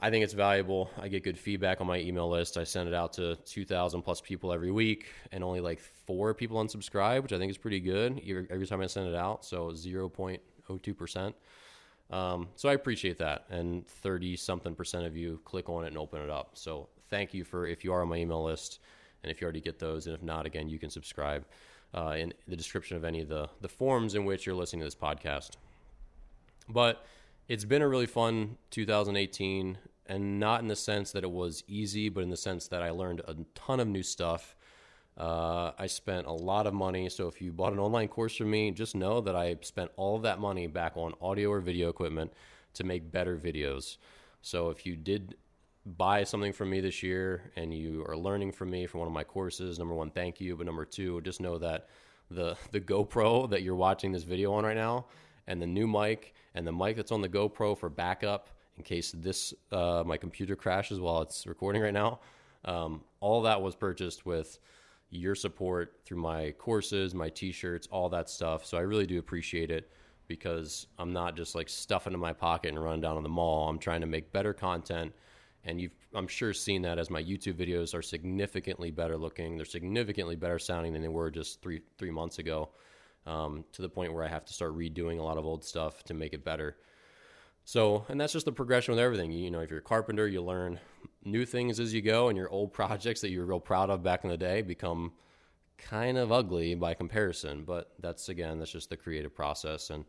I 0.00 0.10
think 0.10 0.24
it's 0.24 0.32
valuable. 0.32 0.90
I 1.00 1.08
get 1.08 1.22
good 1.22 1.38
feedback 1.38 1.80
on 1.80 1.86
my 1.86 1.98
email 1.98 2.28
list. 2.28 2.56
I 2.56 2.64
send 2.64 2.88
it 2.88 2.94
out 2.94 3.12
to 3.14 3.36
2,000 3.36 4.02
plus 4.02 4.20
people 4.20 4.52
every 4.52 4.72
week, 4.72 5.06
and 5.30 5.44
only 5.44 5.60
like 5.60 5.78
four 5.78 6.34
people 6.34 6.62
unsubscribe, 6.62 7.22
which 7.22 7.32
I 7.32 7.38
think 7.38 7.50
is 7.50 7.58
pretty 7.58 7.80
good 7.80 8.20
every 8.50 8.66
time 8.66 8.80
I 8.80 8.86
send 8.86 9.08
it 9.08 9.14
out. 9.14 9.44
So 9.44 9.68
0.02%. 9.68 11.34
Um, 12.10 12.48
so 12.56 12.68
I 12.68 12.72
appreciate 12.72 13.18
that. 13.18 13.44
And 13.50 13.86
30 13.86 14.36
something 14.36 14.74
percent 14.74 15.06
of 15.06 15.16
you 15.16 15.40
click 15.44 15.68
on 15.68 15.84
it 15.84 15.88
and 15.88 15.98
open 15.98 16.20
it 16.20 16.30
up. 16.30 16.50
So 16.54 16.88
thank 17.08 17.32
you 17.32 17.44
for 17.44 17.66
if 17.66 17.84
you 17.84 17.92
are 17.92 18.02
on 18.02 18.08
my 18.08 18.16
email 18.16 18.42
list. 18.42 18.80
And 19.24 19.30
if 19.30 19.40
you 19.40 19.46
already 19.46 19.62
get 19.62 19.78
those, 19.78 20.06
and 20.06 20.14
if 20.14 20.22
not, 20.22 20.44
again, 20.44 20.68
you 20.68 20.78
can 20.78 20.90
subscribe 20.90 21.46
uh, 21.94 22.14
in 22.18 22.34
the 22.46 22.56
description 22.56 22.98
of 22.98 23.04
any 23.04 23.22
of 23.22 23.28
the, 23.28 23.48
the 23.62 23.68
forums 23.68 24.14
in 24.14 24.26
which 24.26 24.44
you're 24.44 24.54
listening 24.54 24.80
to 24.80 24.86
this 24.86 24.94
podcast. 24.94 25.52
But 26.68 27.06
it's 27.48 27.64
been 27.64 27.80
a 27.80 27.88
really 27.88 28.04
fun 28.04 28.58
2018, 28.70 29.78
and 30.06 30.38
not 30.38 30.60
in 30.60 30.68
the 30.68 30.76
sense 30.76 31.10
that 31.12 31.24
it 31.24 31.30
was 31.30 31.64
easy, 31.66 32.10
but 32.10 32.22
in 32.22 32.28
the 32.28 32.36
sense 32.36 32.68
that 32.68 32.82
I 32.82 32.90
learned 32.90 33.22
a 33.26 33.34
ton 33.54 33.80
of 33.80 33.88
new 33.88 34.02
stuff. 34.02 34.54
Uh, 35.16 35.70
I 35.78 35.86
spent 35.86 36.26
a 36.26 36.32
lot 36.32 36.66
of 36.66 36.74
money. 36.74 37.08
So 37.08 37.26
if 37.26 37.40
you 37.40 37.50
bought 37.50 37.72
an 37.72 37.78
online 37.78 38.08
course 38.08 38.36
from 38.36 38.50
me, 38.50 38.72
just 38.72 38.94
know 38.94 39.22
that 39.22 39.34
I 39.34 39.56
spent 39.62 39.90
all 39.96 40.16
of 40.16 40.22
that 40.22 40.38
money 40.38 40.66
back 40.66 40.96
on 40.96 41.14
audio 41.22 41.50
or 41.50 41.60
video 41.60 41.88
equipment 41.88 42.30
to 42.74 42.84
make 42.84 43.10
better 43.10 43.38
videos. 43.38 43.96
So 44.42 44.68
if 44.68 44.84
you 44.84 44.96
did 44.96 45.36
buy 45.86 46.24
something 46.24 46.52
from 46.52 46.70
me 46.70 46.80
this 46.80 47.02
year 47.02 47.52
and 47.56 47.74
you 47.74 48.04
are 48.08 48.16
learning 48.16 48.52
from 48.52 48.70
me 48.70 48.86
from 48.86 49.00
one 49.00 49.06
of 49.06 49.12
my 49.12 49.24
courses, 49.24 49.78
number 49.78 49.94
one, 49.94 50.10
thank 50.10 50.40
you. 50.40 50.56
But 50.56 50.66
number 50.66 50.84
two, 50.84 51.20
just 51.22 51.40
know 51.40 51.58
that 51.58 51.88
the 52.30 52.56
the 52.72 52.80
GoPro 52.80 53.48
that 53.50 53.62
you're 53.62 53.74
watching 53.74 54.12
this 54.12 54.24
video 54.24 54.52
on 54.54 54.64
right 54.64 54.76
now, 54.76 55.06
and 55.46 55.60
the 55.60 55.66
new 55.66 55.86
mic 55.86 56.34
and 56.54 56.66
the 56.66 56.72
mic 56.72 56.96
that's 56.96 57.12
on 57.12 57.20
the 57.20 57.28
GoPro 57.28 57.76
for 57.76 57.88
backup 57.88 58.48
in 58.76 58.84
case 58.84 59.12
this 59.12 59.52
uh, 59.72 60.02
my 60.06 60.16
computer 60.16 60.56
crashes 60.56 61.00
while 61.00 61.22
it's 61.22 61.46
recording 61.46 61.82
right 61.82 61.92
now. 61.92 62.20
Um, 62.64 63.02
all 63.20 63.42
that 63.42 63.60
was 63.60 63.74
purchased 63.74 64.24
with 64.24 64.58
your 65.10 65.34
support 65.34 66.00
through 66.04 66.18
my 66.18 66.52
courses, 66.52 67.14
my 67.14 67.28
T-shirts, 67.28 67.86
all 67.90 68.08
that 68.08 68.28
stuff. 68.28 68.64
So 68.64 68.78
I 68.78 68.80
really 68.80 69.06
do 69.06 69.18
appreciate 69.18 69.70
it 69.70 69.90
because 70.26 70.86
I'm 70.98 71.12
not 71.12 71.36
just 71.36 71.54
like 71.54 71.68
stuffing 71.68 72.14
in 72.14 72.18
my 72.18 72.32
pocket 72.32 72.70
and 72.70 72.82
running 72.82 73.02
down 73.02 73.16
to 73.16 73.22
the 73.22 73.28
mall. 73.28 73.68
I'm 73.68 73.78
trying 73.78 74.00
to 74.00 74.06
make 74.06 74.32
better 74.32 74.54
content 74.54 75.12
and 75.64 75.80
you've 75.80 75.94
I'm 76.14 76.28
sure 76.28 76.52
seen 76.52 76.82
that 76.82 76.98
as 76.98 77.10
my 77.10 77.22
YouTube 77.22 77.54
videos 77.54 77.94
are 77.94 78.02
significantly 78.02 78.90
better 78.90 79.16
looking. 79.16 79.56
They're 79.56 79.64
significantly 79.64 80.36
better 80.36 80.58
sounding 80.58 80.92
than 80.92 81.02
they 81.02 81.08
were 81.08 81.30
just 81.30 81.62
three 81.62 81.82
three 81.98 82.10
months 82.10 82.38
ago, 82.38 82.70
um, 83.26 83.64
to 83.72 83.82
the 83.82 83.88
point 83.88 84.12
where 84.12 84.24
I 84.24 84.28
have 84.28 84.44
to 84.44 84.52
start 84.52 84.76
redoing 84.76 85.18
a 85.18 85.22
lot 85.22 85.38
of 85.38 85.44
old 85.44 85.64
stuff 85.64 86.02
to 86.04 86.14
make 86.14 86.32
it 86.32 86.44
better. 86.44 86.76
So, 87.66 88.04
and 88.08 88.20
that's 88.20 88.34
just 88.34 88.44
the 88.44 88.52
progression 88.52 88.92
with 88.92 89.02
everything. 89.02 89.32
You, 89.32 89.44
you 89.44 89.50
know, 89.50 89.60
if 89.60 89.70
you're 89.70 89.78
a 89.78 89.82
carpenter, 89.82 90.28
you 90.28 90.42
learn 90.42 90.78
new 91.24 91.46
things 91.46 91.80
as 91.80 91.94
you 91.94 92.02
go, 92.02 92.28
and 92.28 92.36
your 92.36 92.50
old 92.50 92.72
projects 92.74 93.20
that 93.22 93.30
you 93.30 93.40
were 93.40 93.46
real 93.46 93.60
proud 93.60 93.90
of 93.90 94.02
back 94.02 94.24
in 94.24 94.30
the 94.30 94.36
day 94.36 94.62
become 94.62 95.12
kind 95.78 96.18
of 96.18 96.30
ugly 96.30 96.74
by 96.74 96.94
comparison. 96.94 97.64
But 97.64 97.92
that's 98.00 98.28
again, 98.28 98.58
that's 98.58 98.70
just 98.70 98.90
the 98.90 98.96
creative 98.96 99.34
process 99.34 99.90
and 99.90 100.04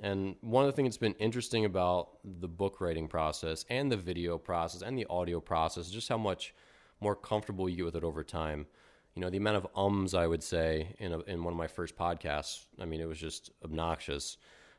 and 0.00 0.36
one 0.40 0.64
of 0.64 0.70
the 0.70 0.76
things 0.76 0.88
that's 0.88 0.96
been 0.96 1.14
interesting 1.14 1.64
about 1.64 2.18
the 2.24 2.48
book 2.48 2.80
writing 2.80 3.06
process 3.06 3.64
and 3.68 3.92
the 3.92 3.96
video 3.96 4.38
process 4.38 4.82
and 4.82 4.96
the 4.96 5.06
audio 5.10 5.40
process 5.40 5.86
is 5.86 5.92
just 5.92 6.08
how 6.08 6.18
much 6.18 6.54
more 7.00 7.14
comfortable 7.14 7.68
you 7.68 7.76
get 7.76 7.84
with 7.84 7.96
it 7.96 8.04
over 8.04 8.24
time. 8.24 8.66
You 9.14 9.22
know, 9.22 9.30
the 9.30 9.36
amount 9.36 9.56
of 9.56 9.66
ums 9.76 10.14
I 10.14 10.26
would 10.26 10.42
say 10.42 10.94
in, 10.98 11.12
a, 11.12 11.18
in 11.20 11.44
one 11.44 11.52
of 11.52 11.58
my 11.58 11.66
first 11.66 11.96
podcasts, 11.96 12.64
I 12.80 12.84
mean, 12.84 13.00
it 13.00 13.08
was 13.08 13.18
just 13.18 13.50
obnoxious. 13.64 14.38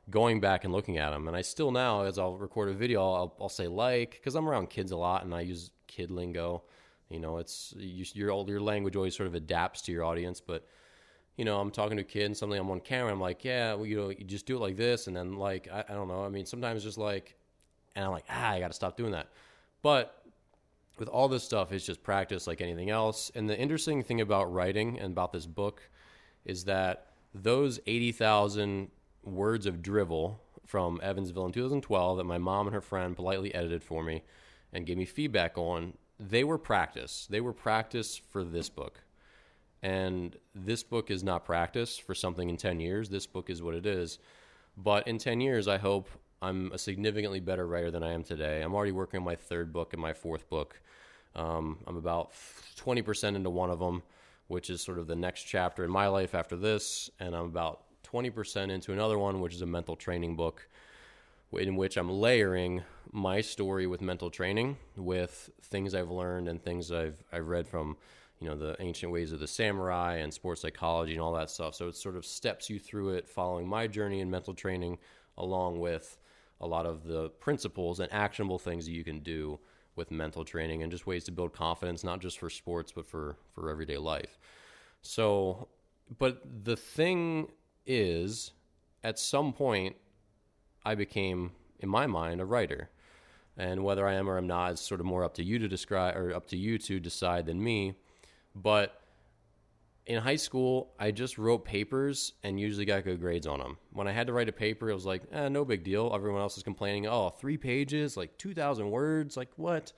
Going 0.09 0.39
back 0.39 0.63
and 0.63 0.73
looking 0.73 0.97
at 0.97 1.11
them, 1.11 1.27
and 1.27 1.37
I 1.37 1.41
still 1.41 1.71
now, 1.71 2.03
as 2.03 2.17
I'll 2.17 2.37
record 2.37 2.69
a 2.69 2.73
video, 2.73 3.01
I'll, 3.01 3.35
I'll 3.39 3.49
say 3.49 3.67
like, 3.67 4.11
because 4.11 4.35
I'm 4.35 4.49
around 4.49 4.69
kids 4.69 4.91
a 4.91 4.97
lot 4.97 5.23
and 5.23 5.33
I 5.33 5.41
use 5.41 5.71
kid 5.87 6.09
lingo. 6.09 6.63
You 7.09 7.19
know, 7.19 7.37
it's 7.37 7.73
you, 7.77 8.05
your 8.13 8.47
your 8.47 8.61
language 8.61 8.95
always 8.95 9.15
sort 9.15 9.27
of 9.27 9.35
adapts 9.35 9.81
to 9.83 9.91
your 9.91 10.03
audience, 10.03 10.41
but 10.41 10.65
you 11.41 11.45
know, 11.45 11.59
I'm 11.59 11.71
talking 11.71 11.97
to 11.97 12.03
a 12.03 12.05
kid 12.05 12.25
and 12.25 12.37
something 12.37 12.59
I'm 12.59 12.69
on 12.69 12.81
camera. 12.81 13.11
I'm 13.11 13.19
like, 13.19 13.43
yeah, 13.43 13.73
well, 13.73 13.87
you 13.87 13.95
know, 13.95 14.09
you 14.09 14.23
just 14.23 14.45
do 14.45 14.57
it 14.57 14.59
like 14.59 14.77
this. 14.77 15.07
And 15.07 15.15
then 15.15 15.37
like, 15.37 15.67
I, 15.73 15.83
I 15.89 15.93
don't 15.93 16.07
know. 16.07 16.23
I 16.23 16.29
mean, 16.29 16.45
sometimes 16.45 16.83
just 16.83 16.99
like, 16.99 17.35
and 17.95 18.05
I'm 18.05 18.11
like, 18.11 18.25
ah, 18.29 18.49
I 18.51 18.59
got 18.59 18.67
to 18.67 18.75
stop 18.75 18.95
doing 18.95 19.13
that. 19.13 19.27
But 19.81 20.23
with 20.99 21.07
all 21.07 21.27
this 21.27 21.43
stuff, 21.43 21.71
it's 21.71 21.83
just 21.83 22.03
practice 22.03 22.45
like 22.45 22.61
anything 22.61 22.91
else. 22.91 23.31
And 23.33 23.49
the 23.49 23.57
interesting 23.57 24.03
thing 24.03 24.21
about 24.21 24.53
writing 24.53 24.99
and 24.99 25.13
about 25.13 25.33
this 25.33 25.47
book 25.47 25.81
is 26.45 26.65
that 26.65 27.07
those 27.33 27.79
80,000 27.87 28.91
words 29.23 29.65
of 29.65 29.81
drivel 29.81 30.43
from 30.67 30.99
Evansville 31.01 31.47
in 31.47 31.53
2012 31.53 32.17
that 32.17 32.23
my 32.23 32.37
mom 32.37 32.67
and 32.67 32.75
her 32.75 32.81
friend 32.81 33.15
politely 33.15 33.51
edited 33.55 33.81
for 33.81 34.03
me 34.03 34.21
and 34.71 34.85
gave 34.85 34.97
me 34.99 35.05
feedback 35.05 35.57
on, 35.57 35.97
they 36.19 36.43
were 36.43 36.59
practice. 36.59 37.25
They 37.27 37.41
were 37.41 37.51
practice 37.51 38.15
for 38.15 38.43
this 38.43 38.69
book. 38.69 38.99
And 39.83 40.35
this 40.53 40.83
book 40.83 41.09
is 41.09 41.23
not 41.23 41.45
practice 41.45 41.97
for 41.97 42.13
something 42.13 42.49
in 42.49 42.57
10 42.57 42.79
years. 42.79 43.09
This 43.09 43.25
book 43.25 43.49
is 43.49 43.63
what 43.63 43.73
it 43.73 43.85
is. 43.85 44.19
But 44.77 45.07
in 45.07 45.17
10 45.17 45.41
years, 45.41 45.67
I 45.67 45.77
hope 45.77 46.09
I'm 46.41 46.71
a 46.71 46.77
significantly 46.77 47.39
better 47.39 47.67
writer 47.67 47.91
than 47.91 48.03
I 48.03 48.13
am 48.13 48.23
today. 48.23 48.61
I'm 48.61 48.73
already 48.73 48.91
working 48.91 49.19
on 49.19 49.23
my 49.23 49.35
third 49.35 49.73
book 49.73 49.93
and 49.93 50.01
my 50.01 50.13
fourth 50.13 50.49
book. 50.49 50.79
Um, 51.35 51.79
I'm 51.87 51.97
about 51.97 52.31
20% 52.77 53.35
into 53.35 53.49
one 53.49 53.69
of 53.69 53.79
them, 53.79 54.03
which 54.47 54.69
is 54.69 54.81
sort 54.81 54.99
of 54.99 55.07
the 55.07 55.15
next 55.15 55.43
chapter 55.43 55.83
in 55.83 55.89
my 55.89 56.07
life 56.07 56.35
after 56.35 56.55
this. 56.55 57.09
And 57.19 57.35
I'm 57.35 57.45
about 57.45 57.83
20% 58.03 58.69
into 58.69 58.91
another 58.91 59.17
one, 59.17 59.39
which 59.39 59.53
is 59.53 59.61
a 59.61 59.67
mental 59.67 59.95
training 59.95 60.35
book 60.35 60.67
in 61.53 61.75
which 61.75 61.97
I'm 61.97 62.09
layering 62.09 62.83
my 63.11 63.41
story 63.41 63.87
with 63.87 64.01
mental 64.01 64.29
training 64.29 64.77
with 64.95 65.49
things 65.63 65.93
I've 65.93 66.09
learned 66.09 66.47
and 66.47 66.63
things 66.63 66.91
I've 66.91 67.21
I've 67.31 67.47
read 67.47 67.67
from 67.67 67.97
you 68.41 68.49
know 68.49 68.57
the 68.57 68.75
ancient 68.79 69.11
ways 69.11 69.31
of 69.31 69.39
the 69.39 69.47
samurai 69.47 70.15
and 70.17 70.33
sports 70.33 70.61
psychology 70.61 71.13
and 71.13 71.21
all 71.21 71.33
that 71.33 71.49
stuff. 71.49 71.75
So 71.75 71.87
it 71.87 71.95
sort 71.95 72.17
of 72.17 72.25
steps 72.25 72.69
you 72.69 72.79
through 72.79 73.11
it, 73.11 73.29
following 73.29 73.67
my 73.67 73.87
journey 73.87 74.19
in 74.19 74.29
mental 74.29 74.55
training, 74.55 74.97
along 75.37 75.79
with 75.79 76.17
a 76.59 76.67
lot 76.67 76.85
of 76.85 77.03
the 77.03 77.29
principles 77.29 77.99
and 77.99 78.11
actionable 78.11 78.59
things 78.59 78.85
that 78.85 78.91
you 78.91 79.03
can 79.03 79.19
do 79.19 79.59
with 79.95 80.09
mental 80.09 80.43
training 80.43 80.81
and 80.81 80.91
just 80.91 81.05
ways 81.05 81.23
to 81.25 81.31
build 81.31 81.53
confidence, 81.53 82.03
not 82.03 82.19
just 82.19 82.39
for 82.39 82.49
sports 82.49 82.91
but 82.91 83.05
for 83.05 83.37
for 83.53 83.69
everyday 83.69 83.97
life. 83.97 84.39
So, 85.03 85.67
but 86.17 86.41
the 86.65 86.75
thing 86.75 87.51
is, 87.85 88.51
at 89.03 89.19
some 89.19 89.53
point, 89.53 89.95
I 90.83 90.95
became, 90.95 91.51
in 91.79 91.89
my 91.89 92.07
mind, 92.07 92.41
a 92.41 92.45
writer. 92.45 92.89
And 93.57 93.83
whether 93.83 94.07
I 94.07 94.13
am 94.13 94.29
or 94.29 94.37
I'm 94.37 94.47
not 94.47 94.73
is 94.73 94.79
sort 94.79 94.99
of 94.99 95.05
more 95.05 95.23
up 95.23 95.35
to 95.35 95.43
you 95.43 95.59
to 95.59 95.67
describe 95.67 96.15
or 96.15 96.33
up 96.33 96.47
to 96.47 96.57
you 96.57 96.77
to 96.79 96.99
decide 96.99 97.45
than 97.45 97.63
me. 97.63 97.95
But 98.55 99.01
in 100.05 100.19
high 100.19 100.35
school, 100.35 100.93
I 100.99 101.11
just 101.11 101.37
wrote 101.37 101.63
papers 101.63 102.33
and 102.43 102.59
usually 102.59 102.85
got 102.85 103.03
good 103.03 103.19
grades 103.19 103.47
on 103.47 103.59
them. 103.59 103.77
When 103.93 104.07
I 104.07 104.11
had 104.11 104.27
to 104.27 104.33
write 104.33 104.49
a 104.49 104.53
paper, 104.53 104.89
it 104.89 104.93
was 104.93 105.05
like, 105.05 105.23
eh, 105.31 105.49
no 105.49 105.63
big 105.63 105.83
deal. 105.83 106.11
Everyone 106.13 106.41
else 106.41 106.57
is 106.57 106.63
complaining, 106.63 107.07
oh, 107.07 107.29
three 107.29 107.57
pages, 107.57 108.17
like 108.17 108.37
2,000 108.37 108.89
words, 108.89 109.37
like 109.37 109.49
what? 109.55 109.93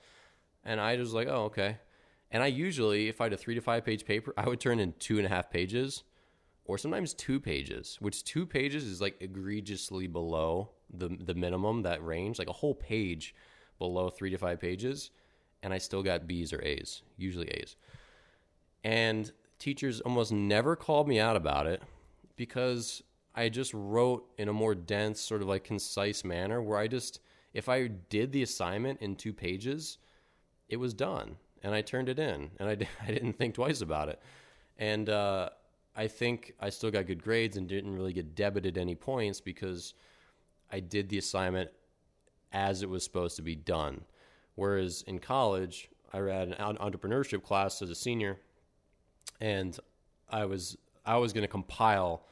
And 0.64 0.80
I 0.80 0.96
was 0.96 1.14
like, 1.14 1.28
oh, 1.28 1.44
okay. 1.44 1.78
And 2.30 2.42
I 2.42 2.46
usually, 2.46 3.08
if 3.08 3.20
I 3.20 3.24
had 3.24 3.32
a 3.32 3.36
three 3.36 3.54
to 3.54 3.60
five 3.60 3.84
page 3.84 4.04
paper, 4.04 4.34
I 4.36 4.48
would 4.48 4.60
turn 4.60 4.78
in 4.78 4.94
two 4.98 5.18
and 5.18 5.26
a 5.26 5.30
half 5.30 5.50
pages 5.50 6.04
or 6.64 6.78
sometimes 6.78 7.14
two 7.14 7.40
pages, 7.40 7.98
which 8.00 8.24
two 8.24 8.46
pages 8.46 8.84
is 8.84 9.00
like 9.00 9.16
egregiously 9.20 10.06
below 10.06 10.70
the 10.92 11.08
the 11.20 11.34
minimum 11.34 11.82
that 11.82 12.04
range, 12.04 12.38
like 12.38 12.48
a 12.48 12.52
whole 12.52 12.74
page 12.74 13.34
below 13.78 14.08
three 14.08 14.30
to 14.30 14.38
five 14.38 14.60
pages, 14.60 15.10
and 15.62 15.72
I 15.74 15.78
still 15.78 16.02
got 16.02 16.26
B's 16.26 16.52
or 16.52 16.62
A's, 16.62 17.02
usually 17.16 17.48
A's. 17.48 17.76
And 18.84 19.32
teachers 19.58 20.00
almost 20.02 20.30
never 20.30 20.76
called 20.76 21.08
me 21.08 21.18
out 21.18 21.36
about 21.36 21.66
it 21.66 21.82
because 22.36 23.02
I 23.34 23.48
just 23.48 23.72
wrote 23.74 24.30
in 24.38 24.48
a 24.48 24.52
more 24.52 24.74
dense, 24.74 25.20
sort 25.20 25.42
of 25.42 25.48
like 25.48 25.64
concise 25.64 26.22
manner 26.22 26.62
where 26.62 26.78
I 26.78 26.86
just, 26.86 27.20
if 27.52 27.68
I 27.68 27.88
did 27.88 28.30
the 28.30 28.42
assignment 28.42 29.00
in 29.00 29.16
two 29.16 29.32
pages, 29.32 29.98
it 30.68 30.76
was 30.76 30.94
done 30.94 31.36
and 31.62 31.74
I 31.74 31.80
turned 31.80 32.08
it 32.08 32.18
in 32.18 32.50
and 32.60 32.68
I, 32.68 32.72
I 33.02 33.06
didn't 33.06 33.32
think 33.34 33.54
twice 33.54 33.80
about 33.80 34.08
it. 34.08 34.20
And 34.78 35.08
uh, 35.08 35.48
I 35.96 36.08
think 36.08 36.54
I 36.60 36.70
still 36.70 36.90
got 36.90 37.06
good 37.06 37.22
grades 37.22 37.56
and 37.56 37.66
didn't 37.68 37.94
really 37.94 38.12
get 38.12 38.34
debited 38.34 38.76
any 38.76 38.94
points 38.94 39.40
because 39.40 39.94
I 40.70 40.80
did 40.80 41.08
the 41.08 41.18
assignment 41.18 41.70
as 42.52 42.82
it 42.82 42.88
was 42.88 43.02
supposed 43.02 43.36
to 43.36 43.42
be 43.42 43.56
done. 43.56 44.04
Whereas 44.56 45.02
in 45.06 45.18
college, 45.18 45.88
I 46.12 46.18
had 46.18 46.48
an 46.48 46.76
entrepreneurship 46.76 47.42
class 47.42 47.82
as 47.82 47.90
a 47.90 47.94
senior, 47.94 48.38
and 49.40 49.78
I 50.28 50.44
was 50.44 50.76
I 51.04 51.16
was 51.16 51.32
going 51.32 51.42
to 51.42 51.48
compile 51.48 52.26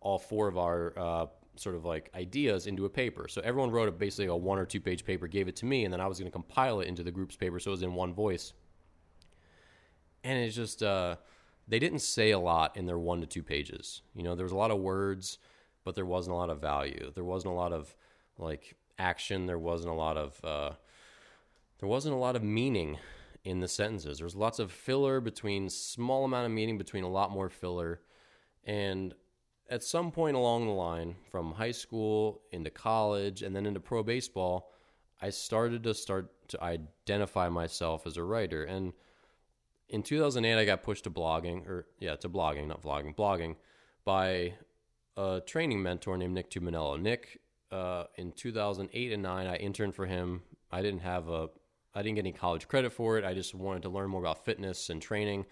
all 0.00 0.18
four 0.18 0.48
of 0.48 0.58
our 0.58 0.92
uh, 0.96 1.26
sort 1.56 1.74
of 1.74 1.84
like 1.84 2.10
ideas 2.14 2.66
into 2.66 2.84
a 2.84 2.88
paper. 2.88 3.28
So 3.28 3.40
everyone 3.42 3.70
wrote 3.70 3.88
a, 3.88 3.92
basically 3.92 4.26
a 4.26 4.36
one 4.36 4.58
or 4.58 4.66
two 4.66 4.80
page 4.80 5.04
paper, 5.04 5.26
gave 5.26 5.48
it 5.48 5.56
to 5.56 5.66
me, 5.66 5.84
and 5.84 5.92
then 5.92 6.00
I 6.00 6.06
was 6.06 6.18
going 6.18 6.30
to 6.30 6.32
compile 6.32 6.80
it 6.80 6.88
into 6.88 7.02
the 7.02 7.10
group's 7.10 7.36
paper, 7.36 7.58
so 7.58 7.70
it 7.70 7.72
was 7.72 7.82
in 7.82 7.94
one 7.94 8.14
voice. 8.14 8.52
And 10.24 10.38
it's 10.38 10.56
just 10.56 10.82
uh, 10.82 11.16
they 11.68 11.78
didn't 11.78 12.00
say 12.00 12.30
a 12.30 12.38
lot 12.38 12.76
in 12.76 12.86
their 12.86 12.98
one 12.98 13.20
to 13.20 13.26
two 13.26 13.42
pages. 13.42 14.02
You 14.14 14.22
know, 14.22 14.34
there 14.34 14.44
was 14.44 14.52
a 14.52 14.56
lot 14.56 14.70
of 14.70 14.78
words, 14.78 15.38
but 15.84 15.94
there 15.94 16.06
wasn't 16.06 16.34
a 16.34 16.36
lot 16.36 16.50
of 16.50 16.60
value. 16.60 17.12
There 17.14 17.24
wasn't 17.24 17.54
a 17.54 17.56
lot 17.56 17.72
of 17.72 17.94
like 18.38 18.74
action. 18.98 19.46
There 19.46 19.58
wasn't 19.58 19.92
a 19.92 19.96
lot 19.96 20.16
of 20.16 20.44
uh, 20.44 20.72
there 21.78 21.88
wasn't 21.88 22.14
a 22.14 22.18
lot 22.18 22.36
of 22.36 22.42
meaning 22.42 22.98
in 23.46 23.60
the 23.60 23.68
sentences. 23.68 24.18
There's 24.18 24.34
lots 24.34 24.58
of 24.58 24.72
filler 24.72 25.20
between 25.20 25.68
small 25.68 26.24
amount 26.24 26.46
of 26.46 26.52
meaning 26.52 26.78
between 26.78 27.04
a 27.04 27.08
lot 27.08 27.30
more 27.30 27.48
filler, 27.48 28.00
and 28.64 29.14
at 29.70 29.84
some 29.84 30.10
point 30.10 30.36
along 30.36 30.66
the 30.66 30.72
line, 30.72 31.14
from 31.30 31.52
high 31.52 31.70
school 31.70 32.42
into 32.50 32.70
college 32.70 33.42
and 33.42 33.54
then 33.54 33.64
into 33.64 33.78
pro 33.78 34.02
baseball, 34.02 34.72
I 35.22 35.30
started 35.30 35.84
to 35.84 35.94
start 35.94 36.32
to 36.48 36.62
identify 36.62 37.48
myself 37.48 38.04
as 38.04 38.16
a 38.16 38.24
writer. 38.24 38.64
And 38.64 38.92
in 39.88 40.02
2008 40.02 40.60
i 40.60 40.64
got 40.64 40.82
pushed 40.82 41.04
to 41.04 41.10
blogging 41.10 41.64
or 41.68 41.86
yeah 42.00 42.16
to 42.16 42.28
blogging 42.28 42.66
not 42.66 42.82
vlogging 42.82 43.14
blogging 43.14 43.54
by 44.04 44.52
a 45.16 45.40
training 45.46 45.80
mentor 45.80 46.16
named 46.18 46.34
Nick 46.34 46.50
Tumminello. 46.50 47.00
Nick 47.00 47.40
uh, 47.70 48.04
in 48.16 48.32
2008 48.32 49.12
and 49.12 49.22
9 49.22 49.46
i 49.46 49.56
interned 49.56 49.94
for 49.94 50.06
him. 50.06 50.42
I 50.72 50.82
didn't 50.82 51.00
have 51.00 51.28
a 51.28 51.48
i 51.96 52.02
didn't 52.02 52.16
get 52.16 52.22
any 52.22 52.32
college 52.32 52.68
credit 52.68 52.92
for 52.92 53.18
it. 53.18 53.24
I 53.24 53.32
just 53.32 53.54
wanted 53.54 53.82
to 53.82 53.88
learn 53.88 54.10
more 54.10 54.20
about 54.20 54.44
fitness 54.44 54.90
and 54.90 55.00
training. 55.00 55.46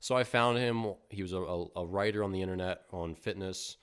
So 0.00 0.16
i 0.16 0.22
found 0.22 0.56
him. 0.56 0.94
He 1.10 1.22
was 1.22 1.32
a, 1.32 1.38
a, 1.76 1.84
writer 1.84 2.22
on 2.22 2.30
the 2.30 2.40
internet 2.40 2.82
on 2.92 3.16
fitness. 3.16 3.76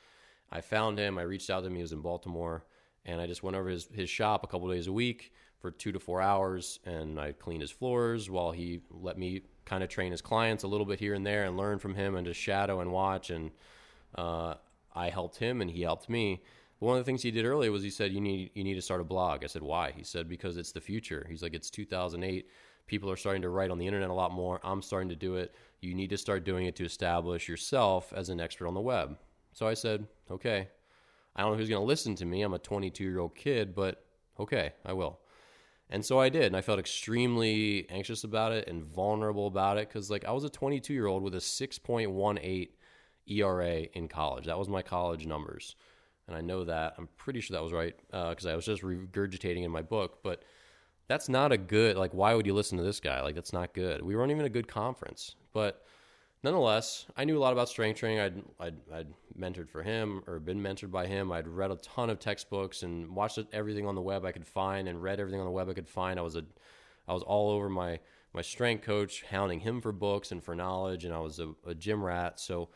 I 0.50 0.62
found 0.62 0.98
him. 0.98 1.18
I 1.18 1.24
reached 1.24 1.50
out 1.50 1.62
to 1.62 1.68
him. 1.68 1.76
He 1.76 1.82
was 1.82 1.92
in 1.92 2.00
baltimore. 2.00 2.64
And 3.06 3.20
i 3.20 3.28
just 3.28 3.44
went 3.44 3.58
over 3.58 3.70
his, 3.70 3.88
his 3.94 4.10
shop 4.10 4.44
a 4.44 4.48
couple 4.48 4.70
days 4.70 4.88
a 4.88 4.94
week 4.94 5.34
for 5.60 5.72
two 5.72 5.92
to 5.92 6.00
four 6.00 6.22
hours. 6.22 6.80
And 6.86 7.20
i 7.20 7.34
cleaned 7.34 7.62
his 7.62 7.72
floors 7.72 8.30
while 8.30 8.52
he 8.52 8.82
let 8.90 9.18
me 9.18 9.42
kind 9.66 9.84
of 9.84 9.90
train 9.90 10.12
his 10.12 10.22
clients 10.22 10.64
a 10.64 10.68
little 10.68 10.86
bit 10.86 11.00
here 11.00 11.16
and 11.16 11.26
there 11.26 11.44
and 11.44 11.58
learn 11.58 11.80
from 11.80 11.96
him 11.96 12.16
and 12.16 12.26
just 12.26 12.40
shadow 12.40 12.80
and 12.80 12.92
watch. 12.94 13.30
And 13.30 13.52
uh, 14.16 14.54
I 14.96 15.10
helped 15.10 15.38
him 15.38 15.62
and 15.62 15.70
he 15.70 15.82
helped 15.82 16.08
me. 16.08 16.44
But 16.80 16.88
one 16.88 16.98
of 16.98 17.02
the 17.02 17.10
things 17.10 17.22
he 17.22 17.32
did 17.32 17.46
earlier 17.46 17.72
was 17.72 17.84
he 17.84 17.90
said, 17.90 18.12
"You 18.12 18.22
need 18.22 18.52
you 18.54 18.64
need 18.64 18.76
to 18.76 18.82
start 18.82 19.02
a 19.02 19.06
blog." 19.06 19.44
I 19.44 19.48
said, 19.48 19.62
"Why?" 19.62 19.92
He 19.92 20.04
said, 20.04 20.28
"Because 20.28 20.58
it's 20.58 20.72
the 20.72 20.82
future." 20.82 21.26
He's 21.30 21.42
like, 21.42 21.54
"It's 21.54 21.70
2008. 21.70 22.50
People 22.88 23.10
are 23.10 23.16
starting 23.16 23.42
to 23.42 23.50
write 23.50 23.72
on 23.72 23.78
the 23.78 23.88
internet 23.88 24.10
a 24.10 24.14
lot 24.14 24.32
more. 24.32 24.60
I'm 24.64 24.82
starting 24.82 25.10
to 25.10 25.16
do 25.16 25.36
it. 25.36 25.56
You 25.82 25.96
need 25.96 26.10
to 26.12 26.18
start 26.18 26.44
doing 26.44 26.66
it 26.66 26.76
to 26.78 26.86
establish 26.86 27.48
yourself 27.50 28.14
as 28.14 28.30
an 28.30 28.40
expert 28.40 28.68
on 28.68 28.74
the 28.74 28.82
web." 28.82 29.18
So 29.54 29.68
I 29.68 29.74
said, 29.74 30.08
"Okay." 30.30 30.70
I 31.36 31.42
don't 31.42 31.52
know 31.52 31.58
who's 31.58 31.70
going 31.70 31.82
to 31.82 31.86
listen 31.86 32.16
to 32.16 32.26
me. 32.26 32.42
I'm 32.42 32.54
a 32.54 32.60
22 32.60 33.04
year 33.04 33.20
old 33.20 33.36
kid, 33.36 33.76
but 33.76 34.06
okay, 34.40 34.74
I 34.86 34.94
will. 34.94 35.20
And 35.90 36.04
so 36.04 36.20
I 36.20 36.30
did, 36.30 36.46
and 36.46 36.56
I 36.56 36.62
felt 36.62 36.80
extremely 36.80 37.88
anxious 37.90 38.24
about 38.24 38.52
it 38.52 38.68
and 38.68 38.84
vulnerable 38.84 39.48
about 39.48 39.78
it 39.78 39.88
because, 39.88 40.10
like, 40.10 40.26
I 40.26 40.32
was 40.32 40.44
a 40.44 40.50
22 40.50 40.94
year 40.94 41.06
old 41.06 41.22
with 41.22 41.36
a 41.36 41.42
6.18 41.42 42.70
ERA 43.28 43.82
in 43.94 44.08
college. 44.08 44.46
That 44.46 44.58
was 44.58 44.70
my 44.70 44.82
college 44.82 45.28
numbers, 45.28 45.76
and 46.28 46.36
I 46.36 46.42
know 46.42 46.64
that. 46.66 46.96
I'm 46.98 47.08
pretty 47.18 47.42
sure 47.42 47.56
that 47.56 47.64
was 47.64 47.74
right 47.74 47.96
because 48.08 48.46
uh, 48.46 48.52
I 48.52 48.56
was 48.56 48.66
just 48.66 48.82
regurgitating 48.82 49.64
in 49.64 49.72
my 49.72 49.82
book. 49.82 50.20
But 50.24 50.44
that's 51.08 51.30
not 51.30 51.52
a 51.52 51.58
good. 51.58 51.98
Like, 51.98 52.14
why 52.14 52.34
would 52.34 52.46
you 52.46 52.54
listen 52.54 52.78
to 52.78 52.84
this 52.84 53.00
guy? 53.00 53.22
Like, 53.22 53.36
that's 53.36 53.54
not 53.54 53.74
good. 53.74 54.02
We 54.02 54.16
weren't 54.16 54.32
even 54.32 54.46
a 54.46 54.50
good 54.50 54.68
conference, 54.68 55.36
but 55.54 55.86
nonetheless, 56.44 57.06
I 57.16 57.26
knew 57.26 57.38
a 57.38 57.40
lot 57.40 57.54
about 57.54 57.70
strength 57.70 58.00
training. 58.00 58.20
I'd, 58.20 58.44
I'd, 58.60 58.76
I'd, 58.94 59.08
mentored 59.38 59.70
for 59.70 59.84
him 59.84 60.24
or 60.28 60.40
been 60.40 60.62
mentored 60.62 60.92
by 60.92 61.06
him. 61.06 61.30
I'd 61.30 61.48
read 61.48 61.70
a 61.70 61.76
ton 61.76 62.10
of 62.10 62.20
textbooks 62.20 62.84
and 62.84 63.14
watched 63.14 63.38
everything 63.52 63.86
on 63.86 63.96
the 63.96 64.02
web 64.02 64.24
I 64.24 64.32
could 64.32 64.48
find 64.48 64.88
and 64.88 65.04
read 65.04 65.20
everything 65.20 65.42
on 65.42 65.46
the 65.46 65.52
web 65.52 65.68
I 65.68 65.74
could 65.74 65.90
find. 65.90 66.18
I 66.18 66.22
was 66.22 66.38
a, 66.38 66.46
I 67.06 67.14
was 67.14 67.22
all 67.22 67.52
over 67.52 67.70
my, 67.70 68.00
my 68.34 68.42
strength 68.42 68.86
coach, 68.86 69.24
hounding 69.24 69.60
him 69.60 69.82
for 69.82 69.92
books 69.92 70.32
and 70.32 70.42
for 70.42 70.56
knowledge. 70.56 71.04
And 71.04 71.14
I 71.14 71.20
was 71.20 71.40
a, 71.40 71.54
a 71.68 71.76
gym 71.76 72.02
rat. 72.02 72.40
So 72.40 72.70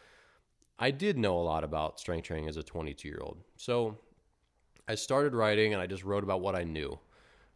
I 0.79 0.91
did 0.91 1.17
know 1.17 1.37
a 1.37 1.43
lot 1.43 1.65
about 1.65 1.99
strength 1.99 2.25
training 2.25 2.47
as 2.47 2.55
a 2.55 2.63
22 2.63 3.07
year 3.07 3.19
old. 3.21 3.37
So 3.57 3.97
I 4.87 4.95
started 4.95 5.35
writing 5.35 5.73
and 5.73 5.81
I 5.81 5.87
just 5.87 6.03
wrote 6.03 6.23
about 6.23 6.39
what 6.39 6.55
I 6.55 6.63
knew. 6.63 6.97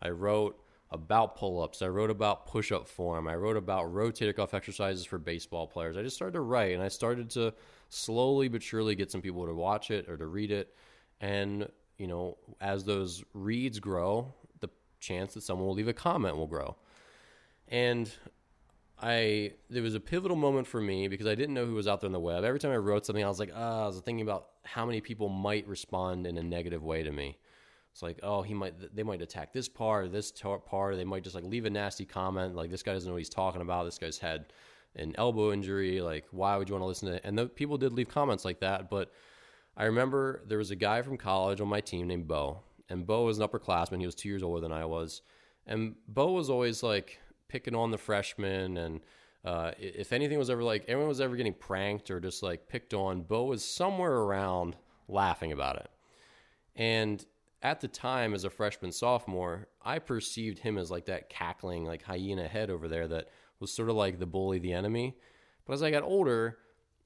I 0.02 0.10
wrote 0.10 0.60
about 0.92 1.38
pull 1.38 1.62
ups. 1.62 1.82
I 1.82 1.88
wrote 1.88 2.10
about 2.10 2.46
push 2.46 2.72
up 2.72 2.88
form. 2.88 3.28
I 3.28 3.36
wrote 3.36 3.56
about 3.56 3.92
rotator 3.94 4.36
cuff 4.36 4.54
exercises 4.54 5.06
for 5.06 5.18
baseball 5.18 5.66
players. 5.66 5.96
I 5.96 6.04
just 6.04 6.18
started 6.18 6.34
to 6.34 6.42
write 6.42 6.74
and 6.74 6.84
I 6.84 6.90
started 6.90 7.30
to 7.32 7.54
slowly 7.90 8.50
but 8.50 8.62
surely 8.62 8.94
get 8.94 9.10
some 9.10 9.22
people 9.22 9.46
to 9.46 9.54
watch 9.54 9.90
it 9.90 10.10
or 10.10 10.18
to 10.18 10.28
read 10.28 10.52
it. 10.52 10.76
And, 11.22 11.70
you 11.98 12.08
know, 12.08 12.38
as 12.60 12.84
those 12.84 13.24
reads 13.34 13.80
grow, 13.80 14.34
the 14.60 14.70
chance 15.00 15.34
that 15.36 15.44
someone 15.44 15.66
will 15.66 15.76
leave 15.76 15.88
a 15.88 15.94
comment 15.94 16.36
will 16.36 16.48
grow. 16.48 16.76
And 17.70 18.12
I 19.04 19.52
there 19.70 19.84
was 19.84 19.96
a 19.96 20.00
pivotal 20.00 20.38
moment 20.38 20.66
for 20.66 20.80
me 20.80 21.10
because 21.10 21.28
I 21.28 21.36
didn't 21.36 21.54
know 21.54 21.66
who 21.66 21.76
was 21.76 21.90
out 21.90 22.00
there 22.00 22.08
on 22.08 22.14
the 22.14 22.22
web. 22.22 22.46
Every 22.46 22.58
time 22.60 22.72
I 22.72 22.78
wrote 22.78 23.06
something, 23.06 23.24
I 23.24 23.28
was 23.28 23.40
like, 23.40 23.52
ah, 23.54 23.84
I 23.84 23.88
was 23.88 24.00
thinking 24.00 24.22
about 24.22 24.48
how 24.64 24.86
many 24.86 25.02
people 25.02 25.28
might 25.28 25.68
respond 25.68 26.26
in 26.26 26.38
a 26.38 26.44
negative 26.44 26.82
way 26.84 27.04
to 27.04 27.12
me. 27.12 27.38
It's 27.92 28.02
like, 28.02 28.22
oh, 28.24 28.44
he 28.44 28.54
might 28.54 28.96
they 28.96 29.04
might 29.04 29.22
attack 29.22 29.52
this 29.52 29.68
part, 29.68 30.06
or 30.06 30.08
this 30.08 30.32
part, 30.32 30.64
or 30.72 30.96
they 30.96 31.04
might 31.04 31.24
just 31.24 31.36
like 31.36 31.44
leave 31.44 31.66
a 31.66 31.70
nasty 31.70 32.06
comment, 32.06 32.56
like 32.56 32.72
this 32.72 32.82
guy 32.82 32.94
doesn't 32.94 33.08
know 33.08 33.14
what 33.14 33.20
he's 33.20 33.30
talking 33.30 33.62
about. 33.62 33.84
This 33.84 33.98
guy's 33.98 34.18
had 34.18 34.46
an 34.96 35.14
elbow 35.18 35.52
injury. 35.52 36.00
Like, 36.00 36.26
why 36.32 36.56
would 36.56 36.70
you 36.70 36.74
want 36.74 36.84
to 36.84 36.88
listen 36.88 37.10
to 37.10 37.16
it? 37.16 37.22
And 37.26 37.38
the 37.38 37.48
people 37.48 37.78
did 37.78 37.92
leave 37.92 38.08
comments 38.08 38.46
like 38.46 38.62
that, 38.62 38.90
but 38.90 39.12
I 39.76 39.84
remember 39.84 40.44
there 40.48 40.58
was 40.58 40.72
a 40.72 40.78
guy 40.78 41.02
from 41.02 41.18
college 41.18 41.60
on 41.60 41.68
my 41.68 41.82
team 41.82 42.08
named 42.08 42.28
Bo, 42.28 42.62
and 42.88 43.06
Bo 43.06 43.26
was 43.26 43.38
an 43.38 43.46
upperclassman. 43.46 44.00
He 44.00 44.06
was 44.06 44.16
two 44.16 44.30
years 44.30 44.44
older 44.44 44.62
than 44.62 44.72
I 44.72 44.86
was, 44.86 45.24
and 45.68 45.96
Bo 46.08 46.32
was 46.32 46.50
always 46.50 46.84
like 46.84 47.20
picking 47.54 47.76
on 47.76 47.92
the 47.92 47.98
freshmen 47.98 48.78
and. 48.78 49.02
Uh, 49.46 49.74
if 49.78 50.14
anything 50.14 50.40
was 50.40 50.50
ever 50.50 50.64
like 50.64 50.86
anyone 50.88 51.06
was 51.06 51.20
ever 51.20 51.36
getting 51.36 51.54
pranked 51.54 52.10
or 52.10 52.22
just 52.22 52.42
like 52.42 52.70
picked 52.70 52.94
on, 52.94 53.24
Bo 53.24 53.44
was 53.44 53.62
somewhere 53.62 54.20
around 54.20 54.78
laughing 55.10 55.52
about 55.52 55.76
it. 55.76 55.90
And 56.78 57.26
at 57.62 57.82
the 57.82 57.88
time, 57.88 58.34
as 58.34 58.44
a 58.44 58.50
freshman 58.50 58.92
sophomore, 58.92 59.68
I 59.82 60.00
perceived 60.00 60.60
him 60.60 60.78
as 60.78 60.92
like 60.92 61.06
that 61.06 61.30
cackling, 61.30 61.86
like 61.86 62.04
hyena 62.04 62.48
head 62.48 62.70
over 62.70 62.88
there 62.88 63.08
that 63.08 63.30
was 63.60 63.72
sort 63.74 63.90
of 63.90 63.96
like 63.96 64.20
the 64.20 64.26
bully, 64.26 64.60
the 64.60 64.74
enemy. 64.74 65.18
But 65.66 65.74
as 65.74 65.84
I 65.84 65.92
got 65.92 66.04
older, 66.04 66.58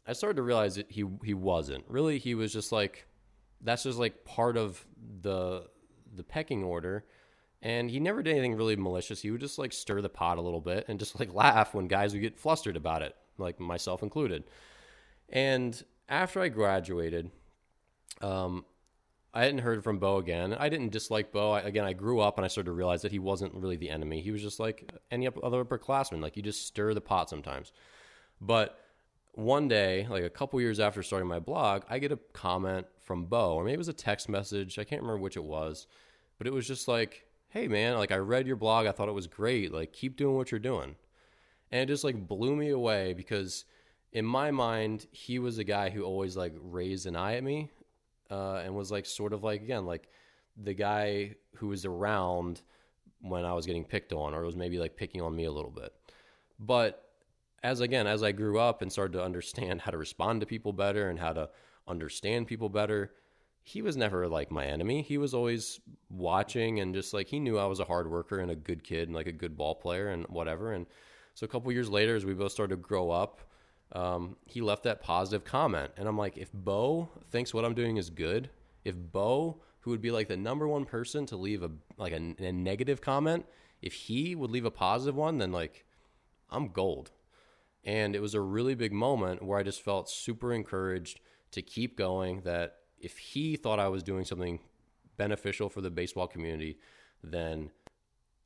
I 0.07 0.13
started 0.13 0.37
to 0.37 0.43
realize 0.43 0.75
that 0.75 0.91
he 0.91 1.05
he 1.23 1.33
wasn't. 1.33 1.85
Really, 1.87 2.17
he 2.17 2.33
was 2.33 2.51
just 2.51 2.71
like 2.71 3.05
that's 3.61 3.83
just 3.83 3.99
like 3.99 4.25
part 4.25 4.57
of 4.57 4.85
the 5.21 5.67
the 6.15 6.23
pecking 6.23 6.63
order 6.63 7.05
and 7.61 7.89
he 7.89 7.99
never 7.99 8.21
did 8.21 8.31
anything 8.31 8.55
really 8.55 8.75
malicious. 8.75 9.21
He 9.21 9.31
would 9.31 9.41
just 9.41 9.57
like 9.57 9.73
stir 9.73 10.01
the 10.01 10.09
pot 10.09 10.37
a 10.37 10.41
little 10.41 10.61
bit 10.61 10.85
and 10.87 10.99
just 10.99 11.19
like 11.19 11.33
laugh 11.33 11.73
when 11.73 11.87
guys 11.87 12.13
would 12.13 12.21
get 12.21 12.39
flustered 12.39 12.77
about 12.77 13.01
it, 13.01 13.15
like 13.37 13.59
myself 13.59 14.03
included. 14.03 14.43
And 15.29 15.81
after 16.07 16.39
I 16.39 16.49
graduated, 16.49 17.31
um, 18.21 18.65
I 19.33 19.43
hadn't 19.43 19.59
heard 19.59 19.83
from 19.83 19.99
Bo 19.99 20.17
again. 20.17 20.55
I 20.57 20.69
didn't 20.69 20.91
dislike 20.91 21.31
Bo. 21.31 21.51
I, 21.51 21.59
again, 21.59 21.85
I 21.85 21.93
grew 21.93 22.19
up 22.19 22.37
and 22.37 22.45
I 22.45 22.47
started 22.47 22.67
to 22.67 22.73
realize 22.73 23.01
that 23.03 23.11
he 23.11 23.19
wasn't 23.19 23.53
really 23.53 23.75
the 23.75 23.89
enemy. 23.89 24.21
He 24.21 24.31
was 24.31 24.41
just 24.41 24.59
like 24.59 24.91
any 25.11 25.27
other 25.27 25.63
upperclassman. 25.63 26.21
Like 26.21 26.37
you 26.37 26.43
just 26.43 26.65
stir 26.65 26.93
the 26.93 27.01
pot 27.01 27.29
sometimes. 27.29 27.71
But 28.39 28.79
one 29.33 29.67
day, 29.67 30.07
like 30.09 30.23
a 30.23 30.29
couple 30.29 30.59
years 30.59 30.79
after 30.79 31.03
starting 31.03 31.27
my 31.27 31.39
blog, 31.39 31.83
I 31.89 31.99
get 31.99 32.11
a 32.11 32.19
comment 32.33 32.87
from 33.03 33.25
Bo, 33.25 33.53
or 33.53 33.63
maybe 33.63 33.75
it 33.75 33.77
was 33.77 33.87
a 33.87 33.93
text 33.93 34.27
message. 34.27 34.79
I 34.79 34.83
can't 34.83 35.01
remember 35.01 35.21
which 35.21 35.37
it 35.37 35.43
was, 35.43 35.85
but 36.39 36.47
it 36.47 36.53
was 36.53 36.67
just 36.67 36.87
like, 36.87 37.26
hey 37.57 37.67
man, 37.67 37.97
like 37.97 38.11
I 38.11 38.17
read 38.17 38.45
your 38.45 38.55
blog, 38.55 38.85
I 38.85 38.91
thought 38.91 39.09
it 39.09 39.13
was 39.13 39.25
great. 39.25 39.73
Like 39.73 39.91
keep 39.91 40.15
doing 40.15 40.35
what 40.35 40.51
you're 40.51 40.59
doing. 40.59 40.95
And 41.71 41.81
it 41.81 41.91
just 41.91 42.03
like 42.03 42.27
blew 42.27 42.55
me 42.55 42.69
away 42.69 43.13
because 43.13 43.65
in 44.11 44.25
my 44.25 44.51
mind, 44.51 45.07
he 45.11 45.39
was 45.39 45.57
a 45.57 45.63
guy 45.63 45.89
who 45.89 46.03
always 46.03 46.37
like 46.37 46.53
raised 46.61 47.07
an 47.07 47.15
eye 47.15 47.35
at 47.35 47.43
me, 47.43 47.71
uh, 48.29 48.61
and 48.63 48.75
was 48.75 48.91
like 48.91 49.07
sort 49.07 49.33
of 49.33 49.43
like 49.43 49.63
again 49.63 49.87
like 49.87 50.07
the 50.55 50.75
guy 50.75 51.35
who 51.55 51.69
was 51.69 51.83
around 51.83 52.61
when 53.21 53.43
I 53.43 53.53
was 53.53 53.65
getting 53.65 53.83
picked 53.83 54.13
on, 54.13 54.35
or 54.35 54.43
was 54.43 54.55
maybe 54.55 54.77
like 54.77 54.95
picking 54.95 55.21
on 55.21 55.35
me 55.35 55.45
a 55.45 55.51
little 55.51 55.71
bit. 55.71 55.91
But 56.59 57.09
as 57.63 57.81
again, 57.81 58.05
as 58.05 58.21
I 58.21 58.33
grew 58.33 58.59
up 58.59 58.83
and 58.83 58.91
started 58.91 59.13
to 59.13 59.23
understand 59.23 59.81
how 59.81 59.89
to 59.89 59.97
respond 59.97 60.41
to 60.41 60.47
people 60.47 60.73
better 60.73 61.09
and 61.09 61.19
how 61.19 61.33
to 61.33 61.49
understand 61.87 62.45
people 62.45 62.69
better, 62.69 63.13
he 63.67 63.81
was 63.81 63.97
never 63.97 64.29
like 64.29 64.49
my 64.49 64.65
enemy. 64.65 65.01
He 65.01 65.17
was 65.17 65.33
always 65.33 65.81
watching 66.09 66.79
and 66.79 66.95
just 66.95 67.13
like 67.13 67.27
he 67.27 67.37
knew 67.37 67.59
I 67.59 67.65
was 67.65 67.81
a 67.81 67.83
hard 67.83 68.09
worker 68.09 68.39
and 68.39 68.49
a 68.49 68.55
good 68.55 68.81
kid 68.81 69.09
and 69.09 69.13
like 69.13 69.27
a 69.27 69.33
good 69.33 69.57
ball 69.57 69.75
player 69.75 70.07
and 70.07 70.25
whatever. 70.27 70.71
And 70.71 70.85
so 71.33 71.43
a 71.43 71.49
couple 71.49 71.69
years 71.73 71.89
later, 71.89 72.15
as 72.15 72.23
we 72.23 72.33
both 72.33 72.53
started 72.53 72.77
to 72.77 72.81
grow 72.81 73.11
up, 73.11 73.41
um, 73.91 74.37
he 74.45 74.61
left 74.61 74.83
that 74.83 75.01
positive 75.01 75.43
comment, 75.43 75.91
and 75.97 76.07
I'm 76.07 76.17
like, 76.17 76.37
if 76.37 76.51
Bo 76.53 77.09
thinks 77.29 77.53
what 77.53 77.65
I'm 77.65 77.73
doing 77.73 77.97
is 77.97 78.09
good, 78.09 78.49
if 78.85 78.95
Bo, 78.95 79.61
who 79.81 79.91
would 79.91 80.01
be 80.01 80.11
like 80.11 80.29
the 80.29 80.37
number 80.37 80.65
one 80.65 80.85
person 80.85 81.25
to 81.25 81.35
leave 81.35 81.61
a 81.61 81.71
like 81.97 82.13
a, 82.13 82.35
a 82.39 82.51
negative 82.53 83.01
comment, 83.01 83.45
if 83.81 83.91
he 83.93 84.33
would 84.33 84.49
leave 84.49 84.65
a 84.65 84.71
positive 84.71 85.15
one, 85.15 85.39
then 85.39 85.51
like 85.51 85.85
I'm 86.49 86.69
gold. 86.69 87.11
And 87.83 88.15
it 88.15 88.21
was 88.21 88.33
a 88.33 88.41
really 88.41 88.75
big 88.75 88.93
moment 88.93 89.43
where 89.43 89.59
I 89.59 89.63
just 89.63 89.81
felt 89.81 90.09
super 90.09 90.53
encouraged 90.53 91.19
to 91.51 91.61
keep 91.61 91.97
going. 91.97 92.41
That 92.41 92.77
if 92.99 93.17
he 93.17 93.55
thought 93.55 93.79
I 93.79 93.87
was 93.87 94.03
doing 94.03 94.25
something 94.25 94.59
beneficial 95.17 95.69
for 95.69 95.81
the 95.81 95.89
baseball 95.89 96.27
community, 96.27 96.77
then 97.23 97.71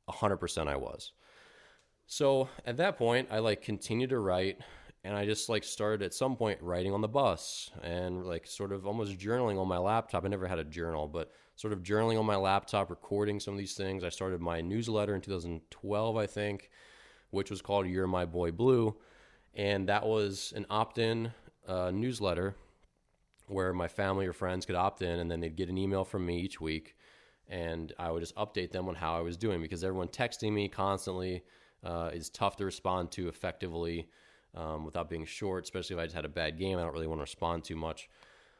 100% 0.08 0.68
I 0.68 0.76
was. 0.76 1.12
So 2.06 2.48
at 2.66 2.76
that 2.78 2.98
point, 2.98 3.28
I 3.30 3.38
like 3.38 3.62
continued 3.62 4.10
to 4.10 4.18
write 4.18 4.58
and 5.04 5.16
I 5.16 5.24
just 5.24 5.48
like 5.48 5.64
started 5.64 6.02
at 6.02 6.14
some 6.14 6.36
point 6.36 6.62
writing 6.62 6.92
on 6.92 7.00
the 7.00 7.08
bus 7.08 7.70
and 7.82 8.24
like 8.24 8.46
sort 8.46 8.72
of 8.72 8.86
almost 8.86 9.18
journaling 9.18 9.60
on 9.60 9.66
my 9.66 9.78
laptop. 9.78 10.24
I 10.24 10.28
never 10.28 10.46
had 10.46 10.60
a 10.60 10.64
journal, 10.64 11.08
but 11.08 11.32
sort 11.56 11.72
of 11.72 11.82
journaling 11.82 12.18
on 12.18 12.26
my 12.26 12.36
laptop, 12.36 12.88
recording 12.88 13.40
some 13.40 13.54
of 13.54 13.58
these 13.58 13.74
things. 13.74 14.04
I 14.04 14.10
started 14.10 14.40
my 14.40 14.60
newsletter 14.60 15.14
in 15.14 15.20
2012, 15.20 16.16
I 16.16 16.26
think, 16.26 16.70
which 17.30 17.50
was 17.50 17.60
called 17.60 17.86
You're 17.86 18.06
My 18.06 18.24
Boy 18.24 18.52
Blue. 18.52 18.96
And 19.54 19.88
that 19.88 20.06
was 20.06 20.52
an 20.54 20.66
opt 20.70 20.98
in 20.98 21.32
uh, 21.66 21.90
newsletter 21.90 22.54
where 23.46 23.72
my 23.72 23.88
family 23.88 24.26
or 24.26 24.32
friends 24.32 24.66
could 24.66 24.76
opt 24.76 25.02
in 25.02 25.20
and 25.20 25.30
then 25.30 25.40
they'd 25.40 25.56
get 25.56 25.68
an 25.68 25.78
email 25.78 26.04
from 26.04 26.24
me 26.24 26.40
each 26.40 26.60
week 26.60 26.96
and 27.48 27.92
I 27.98 28.10
would 28.10 28.20
just 28.20 28.34
update 28.36 28.72
them 28.72 28.88
on 28.88 28.94
how 28.94 29.16
I 29.16 29.20
was 29.20 29.36
doing 29.36 29.60
because 29.60 29.84
everyone 29.84 30.08
texting 30.08 30.52
me 30.52 30.68
constantly 30.68 31.42
uh, 31.84 32.10
is 32.12 32.30
tough 32.30 32.56
to 32.56 32.64
respond 32.64 33.10
to 33.12 33.28
effectively 33.28 34.08
um, 34.54 34.84
without 34.84 35.10
being 35.10 35.24
short, 35.24 35.64
especially 35.64 35.96
if 35.96 36.00
I 36.00 36.04
just 36.04 36.14
had 36.16 36.24
a 36.24 36.30
bad 36.30 36.58
game. 36.58 36.78
I 36.78 36.82
don't 36.82 36.92
really 36.92 37.06
want 37.06 37.18
to 37.18 37.24
respond 37.24 37.64
too 37.64 37.76
much. 37.76 38.08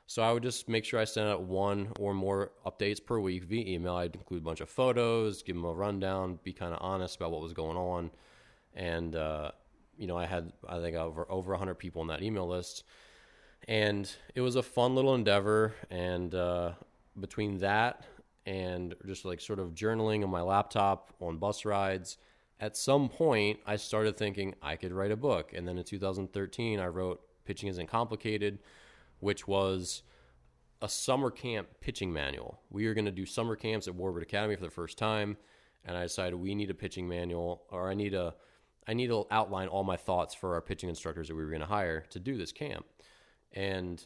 So 0.06 0.22
I 0.22 0.32
would 0.32 0.42
just 0.42 0.68
make 0.68 0.84
sure 0.84 1.00
I 1.00 1.04
send 1.04 1.28
out 1.28 1.42
one 1.42 1.88
or 1.98 2.12
more 2.12 2.52
updates 2.66 3.02
per 3.04 3.18
week 3.18 3.44
via 3.44 3.66
email. 3.66 3.94
I'd 3.94 4.14
include 4.14 4.42
a 4.42 4.44
bunch 4.44 4.60
of 4.60 4.68
photos, 4.68 5.42
give 5.42 5.56
them 5.56 5.64
a 5.64 5.72
rundown, 5.72 6.38
be 6.42 6.52
kind 6.52 6.74
of 6.74 6.80
honest 6.82 7.16
about 7.16 7.30
what 7.30 7.40
was 7.40 7.52
going 7.52 7.76
on, 7.76 8.10
and 8.74 9.14
uh, 9.14 9.52
you 9.96 10.06
know 10.06 10.18
I 10.18 10.26
had 10.26 10.52
I 10.68 10.80
think 10.80 10.96
over 10.96 11.30
over 11.30 11.52
100 11.52 11.76
people 11.76 12.02
on 12.02 12.08
that 12.08 12.22
email 12.22 12.48
list 12.48 12.84
and 13.68 14.10
it 14.34 14.40
was 14.40 14.56
a 14.56 14.62
fun 14.62 14.94
little 14.94 15.14
endeavor. 15.14 15.74
And 15.90 16.34
uh, 16.34 16.72
between 17.18 17.58
that 17.58 18.04
and 18.46 18.94
just 19.06 19.24
like 19.24 19.40
sort 19.40 19.58
of 19.58 19.74
journaling 19.74 20.24
on 20.24 20.30
my 20.30 20.42
laptop 20.42 21.14
on 21.20 21.38
bus 21.38 21.64
rides, 21.64 22.18
at 22.60 22.76
some 22.76 23.08
point 23.08 23.60
I 23.66 23.76
started 23.76 24.16
thinking 24.16 24.54
I 24.62 24.76
could 24.76 24.92
write 24.92 25.10
a 25.10 25.16
book. 25.16 25.52
And 25.54 25.66
then 25.66 25.78
in 25.78 25.84
2013, 25.84 26.80
I 26.80 26.86
wrote 26.86 27.20
Pitching 27.44 27.68
Isn't 27.68 27.88
Complicated, 27.88 28.58
which 29.20 29.46
was 29.46 30.02
a 30.80 30.88
summer 30.88 31.30
camp 31.30 31.68
pitching 31.80 32.12
manual. 32.12 32.60
We 32.70 32.86
are 32.86 32.94
going 32.94 33.04
to 33.04 33.12
do 33.12 33.24
summer 33.24 33.54
camps 33.54 33.86
at 33.86 33.94
Warbird 33.94 34.22
Academy 34.22 34.56
for 34.56 34.64
the 34.64 34.70
first 34.70 34.98
time, 34.98 35.36
and 35.84 35.96
I 35.96 36.02
decided 36.02 36.34
we 36.34 36.56
need 36.56 36.70
a 36.70 36.74
pitching 36.74 37.08
manual, 37.08 37.62
or 37.70 37.88
I 37.88 37.94
need 37.94 38.14
a, 38.14 38.34
I 38.88 38.94
need 38.94 39.06
to 39.08 39.24
outline 39.30 39.68
all 39.68 39.84
my 39.84 39.96
thoughts 39.96 40.34
for 40.34 40.54
our 40.54 40.60
pitching 40.60 40.88
instructors 40.88 41.28
that 41.28 41.36
we 41.36 41.44
were 41.44 41.50
going 41.50 41.60
to 41.60 41.66
hire 41.66 42.00
to 42.10 42.18
do 42.18 42.36
this 42.36 42.50
camp 42.50 42.84
and 43.54 44.04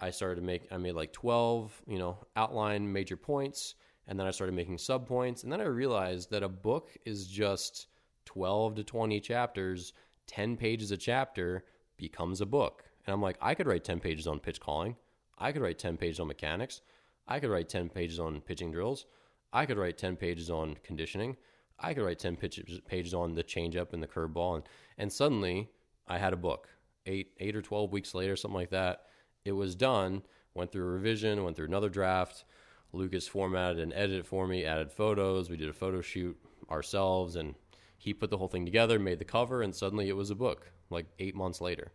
I 0.00 0.10
started 0.10 0.36
to 0.36 0.46
make 0.46 0.66
I 0.70 0.76
made 0.76 0.92
like 0.92 1.12
12, 1.12 1.82
you 1.86 1.98
know, 1.98 2.18
outline 2.36 2.90
major 2.92 3.16
points 3.16 3.74
and 4.06 4.18
then 4.18 4.26
I 4.26 4.30
started 4.30 4.54
making 4.54 4.78
sub 4.78 5.06
points 5.06 5.42
and 5.42 5.52
then 5.52 5.60
I 5.60 5.64
realized 5.64 6.30
that 6.30 6.42
a 6.42 6.48
book 6.48 6.96
is 7.04 7.26
just 7.26 7.88
12 8.26 8.76
to 8.76 8.84
20 8.84 9.20
chapters, 9.20 9.92
10 10.26 10.56
pages 10.56 10.90
a 10.90 10.96
chapter 10.96 11.64
becomes 11.96 12.40
a 12.40 12.46
book. 12.46 12.84
And 13.06 13.14
I'm 13.14 13.22
like, 13.22 13.38
I 13.40 13.54
could 13.54 13.66
write 13.66 13.84
10 13.84 14.00
pages 14.00 14.26
on 14.26 14.38
pitch 14.38 14.60
calling. 14.60 14.96
I 15.38 15.52
could 15.52 15.62
write 15.62 15.78
10 15.78 15.96
pages 15.96 16.20
on 16.20 16.26
mechanics. 16.26 16.82
I 17.26 17.40
could 17.40 17.50
write 17.50 17.68
10 17.68 17.88
pages 17.88 18.18
on 18.18 18.40
pitching 18.40 18.70
drills. 18.70 19.06
I 19.52 19.66
could 19.66 19.78
write 19.78 19.96
10 19.96 20.16
pages 20.16 20.50
on 20.50 20.76
conditioning. 20.82 21.36
I 21.80 21.94
could 21.94 22.04
write 22.04 22.18
10 22.18 22.36
pages 22.36 23.14
on 23.14 23.34
the 23.34 23.44
changeup 23.44 23.92
and 23.92 24.02
the 24.02 24.06
curveball. 24.06 24.56
And, 24.56 24.64
and 24.98 25.12
suddenly 25.12 25.70
I 26.06 26.18
had 26.18 26.32
a 26.32 26.36
book 26.36 26.68
eight 27.08 27.32
eight 27.38 27.56
or 27.56 27.62
twelve 27.62 27.90
weeks 27.92 28.14
later, 28.14 28.36
something 28.36 28.54
like 28.54 28.70
that. 28.70 29.06
It 29.44 29.52
was 29.52 29.74
done. 29.74 30.22
Went 30.54 30.70
through 30.70 30.84
a 30.84 30.92
revision. 30.92 31.42
Went 31.42 31.56
through 31.56 31.66
another 31.66 31.88
draft. 31.88 32.44
Lucas 32.92 33.26
formatted 33.26 33.80
and 33.80 33.92
edited 33.92 34.26
for 34.26 34.46
me. 34.46 34.64
Added 34.64 34.92
photos. 34.92 35.50
We 35.50 35.56
did 35.56 35.68
a 35.68 35.72
photo 35.72 36.00
shoot 36.00 36.38
ourselves, 36.70 37.34
and 37.34 37.56
he 37.96 38.14
put 38.14 38.30
the 38.30 38.38
whole 38.38 38.48
thing 38.48 38.64
together, 38.64 38.98
made 38.98 39.18
the 39.18 39.24
cover, 39.24 39.62
and 39.62 39.74
suddenly 39.74 40.08
it 40.08 40.16
was 40.16 40.30
a 40.30 40.36
book. 40.36 40.70
Like 40.90 41.06
eight 41.18 41.34
months 41.34 41.60
later. 41.60 41.92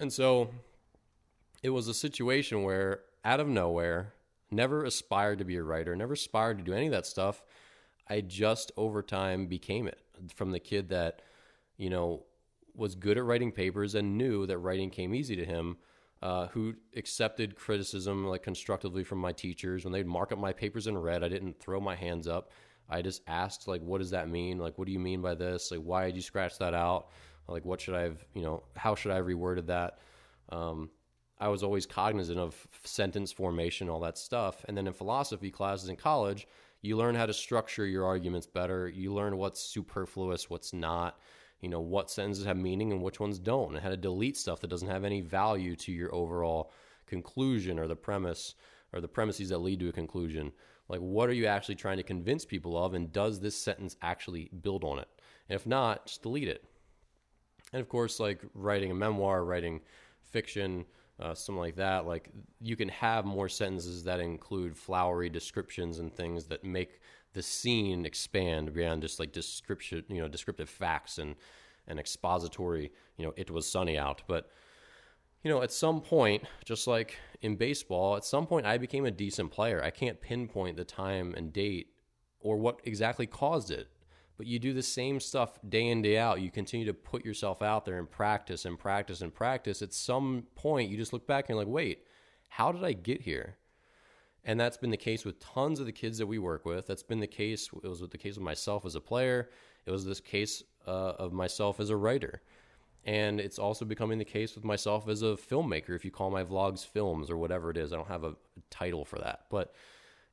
And 0.00 0.12
so 0.12 0.50
it 1.62 1.70
was 1.70 1.86
a 1.86 1.94
situation 1.94 2.62
where, 2.62 3.00
out 3.24 3.40
of 3.40 3.48
nowhere, 3.48 4.14
never 4.50 4.84
aspired 4.84 5.38
to 5.38 5.44
be 5.44 5.56
a 5.56 5.62
writer, 5.62 5.94
never 5.94 6.14
aspired 6.14 6.58
to 6.58 6.64
do 6.64 6.72
any 6.72 6.86
of 6.86 6.92
that 6.92 7.06
stuff. 7.06 7.42
I 8.08 8.20
just 8.20 8.72
over 8.76 9.02
time 9.02 9.46
became 9.46 9.86
it 9.86 10.00
from 10.34 10.50
the 10.50 10.58
kid 10.58 10.88
that, 10.88 11.22
you 11.76 11.90
know, 11.90 12.24
was 12.74 12.94
good 12.94 13.18
at 13.18 13.24
writing 13.24 13.52
papers 13.52 13.94
and 13.94 14.16
knew 14.16 14.46
that 14.46 14.58
writing 14.58 14.90
came 14.90 15.14
easy 15.14 15.36
to 15.36 15.44
him, 15.44 15.76
uh, 16.22 16.46
who 16.48 16.74
accepted 16.96 17.56
criticism 17.56 18.26
like 18.26 18.42
constructively 18.42 19.04
from 19.04 19.18
my 19.18 19.32
teachers 19.32 19.84
when 19.84 19.92
they'd 19.92 20.06
mark 20.06 20.32
up 20.32 20.38
my 20.38 20.52
papers 20.52 20.86
in 20.86 20.96
red. 20.96 21.24
I 21.24 21.28
didn't 21.28 21.58
throw 21.58 21.80
my 21.80 21.96
hands 21.96 22.28
up. 22.28 22.50
I 22.88 23.02
just 23.02 23.22
asked 23.26 23.68
like, 23.68 23.82
"What 23.82 23.98
does 23.98 24.10
that 24.10 24.28
mean? 24.28 24.58
Like, 24.58 24.78
what 24.78 24.86
do 24.86 24.92
you 24.92 24.98
mean 24.98 25.22
by 25.22 25.34
this? 25.34 25.70
Like, 25.70 25.80
why 25.80 26.06
did 26.06 26.16
you 26.16 26.22
scratch 26.22 26.58
that 26.58 26.74
out? 26.74 27.08
Like, 27.48 27.64
what 27.64 27.80
should 27.80 27.94
I 27.94 28.02
have? 28.02 28.24
You 28.34 28.42
know, 28.42 28.62
how 28.76 28.94
should 28.94 29.12
I 29.12 29.16
have 29.16 29.26
reworded 29.26 29.66
that?" 29.66 29.98
Um, 30.50 30.90
I 31.42 31.48
was 31.48 31.64
always 31.64 31.86
cognizant 31.86 32.38
of 32.38 32.68
sentence 32.84 33.32
formation, 33.32 33.88
all 33.88 34.00
that 34.00 34.16
stuff. 34.16 34.64
And 34.68 34.76
then 34.76 34.86
in 34.86 34.92
philosophy 34.92 35.50
classes 35.50 35.88
in 35.88 35.96
college, 35.96 36.46
you 36.82 36.96
learn 36.96 37.16
how 37.16 37.26
to 37.26 37.32
structure 37.32 37.84
your 37.84 38.04
arguments 38.04 38.46
better. 38.46 38.88
You 38.88 39.12
learn 39.12 39.36
what's 39.36 39.60
superfluous, 39.60 40.48
what's 40.48 40.72
not, 40.72 41.18
you 41.62 41.68
know, 41.68 41.80
what 41.80 42.10
sentences 42.10 42.44
have 42.44 42.56
meaning 42.56 42.92
and 42.92 43.00
which 43.00 43.20
ones 43.20 43.38
don't, 43.38 43.74
and 43.74 43.82
how 43.82 43.88
to 43.88 43.96
delete 43.96 44.36
stuff 44.36 44.60
that 44.60 44.70
doesn't 44.70 44.88
have 44.88 45.04
any 45.04 45.20
value 45.20 45.74
to 45.76 45.92
your 45.92 46.14
overall 46.14 46.72
conclusion 47.06 47.78
or 47.78 47.88
the 47.88 47.96
premise 47.96 48.54
or 48.92 49.00
the 49.00 49.08
premises 49.08 49.48
that 49.48 49.58
lead 49.58 49.80
to 49.80 49.88
a 49.88 49.92
conclusion. 49.92 50.52
Like, 50.88 51.00
what 51.00 51.28
are 51.28 51.34
you 51.34 51.46
actually 51.46 51.76
trying 51.76 51.96
to 51.96 52.02
convince 52.02 52.44
people 52.44 52.76
of, 52.76 52.92
and 52.92 53.12
does 53.12 53.40
this 53.40 53.56
sentence 53.56 53.96
actually 54.02 54.50
build 54.60 54.84
on 54.84 54.98
it? 54.98 55.08
And 55.48 55.56
if 55.56 55.66
not, 55.66 56.06
just 56.06 56.22
delete 56.22 56.48
it. 56.48 56.64
And 57.72 57.80
of 57.80 57.88
course, 57.88 58.20
like 58.20 58.42
writing 58.54 58.90
a 58.90 58.94
memoir, 58.94 59.44
writing 59.44 59.80
fiction, 60.20 60.84
uh, 61.20 61.34
something 61.34 61.60
like 61.60 61.76
that, 61.76 62.06
like 62.06 62.28
you 62.60 62.74
can 62.74 62.88
have 62.88 63.24
more 63.24 63.48
sentences 63.48 64.02
that 64.04 64.20
include 64.20 64.76
flowery 64.76 65.30
descriptions 65.30 66.00
and 66.00 66.12
things 66.12 66.46
that 66.46 66.64
make 66.64 67.00
the 67.34 67.42
scene 67.42 68.04
expand 68.04 68.72
beyond 68.72 69.02
just 69.02 69.18
like 69.18 69.32
description, 69.32 70.04
you 70.08 70.20
know, 70.20 70.28
descriptive 70.28 70.68
facts 70.68 71.18
and 71.18 71.36
and 71.86 71.98
expository. 71.98 72.92
You 73.16 73.26
know, 73.26 73.34
it 73.36 73.50
was 73.50 73.70
sunny 73.70 73.98
out, 73.98 74.22
but 74.26 74.50
you 75.42 75.50
know, 75.50 75.62
at 75.62 75.72
some 75.72 76.00
point, 76.00 76.44
just 76.64 76.86
like 76.86 77.16
in 77.40 77.56
baseball, 77.56 78.16
at 78.16 78.24
some 78.24 78.46
point 78.46 78.66
I 78.66 78.78
became 78.78 79.04
a 79.04 79.10
decent 79.10 79.50
player. 79.50 79.82
I 79.82 79.90
can't 79.90 80.20
pinpoint 80.20 80.76
the 80.76 80.84
time 80.84 81.34
and 81.36 81.52
date 81.52 81.88
or 82.40 82.56
what 82.56 82.80
exactly 82.84 83.26
caused 83.26 83.70
it. 83.70 83.88
But 84.38 84.46
you 84.46 84.58
do 84.58 84.72
the 84.72 84.82
same 84.82 85.20
stuff 85.20 85.58
day 85.68 85.88
in, 85.88 86.02
day 86.02 86.18
out. 86.18 86.40
You 86.40 86.50
continue 86.50 86.86
to 86.86 86.94
put 86.94 87.24
yourself 87.24 87.62
out 87.62 87.84
there 87.84 87.98
and 87.98 88.10
practice 88.10 88.64
and 88.64 88.78
practice 88.78 89.20
and 89.20 89.32
practice. 89.32 89.82
At 89.82 89.92
some 89.92 90.44
point, 90.54 90.90
you 90.90 90.96
just 90.96 91.12
look 91.12 91.26
back 91.26 91.44
and 91.44 91.50
you're 91.50 91.64
like, 91.64 91.72
wait, 91.72 92.04
how 92.48 92.72
did 92.72 92.84
I 92.84 92.92
get 92.92 93.22
here? 93.22 93.56
And 94.44 94.58
that's 94.58 94.76
been 94.76 94.90
the 94.90 94.96
case 94.96 95.24
with 95.24 95.38
tons 95.38 95.78
of 95.78 95.86
the 95.86 95.92
kids 95.92 96.18
that 96.18 96.26
we 96.26 96.38
work 96.38 96.64
with. 96.64 96.86
That's 96.86 97.02
been 97.02 97.20
the 97.20 97.26
case. 97.26 97.70
It 97.82 97.88
was 97.88 98.00
with 98.00 98.10
the 98.10 98.18
case 98.18 98.34
with 98.34 98.44
myself 98.44 98.84
as 98.84 98.96
a 98.96 99.00
player. 99.00 99.50
It 99.86 99.90
was 99.90 100.04
this 100.04 100.20
case 100.20 100.64
uh, 100.86 101.12
of 101.18 101.32
myself 101.32 101.78
as 101.78 101.90
a 101.90 101.96
writer. 101.96 102.42
And 103.04 103.40
it's 103.40 103.58
also 103.58 103.84
becoming 103.84 104.18
the 104.18 104.24
case 104.24 104.54
with 104.54 104.64
myself 104.64 105.08
as 105.08 105.22
a 105.22 105.36
filmmaker, 105.36 105.90
if 105.90 106.04
you 106.04 106.10
call 106.10 106.30
my 106.30 106.44
vlogs 106.44 106.84
films 106.86 107.30
or 107.30 107.36
whatever 107.36 107.70
it 107.70 107.76
is. 107.76 107.92
I 107.92 107.96
don't 107.96 108.08
have 108.08 108.24
a 108.24 108.34
title 108.70 109.04
for 109.04 109.18
that. 109.18 109.46
But 109.50 109.74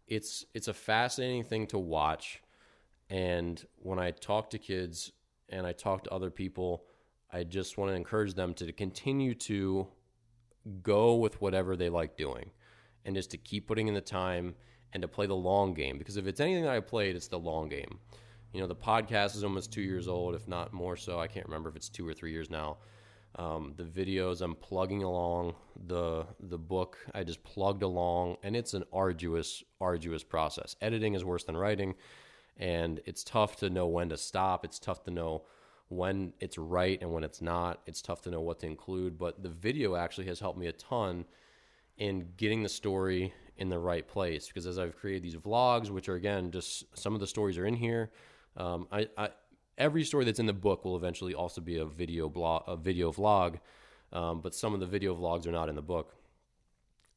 it's 0.07 0.45
it's 0.53 0.67
a 0.67 0.73
fascinating 0.73 1.43
thing 1.43 1.67
to 1.67 1.77
watch. 1.77 2.41
And 3.09 3.63
when 3.77 3.99
I 3.99 4.11
talk 4.11 4.51
to 4.51 4.59
kids 4.59 5.11
and 5.49 5.65
I 5.65 5.71
talk 5.71 6.03
to 6.03 6.11
other 6.11 6.29
people, 6.29 6.85
I 7.31 7.43
just 7.43 7.77
want 7.77 7.91
to 7.91 7.95
encourage 7.95 8.33
them 8.33 8.53
to 8.55 8.71
continue 8.71 9.33
to 9.35 9.87
go 10.83 11.15
with 11.15 11.41
whatever 11.41 11.75
they 11.75 11.89
like 11.89 12.17
doing 12.17 12.51
and 13.05 13.15
just 13.15 13.31
to 13.31 13.37
keep 13.37 13.67
putting 13.67 13.87
in 13.87 13.93
the 13.93 14.01
time 14.01 14.55
and 14.93 15.01
to 15.01 15.07
play 15.07 15.25
the 15.25 15.35
long 15.35 15.73
game. 15.73 15.97
Because 15.97 16.17
if 16.17 16.27
it's 16.27 16.39
anything 16.39 16.63
that 16.63 16.73
I 16.73 16.79
played, 16.79 17.15
it's 17.15 17.27
the 17.27 17.39
long 17.39 17.69
game. 17.69 17.99
You 18.53 18.61
know, 18.61 18.67
the 18.67 18.75
podcast 18.75 19.35
is 19.35 19.43
almost 19.43 19.71
two 19.71 19.81
years 19.81 20.07
old, 20.07 20.33
if 20.33 20.47
not 20.47 20.73
more 20.73 20.97
so. 20.97 21.19
I 21.19 21.27
can't 21.27 21.45
remember 21.45 21.69
if 21.69 21.75
it's 21.75 21.89
two 21.89 22.07
or 22.07 22.13
three 22.13 22.31
years 22.31 22.49
now. 22.49 22.77
Um, 23.35 23.73
the 23.77 23.83
videos 23.83 24.41
I'm 24.41 24.55
plugging 24.55 25.03
along, 25.03 25.53
the 25.85 26.25
the 26.39 26.57
book 26.57 26.97
I 27.13 27.23
just 27.23 27.43
plugged 27.43 27.83
along, 27.83 28.37
and 28.41 28.55
it's 28.55 28.73
an 28.73 28.83
arduous, 28.91 29.63
arduous 29.79 30.23
process. 30.23 30.75
Editing 30.81 31.13
is 31.13 31.23
worse 31.23 31.43
than 31.43 31.55
writing, 31.55 31.93
and 32.57 32.99
it's 33.05 33.23
tough 33.23 33.57
to 33.57 33.69
know 33.69 33.85
when 33.85 34.09
to 34.09 34.17
stop. 34.17 34.65
It's 34.65 34.79
tough 34.79 35.03
to 35.03 35.11
know 35.11 35.43
when 35.89 36.33
it's 36.39 36.57
right 36.57 36.99
and 37.01 37.11
when 37.11 37.23
it's 37.23 37.41
not. 37.41 37.81
It's 37.85 38.01
tough 38.01 38.21
to 38.23 38.31
know 38.31 38.41
what 38.41 38.59
to 38.61 38.65
include. 38.65 39.19
But 39.19 39.43
the 39.43 39.49
video 39.49 39.95
actually 39.95 40.25
has 40.25 40.39
helped 40.39 40.57
me 40.57 40.65
a 40.67 40.71
ton 40.71 41.25
in 41.99 42.27
getting 42.37 42.63
the 42.63 42.69
story 42.69 43.33
in 43.57 43.69
the 43.69 43.77
right 43.77 44.07
place 44.07 44.47
because 44.47 44.65
as 44.65 44.79
I've 44.79 44.95
created 44.95 45.21
these 45.21 45.35
vlogs, 45.35 45.89
which 45.89 46.09
are 46.09 46.15
again 46.15 46.49
just 46.49 46.85
some 46.97 47.13
of 47.13 47.19
the 47.19 47.27
stories 47.27 47.57
are 47.57 47.65
in 47.65 47.75
here 47.75 48.09
um, 48.59 48.87
I, 48.91 49.07
I, 49.17 49.29
every 49.77 50.03
story 50.03 50.25
that's 50.25 50.39
in 50.39 50.45
the 50.45 50.53
book 50.53 50.83
will 50.83 50.95
eventually 50.95 51.33
also 51.33 51.61
be 51.61 51.77
a 51.77 51.85
video 51.85 52.29
blog, 52.29 52.63
a 52.67 52.75
video 52.75 53.11
vlog, 53.11 53.59
um, 54.11 54.41
but 54.41 54.53
some 54.53 54.73
of 54.73 54.79
the 54.79 54.85
video 54.85 55.15
vlogs 55.15 55.47
are 55.47 55.51
not 55.51 55.69
in 55.69 55.75
the 55.75 55.81
book. 55.81 56.13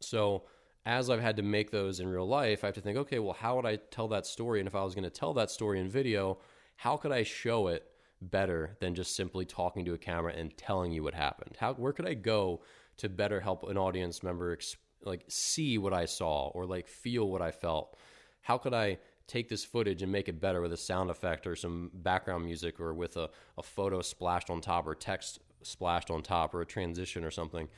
So 0.00 0.44
as 0.86 1.10
I've 1.10 1.20
had 1.20 1.36
to 1.36 1.42
make 1.42 1.70
those 1.70 2.00
in 2.00 2.08
real 2.08 2.26
life, 2.26 2.64
I 2.64 2.68
have 2.68 2.74
to 2.74 2.80
think, 2.80 2.98
okay, 2.98 3.18
well, 3.18 3.34
how 3.34 3.56
would 3.56 3.66
I 3.66 3.76
tell 3.76 4.08
that 4.08 4.26
story? 4.26 4.60
And 4.60 4.66
if 4.66 4.74
I 4.74 4.82
was 4.82 4.94
going 4.94 5.04
to 5.04 5.10
tell 5.10 5.34
that 5.34 5.50
story 5.50 5.80
in 5.80 5.88
video, 5.88 6.38
how 6.76 6.96
could 6.96 7.12
I 7.12 7.22
show 7.22 7.68
it 7.68 7.88
better 8.20 8.76
than 8.80 8.94
just 8.94 9.16
simply 9.16 9.44
talking 9.44 9.84
to 9.84 9.94
a 9.94 9.98
camera 9.98 10.32
and 10.32 10.56
telling 10.56 10.92
you 10.92 11.02
what 11.02 11.14
happened? 11.14 11.56
How 11.58 11.74
where 11.74 11.92
could 11.92 12.06
I 12.06 12.14
go 12.14 12.60
to 12.98 13.08
better 13.08 13.40
help 13.40 13.68
an 13.68 13.76
audience 13.76 14.22
member 14.22 14.58
like 15.04 15.24
see 15.28 15.78
what 15.78 15.92
I 15.92 16.04
saw 16.04 16.48
or 16.48 16.66
like 16.66 16.86
feel 16.86 17.28
what 17.28 17.42
I 17.42 17.50
felt? 17.50 17.96
How 18.42 18.58
could 18.58 18.74
I 18.74 18.98
take 19.26 19.48
this 19.48 19.64
footage 19.64 20.02
and 20.02 20.10
make 20.10 20.28
it 20.28 20.40
better 20.40 20.60
with 20.60 20.72
a 20.72 20.76
sound 20.76 21.10
effect 21.10 21.46
or 21.46 21.56
some 21.56 21.90
background 21.94 22.44
music 22.44 22.80
or 22.80 22.92
with 22.92 23.16
a, 23.16 23.30
a 23.56 23.62
photo 23.62 24.02
splashed 24.02 24.50
on 24.50 24.60
top 24.60 24.86
or 24.86 24.94
text 24.94 25.38
splashed 25.62 26.10
on 26.10 26.22
top 26.22 26.54
or 26.54 26.60
a 26.60 26.66
transition 26.66 27.24
or 27.24 27.30
something. 27.30 27.68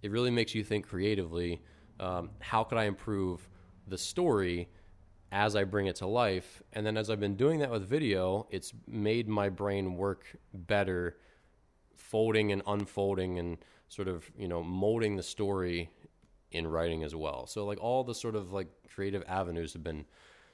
It 0.00 0.10
really 0.10 0.30
makes 0.30 0.54
you 0.54 0.64
think 0.64 0.88
creatively 0.88 1.62
um, 2.00 2.30
how 2.40 2.64
could 2.64 2.78
I 2.78 2.84
improve 2.84 3.48
the 3.86 3.98
story 3.98 4.68
as 5.30 5.56
I 5.56 5.64
bring 5.64 5.86
it 5.86 5.96
to 5.96 6.06
life? 6.06 6.62
And 6.72 6.84
then 6.86 6.96
as 6.96 7.10
I've 7.10 7.20
been 7.20 7.36
doing 7.36 7.60
that 7.60 7.70
with 7.70 7.88
video, 7.88 8.46
it's 8.50 8.72
made 8.86 9.28
my 9.28 9.48
brain 9.48 9.96
work 9.96 10.24
better 10.52 11.16
folding 11.94 12.52
and 12.52 12.62
unfolding 12.66 13.38
and 13.38 13.58
sort 13.92 14.08
of, 14.08 14.24
you 14.38 14.48
know, 14.48 14.62
molding 14.62 15.16
the 15.16 15.22
story 15.22 15.90
in 16.50 16.66
writing 16.66 17.04
as 17.04 17.14
well. 17.14 17.46
So 17.46 17.66
like 17.66 17.78
all 17.78 18.02
the 18.04 18.14
sort 18.14 18.34
of 18.34 18.50
like 18.50 18.68
creative 18.94 19.22
avenues 19.28 19.74
have 19.74 19.84
been 19.84 20.06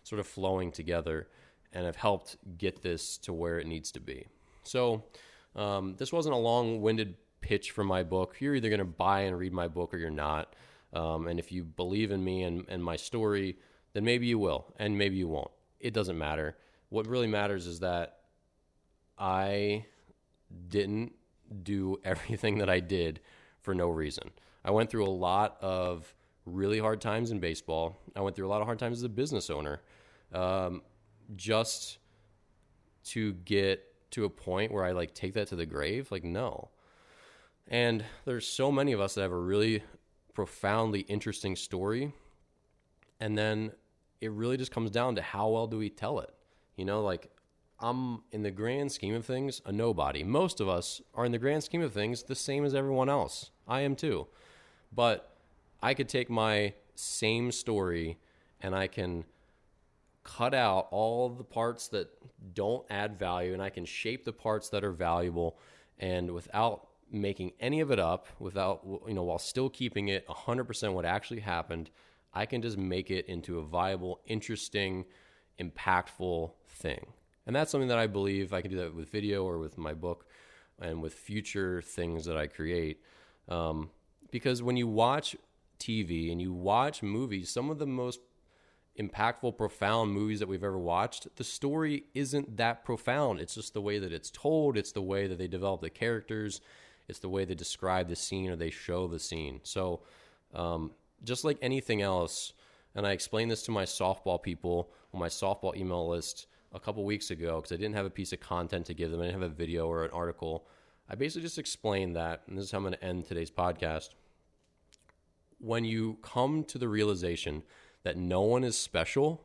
sort 0.03 0.19
of 0.19 0.27
flowing 0.27 0.73
together 0.73 1.29
and 1.73 1.87
have 1.87 1.95
helped 1.95 2.37
get 2.57 2.83
this 2.83 3.17
to 3.19 3.33
where 3.33 3.61
it 3.61 3.69
needs 3.69 3.93
to 3.93 4.01
be. 4.01 4.27
So, 4.65 5.05
um, 5.55 5.95
this 5.99 6.13
wasn't 6.13 6.35
a 6.35 6.39
long 6.39 6.81
winded 6.81 7.15
pitch 7.41 7.71
for 7.71 7.85
my 7.85 8.03
book. 8.03 8.37
You're 8.41 8.57
either 8.57 8.71
going 8.71 8.81
to 8.81 8.85
buy 8.85 9.21
and 9.21 9.39
read 9.39 9.53
my 9.53 9.69
book 9.69 9.95
or 9.95 9.99
you're 9.99 10.11
not. 10.11 10.57
Um, 10.93 11.29
and 11.29 11.39
if 11.39 11.53
you 11.53 11.63
believe 11.63 12.11
in 12.11 12.25
me 12.25 12.43
and, 12.43 12.65
and 12.69 12.83
my 12.83 12.97
story, 12.97 13.57
then 13.93 14.05
maybe 14.05 14.27
you 14.27 14.39
will, 14.41 14.67
and 14.79 14.99
maybe 14.99 15.17
you 15.17 15.29
won't. 15.29 15.51
It 15.79 15.95
doesn't 15.95 16.19
matter. 16.19 16.57
What 16.89 17.07
really 17.07 17.29
matters 17.29 17.67
is 17.69 17.81
that 17.81 18.19
I 19.17 19.87
didn't 20.69 21.13
do 21.63 21.99
everything 22.05 22.59
that 22.59 22.71
I 22.71 22.81
did 22.81 23.21
for 23.61 23.75
no 23.75 23.89
reason. 23.89 24.31
I 24.65 24.71
went 24.71 24.91
through 24.91 25.07
a 25.07 25.11
lot 25.11 25.57
of 25.61 26.15
really 26.45 26.79
hard 26.79 27.01
times 27.01 27.31
in 27.31 27.41
baseball. 27.41 27.97
I 28.17 28.21
went 28.21 28.37
through 28.37 28.47
a 28.47 28.51
lot 28.51 28.61
of 28.61 28.67
hard 28.67 28.79
times 28.79 28.99
as 28.99 29.05
a 29.05 29.09
business 29.09 29.51
owner 29.51 29.83
um, 30.33 30.83
just 31.37 31.99
to 33.05 33.33
get 33.33 33.85
to 34.11 34.25
a 34.25 34.31
point 34.31 34.73
where 34.73 34.85
I 34.85 34.93
like 34.93 35.15
take 35.15 35.35
that 35.35 35.49
to 35.49 35.57
the 35.57 35.67
grave. 35.67 36.11
Like, 36.11 36.25
no. 36.25 36.71
And 37.67 38.05
there's 38.25 38.47
so 38.47 38.73
many 38.73 38.93
of 38.93 39.01
us 39.01 39.15
that 39.15 39.23
have 39.23 39.33
a 39.33 39.39
really 39.39 39.83
profoundly 40.35 41.01
interesting 41.01 41.57
story. 41.57 42.13
And 43.21 43.37
then 43.37 43.73
it 44.21 44.31
really 44.33 44.57
just 44.57 44.71
comes 44.71 44.91
down 44.91 45.17
to 45.17 45.23
how 45.23 45.49
well 45.49 45.67
do 45.67 45.79
we 45.79 45.91
tell 45.91 46.21
it? 46.21 46.33
You 46.77 46.85
know, 46.85 47.03
like 47.03 47.31
I'm 47.81 48.23
in 48.33 48.43
the 48.43 48.51
grand 48.51 48.91
scheme 48.91 49.15
of 49.15 49.25
things 49.25 49.63
a 49.65 49.73
nobody. 49.73 50.25
Most 50.25 50.61
of 50.61 50.69
us 50.69 51.01
are 51.15 51.25
in 51.25 51.33
the 51.33 51.39
grand 51.39 51.63
scheme 51.63 51.83
of 51.83 51.93
things 51.93 52.25
the 52.25 52.35
same 52.35 52.65
as 52.65 52.75
everyone 52.75 53.09
else. 53.09 53.51
I 53.67 53.83
am 53.83 53.95
too. 53.95 54.27
But 54.93 55.37
I 55.81 55.95
could 55.95 56.09
take 56.09 56.29
my 56.29 56.75
same 56.95 57.53
story 57.53 58.19
and 58.61 58.75
I 58.75 58.89
can 58.89 59.25
cut 60.25 60.55
out 60.55 60.89
all 60.91 61.29
the 61.29 61.45
parts 61.45 61.89
that 61.89 62.09
don't 62.55 62.85
add 62.91 63.19
value 63.19 63.53
and 63.53 63.63
I 63.63 63.71
can 63.71 63.85
shape 63.85 64.25
the 64.25 64.33
parts 64.33 64.69
that 64.71 64.85
are 64.85 64.93
valuable 64.93 65.57
and 65.99 66.33
without 66.33 66.89
making 67.11 67.53
any 67.61 67.81
of 67.81 67.91
it 67.91 67.99
up 67.99 68.27
without 68.39 68.83
you 69.07 69.15
know 69.15 69.23
while 69.23 69.39
still 69.39 69.71
keeping 69.71 70.09
it 70.09 70.27
100% 70.29 70.93
what 70.93 71.07
actually 71.07 71.41
happened 71.41 71.89
I 72.35 72.45
can 72.45 72.61
just 72.61 72.77
make 72.77 73.11
it 73.11 73.27
into 73.27 73.59
a 73.59 73.63
viable 73.63 74.21
interesting 74.27 75.07
impactful 75.59 76.51
thing 76.67 77.07
and 77.49 77.57
that's 77.57 77.73
something 77.73 77.89
that 77.89 77.99
I 77.99 78.07
believe 78.07 78.53
I 78.53 78.61
can 78.61 78.71
do 78.71 78.77
that 78.77 78.95
with 78.95 79.11
video 79.11 79.43
or 79.43 79.59
with 79.59 79.77
my 79.77 79.95
book 79.95 80.27
and 80.81 81.03
with 81.03 81.15
future 81.15 81.83
things 81.83 82.27
that 82.27 82.37
I 82.37 82.47
create 82.47 83.01
um, 83.49 83.91
because 84.31 84.63
when 84.63 84.77
you 84.77 84.87
watch 84.87 85.35
TV 85.81 86.31
and 86.31 86.41
you 86.41 86.53
watch 86.53 87.03
movies 87.03 87.51
some 87.51 87.71
of 87.71 87.79
the 87.79 87.87
most 87.87 88.21
impactful, 88.99 89.57
profound 89.57 90.13
movies 90.13 90.41
that 90.41 90.49
we've 90.49 90.65
ever 90.65 90.79
watched, 90.79 91.35
the 91.37 91.45
story 91.45 92.05
isn't 92.15 92.57
that 92.59 92.85
profound. 92.85 93.41
It's 93.41 93.55
just 93.55 93.73
the 93.73 93.81
way 93.81 93.99
that 93.99 94.13
it's 94.13 94.31
told, 94.31 94.77
it's 94.77 94.93
the 94.93 95.03
way 95.03 95.27
that 95.27 95.39
they 95.39 95.49
develop 95.49 95.81
the 95.81 95.91
characters, 95.91 96.61
it's 97.09 97.21
the 97.21 97.29
way 97.29 97.45
they 97.45 97.55
describe 97.55 98.09
the 98.09 98.17
scene 98.17 98.51
or 98.51 98.57
they 98.57 98.71
show 98.71 99.07
the 99.07 99.19
scene. 99.19 99.61
So, 99.63 100.03
um, 100.53 100.91
just 101.25 101.45
like 101.45 101.59
anything 101.63 102.03
else, 102.03 102.53
and 102.95 103.07
I 103.07 103.13
explain 103.13 103.49
this 103.49 103.63
to 103.65 103.71
my 103.71 103.85
softball 103.85 104.43
people 104.43 104.91
on 105.15 105.21
my 105.21 105.29
softball 105.29 105.77
email 105.77 106.09
list 106.09 106.47
a 106.73 106.81
couple 106.81 107.05
weeks 107.05 107.31
ago 107.31 107.57
because 107.57 107.73
I 107.73 107.77
didn't 107.77 107.95
have 107.95 108.07
a 108.07 108.11
piece 108.11 108.33
of 108.33 108.41
content 108.41 108.87
to 108.87 108.95
give 108.95 109.11
them, 109.11 109.21
I 109.21 109.25
didn't 109.25 109.41
have 109.41 109.51
a 109.51 109.55
video 109.55 109.87
or 109.87 110.05
an 110.05 110.11
article. 110.13 110.67
I 111.09 111.15
basically 111.15 111.43
just 111.43 111.59
explained 111.59 112.17
that, 112.17 112.43
and 112.47 112.57
this 112.59 112.67
is 112.67 112.71
how 112.71 112.79
I'm 112.79 112.85
going 112.85 112.95
to 112.95 113.05
end 113.05 113.25
today's 113.25 113.51
podcast. 113.51 114.11
when 115.59 115.85
you 115.85 116.19
come 116.23 116.65
to 116.65 116.79
the 116.79 116.89
realization 116.89 117.63
that 118.05 118.17
no 118.17 118.43
one 118.43 118.65
is 118.65 118.79
special, 118.79 119.45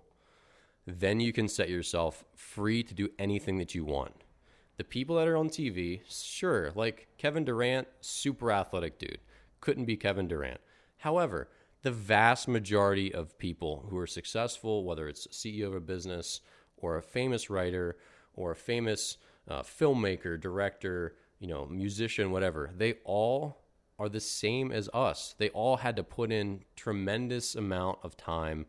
then 0.85 1.19
you 1.19 1.33
can 1.33 1.47
set 1.47 1.69
yourself 1.69 2.23
free 2.35 2.83
to 2.83 2.93
do 2.93 3.09
anything 3.17 3.57
that 3.57 3.73
you 3.73 3.83
want. 3.83 4.13
The 4.77 4.83
people 4.83 5.15
that 5.17 5.27
are 5.27 5.37
on 5.37 5.49
TV, 5.49 6.01
sure, 6.07 6.71
like 6.75 7.07
Kevin 7.17 7.45
Durant, 7.45 7.87
super 8.01 8.51
athletic 8.51 8.99
dude, 8.99 9.19
couldn't 9.61 9.85
be 9.85 9.97
Kevin 9.97 10.27
Durant. 10.27 10.59
However, 10.97 11.49
the 11.83 11.91
vast 11.91 12.47
majority 12.47 13.13
of 13.13 13.37
people 13.37 13.85
who 13.89 13.97
are 13.97 14.07
successful, 14.07 14.83
whether 14.83 15.07
it's 15.07 15.27
CEO 15.27 15.67
of 15.67 15.75
a 15.75 15.79
business 15.79 16.41
or 16.83 16.97
a 16.97 17.01
famous 17.01 17.49
writer 17.49 17.97
or 18.35 18.51
a 18.51 18.55
famous 18.55 19.17
uh, 19.47 19.61
filmmaker, 19.61 20.39
director, 20.39 21.15
you 21.39 21.47
know, 21.47 21.65
musician, 21.65 22.31
whatever, 22.31 22.71
they 22.75 22.95
all 23.03 23.63
are 23.99 24.09
the 24.09 24.19
same 24.19 24.71
as 24.71 24.89
us. 24.93 25.35
They 25.37 25.49
all 25.49 25.77
had 25.77 25.95
to 25.95 26.03
put 26.03 26.31
in 26.31 26.63
tremendous 26.75 27.55
amount 27.55 27.99
of 28.03 28.17
time 28.17 28.65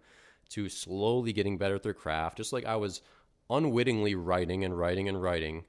to 0.51 0.69
slowly 0.69 1.33
getting 1.33 1.59
better 1.59 1.75
at 1.75 1.83
their 1.83 1.95
craft, 1.95 2.37
just 2.37 2.53
like 2.53 2.67
I 2.67 2.77
was 2.77 3.01
unwittingly 3.51 4.15
writing 4.15 4.65
and 4.65 4.79
writing 4.79 5.09
and 5.09 5.21
writing 5.21 5.65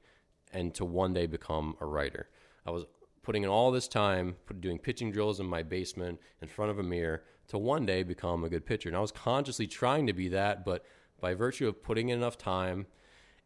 and 0.54 0.74
to 0.76 0.86
one 0.86 1.14
day 1.14 1.26
become 1.26 1.76
a 1.82 1.86
writer. 1.86 2.30
I 2.66 2.72
was 2.72 2.86
putting 3.24 3.44
in 3.44 3.50
all 3.50 3.72
this 3.72 3.88
time 3.88 4.36
doing 4.60 4.78
pitching 4.78 5.12
drills 5.12 5.40
in 5.40 5.46
my 5.46 5.64
basement 5.64 6.20
in 6.42 6.48
front 6.48 6.72
of 6.72 6.80
a 6.80 6.84
mirror 6.84 7.24
to 7.48 7.58
one 7.58 7.86
day 7.86 8.04
become 8.04 8.44
a 8.44 8.50
good 8.50 8.66
pitcher. 8.66 8.90
And 8.90 8.96
I 8.98 9.02
was 9.02 9.12
consciously 9.12 9.68
trying 9.68 10.08
to 10.08 10.14
be 10.14 10.30
that, 10.30 10.66
but 10.66 10.86
by 11.20 11.34
virtue 11.34 11.68
of 11.68 11.82
putting 11.84 12.10
in 12.10 12.20
enough 12.20 12.38
time 12.38 12.88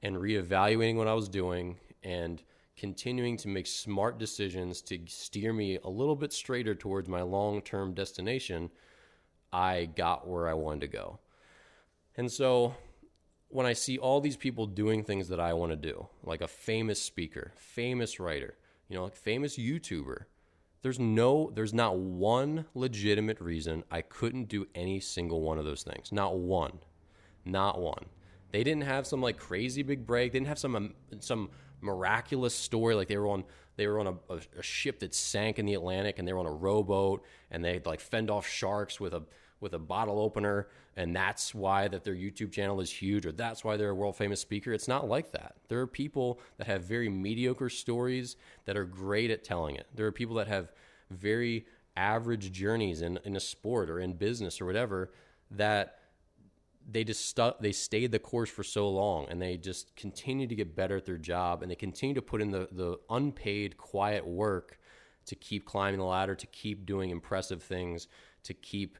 and 0.02 0.18
reevaluating 0.18 0.96
what 0.96 1.08
I 1.08 1.14
was 1.14 1.30
doing 1.30 1.78
and 2.04 2.42
continuing 2.78 3.36
to 3.38 3.48
make 3.50 3.68
smart 3.68 4.18
decisions 4.18 4.82
to 4.82 5.00
steer 5.08 5.52
me 5.52 5.78
a 5.84 5.90
little 5.90 6.16
bit 6.16 6.32
straighter 6.32 6.74
towards 6.74 7.10
my 7.10 7.22
long 7.22 7.62
term 7.62 7.94
destination, 7.94 8.70
I 9.52 9.86
got 9.86 10.28
where 10.28 10.48
I 10.48 10.54
wanted 10.54 10.82
to 10.82 10.88
go. 10.88 11.20
And 12.16 12.32
so 12.32 12.76
when 13.50 13.66
I 13.66 13.74
see 13.74 13.98
all 13.98 14.22
these 14.22 14.38
people 14.38 14.66
doing 14.66 15.04
things 15.04 15.28
that 15.30 15.40
I 15.40 15.54
want 15.54 15.72
to 15.72 15.76
do, 15.76 16.08
like 16.24 16.42
a 16.42 16.48
famous 16.48 17.02
speaker, 17.02 17.52
famous 17.56 18.20
writer, 18.20 18.56
you 18.88 18.96
know, 18.96 19.04
like 19.04 19.16
famous 19.16 19.58
YouTuber, 19.58 20.26
there's 20.82 21.00
no 21.00 21.52
there's 21.54 21.74
not 21.74 21.98
one 21.98 22.66
legitimate 22.74 23.42
reason 23.42 23.84
I 23.92 24.02
couldn't 24.02 24.46
do 24.46 24.68
any 24.74 25.00
single 25.00 25.42
one 25.42 25.58
of 25.58 25.66
those 25.66 25.84
things. 25.84 26.12
Not 26.12 26.38
one. 26.38 26.80
Not 27.52 27.80
one. 27.80 28.06
They 28.52 28.64
didn't 28.64 28.84
have 28.84 29.06
some 29.06 29.22
like 29.22 29.38
crazy 29.38 29.84
big 29.84 30.06
break. 30.06 30.32
They 30.32 30.40
didn't 30.40 30.50
have 30.50 30.60
some 30.60 30.76
um, 30.76 30.94
some 31.20 31.50
miraculous 31.82 32.54
story 32.54 32.96
like 32.96 33.08
they 33.08 33.18
were 33.18 33.28
on 33.28 33.44
they 33.78 33.88
were 33.88 34.00
on 34.00 34.08
a, 34.08 34.34
a, 34.34 34.40
a 34.60 34.62
ship 34.62 35.00
that 35.00 35.16
sank 35.16 35.58
in 35.60 35.66
the 35.66 35.74
Atlantic 35.74 36.20
and 36.20 36.28
they 36.28 36.34
were 36.34 36.40
on 36.40 36.46
a 36.46 36.52
rowboat 36.52 37.24
and 37.52 37.64
they 37.64 37.82
like 37.86 38.02
fend 38.02 38.30
off 38.30 38.48
sharks 38.48 39.00
with 39.00 39.14
a 39.14 39.24
with 39.62 39.74
a 39.74 39.80
bottle 39.80 40.20
opener 40.20 40.68
and 40.96 41.16
that's 41.16 41.56
why 41.56 41.88
that 41.88 42.04
their 42.04 42.16
YouTube 42.16 42.52
channel 42.52 42.82
is 42.82 42.92
huge 42.92 43.26
or 43.26 43.32
that's 43.32 43.64
why 43.64 43.78
they're 43.78 43.92
a 43.92 43.96
world 43.96 44.18
famous 44.18 44.42
speaker. 44.42 44.74
It's 44.74 44.88
not 44.88 45.08
like 45.08 45.32
that. 45.32 45.56
There 45.70 45.80
are 45.80 45.88
people 45.88 46.42
that 46.58 46.68
have 46.68 46.84
very 46.84 47.08
mediocre 47.08 47.70
stories 47.70 48.36
that 48.66 48.76
are 48.76 48.84
great 48.86 49.32
at 49.32 49.44
telling 49.44 49.76
it. 49.76 49.88
There 49.96 50.08
are 50.08 50.12
people 50.12 50.36
that 50.36 50.48
have 50.48 50.74
very 51.10 51.66
average 51.96 52.52
journeys 52.52 53.02
in, 53.02 53.20
in 53.24 53.36
a 53.36 53.40
sport 53.40 53.90
or 53.90 54.00
in 54.00 54.14
business 54.14 54.60
or 54.60 54.66
whatever 54.66 55.12
that 55.52 55.99
they 56.92 57.04
just 57.04 57.40
they 57.60 57.72
stayed 57.72 58.12
the 58.12 58.20
course 58.20 58.50
for 58.50 58.64
so 58.64 58.90
long 58.90 59.28
and 59.30 59.42
they 59.42 59.58
just 59.58 59.96
continue 59.96 60.48
to 60.48 60.56
get 60.56 60.76
better 60.76 60.98
at 60.98 61.06
their 61.06 61.18
job 61.18 61.62
and 61.62 61.72
they 61.72 61.76
continue 61.76 62.16
to 62.16 62.22
put 62.22 62.42
in 62.42 62.52
the, 62.52 62.68
the 62.72 62.98
unpaid 63.10 63.78
quiet 63.78 64.26
work 64.26 64.80
to 65.26 65.36
keep 65.36 65.66
climbing 65.66 66.00
the 66.00 66.06
ladder 66.06 66.36
to 66.36 66.48
keep 66.48 66.86
doing 66.86 67.10
impressive 67.10 67.62
things 67.62 68.08
to 68.44 68.54
keep 68.54 68.98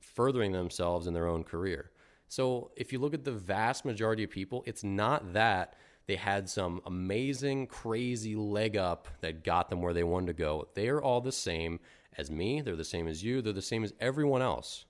furthering 0.00 0.52
themselves 0.52 1.06
in 1.06 1.14
their 1.14 1.26
own 1.26 1.44
career. 1.44 1.90
So 2.28 2.70
if 2.76 2.92
you 2.92 2.98
look 2.98 3.14
at 3.14 3.24
the 3.24 3.32
vast 3.32 3.84
majority 3.84 4.24
of 4.24 4.30
people, 4.30 4.62
it's 4.66 4.84
not 4.84 5.32
that 5.32 5.74
they 6.06 6.16
had 6.16 6.48
some 6.48 6.80
amazing, 6.86 7.66
crazy 7.66 8.34
leg 8.34 8.76
up 8.76 9.08
that 9.20 9.44
got 9.44 9.70
them 9.70 9.80
where 9.80 9.94
they 9.94 10.04
wanted 10.04 10.28
to 10.28 10.32
go. 10.32 10.68
They 10.74 10.88
are 10.88 11.02
all 11.02 11.20
the 11.20 11.32
same 11.32 11.80
as 12.16 12.30
me. 12.30 12.60
They're 12.60 12.76
the 12.76 12.84
same 12.84 13.06
as 13.08 13.22
you. 13.22 13.40
They're 13.40 13.52
the 13.52 13.62
same 13.62 13.84
as 13.84 13.92
everyone 14.00 14.42
else. 14.42 14.86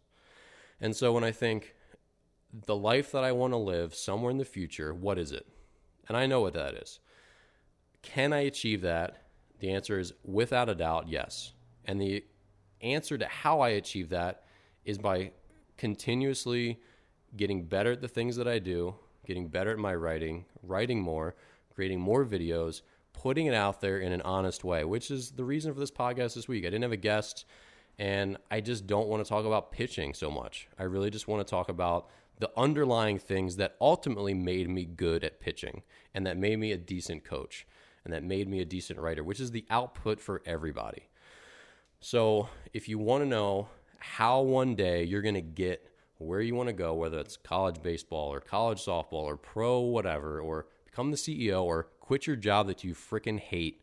And 0.81 0.95
so 0.95 1.13
when 1.13 1.25
I 1.25 1.33
think 1.33 1.75
the 2.53 2.77
life 2.77 3.13
that 3.13 3.25
I 3.25 3.33
want 3.33 3.53
to 3.53 3.59
live 3.59 3.95
somewhere 3.95 4.31
in 4.31 4.39
the 4.39 4.45
future, 4.45 4.95
what 4.95 5.19
is 5.19 5.33
it? 5.33 5.47
And 6.09 6.17
I 6.17 6.27
know 6.27 6.41
what 6.41 6.55
that 6.55 6.75
is. 6.75 7.01
Can 8.03 8.33
I 8.33 8.41
achieve 8.41 8.83
that? 8.83 9.25
The 9.61 9.73
answer 9.73 9.99
is 9.99 10.13
without 10.25 10.69
a 10.69 10.75
doubt, 10.75 11.09
yes. 11.09 11.53
And 11.85 12.01
the 12.01 12.25
answer 12.81 13.19
to 13.19 13.27
how 13.27 13.61
I 13.61 13.71
achieve 13.71 14.11
that 14.11 14.45
is 14.85 14.99
by 14.99 15.33
continuously 15.77 16.81
getting 17.37 17.65
better 17.65 17.93
at 17.93 18.01
the 18.01 18.09
things 18.09 18.37
that 18.37 18.49
I 18.49 18.59
do, 18.59 18.95
getting 19.27 19.49
better 19.49 19.71
at 19.71 19.79
my 19.79 19.95
writing, 19.95 20.47
writing 20.63 21.01
more, 21.01 21.35
creating 21.75 22.01
more 22.01 22.25
videos, 22.25 22.83
putting 23.13 23.47
it 23.47 23.55
out 23.55 23.81
there 23.81 23.99
in 23.99 24.13
an 24.13 24.23
honest 24.23 24.65
way, 24.65 24.85
which 24.85 25.11
is 25.11 25.33
the 25.33 25.45
reason 25.45 25.75
for 25.75 25.81
this 25.81 25.91
podcast 25.91 26.35
this 26.35 26.49
week. 26.49 26.65
I 26.65 26.71
didn't 26.71 26.83
have 26.83 26.93
a 26.93 26.97
guest, 26.97 27.45
and 27.99 28.37
I 28.51 28.61
just 28.61 28.87
don't 28.87 29.09
want 29.09 29.25
to 29.25 29.29
talk 29.29 29.45
about 29.45 29.73
pitching 29.73 30.15
so 30.15 30.31
much. 30.31 30.69
I 30.79 30.85
really 30.85 31.11
just 31.11 31.29
want 31.29 31.47
to 31.47 31.51
talk 31.51 31.69
about 31.69 32.09
the 32.39 32.51
underlying 32.57 33.19
things 33.19 33.57
that 33.57 33.77
ultimately 33.81 34.35
made 34.35 34.69
me 34.69 34.85
good 34.85 35.25
at 35.25 35.41
pitching 35.41 35.83
and 36.15 36.27
that 36.27 36.37
made 36.37 36.59
me 36.59 36.73
a 36.73 36.77
decent 36.77 37.25
coach 37.25 37.67
and 38.05 38.13
that 38.13 38.23
made 38.23 38.49
me 38.49 38.61
a 38.61 38.65
decent 38.65 38.99
writer, 38.99 39.23
which 39.25 39.41
is 39.41 39.51
the 39.51 39.67
output 39.71 40.21
for 40.21 40.43
everybody. 40.47 41.09
So, 42.01 42.49
if 42.73 42.89
you 42.89 42.99
want 42.99 43.25
to 43.25 43.29
know 43.29 43.69
how 43.99 44.41
one 44.41 44.77
day 44.77 45.03
you're 45.03 45.23
going 45.23 45.35
to 45.35 45.41
get 45.41 45.91
where 46.19 46.41
you 46.41 46.55
want 46.55 46.69
to 46.69 46.73
go, 46.73 46.95
whether 46.95 47.19
it's 47.19 47.37
college 47.37 47.83
baseball 47.83 48.33
or 48.33 48.41
college 48.41 48.85
softball 48.85 49.25
or 49.25 49.37
pro 49.37 49.81
whatever, 49.81 50.41
or 50.41 50.67
become 50.85 51.11
the 51.11 51.17
CEO 51.17 51.65
or 51.65 51.89
quit 52.01 52.27
your 52.27 52.37
job 52.37 52.67
that 52.69 52.85
you 52.85 52.95
freaking 52.95 53.39
hate, 53.39 53.83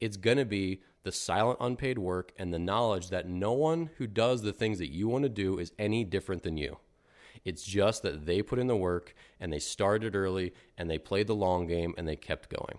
it's 0.00 0.16
going 0.16 0.36
to 0.36 0.44
be 0.44 0.82
the 1.02 1.12
silent 1.12 1.58
unpaid 1.60 1.98
work 1.98 2.32
and 2.38 2.52
the 2.52 2.58
knowledge 2.58 3.08
that 3.08 3.28
no 3.28 3.52
one 3.52 3.90
who 3.96 4.06
does 4.06 4.42
the 4.42 4.52
things 4.52 4.78
that 4.78 4.92
you 4.92 5.08
want 5.08 5.22
to 5.22 5.28
do 5.28 5.58
is 5.58 5.72
any 5.78 6.04
different 6.04 6.42
than 6.42 6.56
you. 6.56 6.78
It's 7.44 7.64
just 7.64 8.02
that 8.02 8.26
they 8.26 8.42
put 8.42 8.58
in 8.58 8.66
the 8.66 8.76
work 8.76 9.14
and 9.40 9.52
they 9.52 9.58
started 9.58 10.14
early 10.14 10.52
and 10.76 10.90
they 10.90 10.98
played 10.98 11.26
the 11.26 11.34
long 11.34 11.66
game 11.66 11.94
and 11.96 12.06
they 12.06 12.16
kept 12.16 12.50
going. 12.50 12.78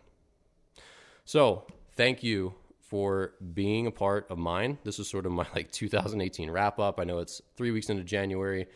So, 1.26 1.66
thank 1.92 2.24
you 2.24 2.56
for 2.80 3.34
being 3.54 3.86
a 3.86 3.92
part 3.92 4.26
of 4.32 4.40
mine. 4.40 4.80
This 4.84 4.98
is 4.98 5.08
sort 5.08 5.26
of 5.26 5.32
my 5.32 5.46
like 5.56 5.72
2018 5.72 6.50
wrap 6.50 6.80
up. 6.80 7.00
I 7.00 7.04
know 7.04 7.20
it's 7.20 7.42
three 7.56 7.72
weeks 7.72 7.90
into 7.90 8.04
January, 8.04 8.68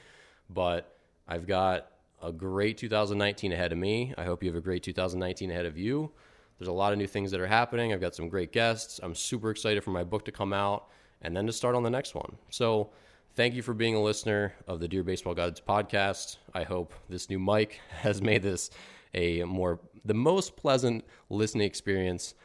but 0.49 0.95
I've 1.27 1.47
got 1.47 1.87
a 2.21 2.31
great 2.31 2.77
2019 2.77 3.51
ahead 3.51 3.71
of 3.71 3.77
me. 3.77 4.13
I 4.17 4.23
hope 4.23 4.43
you 4.43 4.49
have 4.49 4.57
a 4.57 4.61
great 4.61 4.83
2019 4.83 5.51
ahead 5.51 5.65
of 5.65 5.77
you. 5.77 6.11
There's 6.57 6.69
a 6.69 6.73
lot 6.73 6.93
of 6.93 6.99
new 6.99 7.07
things 7.07 7.31
that 7.31 7.39
are 7.39 7.47
happening. 7.47 7.91
I've 7.91 8.01
got 8.01 8.15
some 8.15 8.29
great 8.29 8.51
guests. 8.51 8.99
I'm 9.01 9.15
super 9.15 9.49
excited 9.49 9.83
for 9.83 9.89
my 9.89 10.03
book 10.03 10.23
to 10.25 10.31
come 10.31 10.53
out 10.53 10.87
and 11.21 11.35
then 11.35 11.47
to 11.47 11.53
start 11.53 11.75
on 11.75 11.83
the 11.83 11.89
next 11.89 12.15
one. 12.15 12.37
So, 12.49 12.91
thank 13.35 13.55
you 13.55 13.61
for 13.61 13.73
being 13.73 13.95
a 13.95 14.01
listener 14.01 14.53
of 14.67 14.79
the 14.79 14.87
Dear 14.87 15.03
Baseball 15.03 15.33
Gods 15.33 15.61
podcast. 15.61 16.37
I 16.53 16.63
hope 16.63 16.93
this 17.09 17.29
new 17.29 17.39
mic 17.39 17.79
has 17.89 18.21
made 18.21 18.43
this 18.43 18.69
a 19.13 19.43
more 19.43 19.79
the 20.05 20.13
most 20.13 20.55
pleasant 20.55 21.05
listening 21.29 21.65
experience 21.65 22.35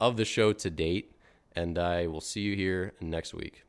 of 0.00 0.16
the 0.16 0.24
show 0.24 0.52
to 0.52 0.70
date. 0.70 1.12
And 1.56 1.78
I 1.78 2.06
will 2.06 2.20
see 2.20 2.40
you 2.40 2.54
here 2.54 2.92
next 3.00 3.34
week. 3.34 3.64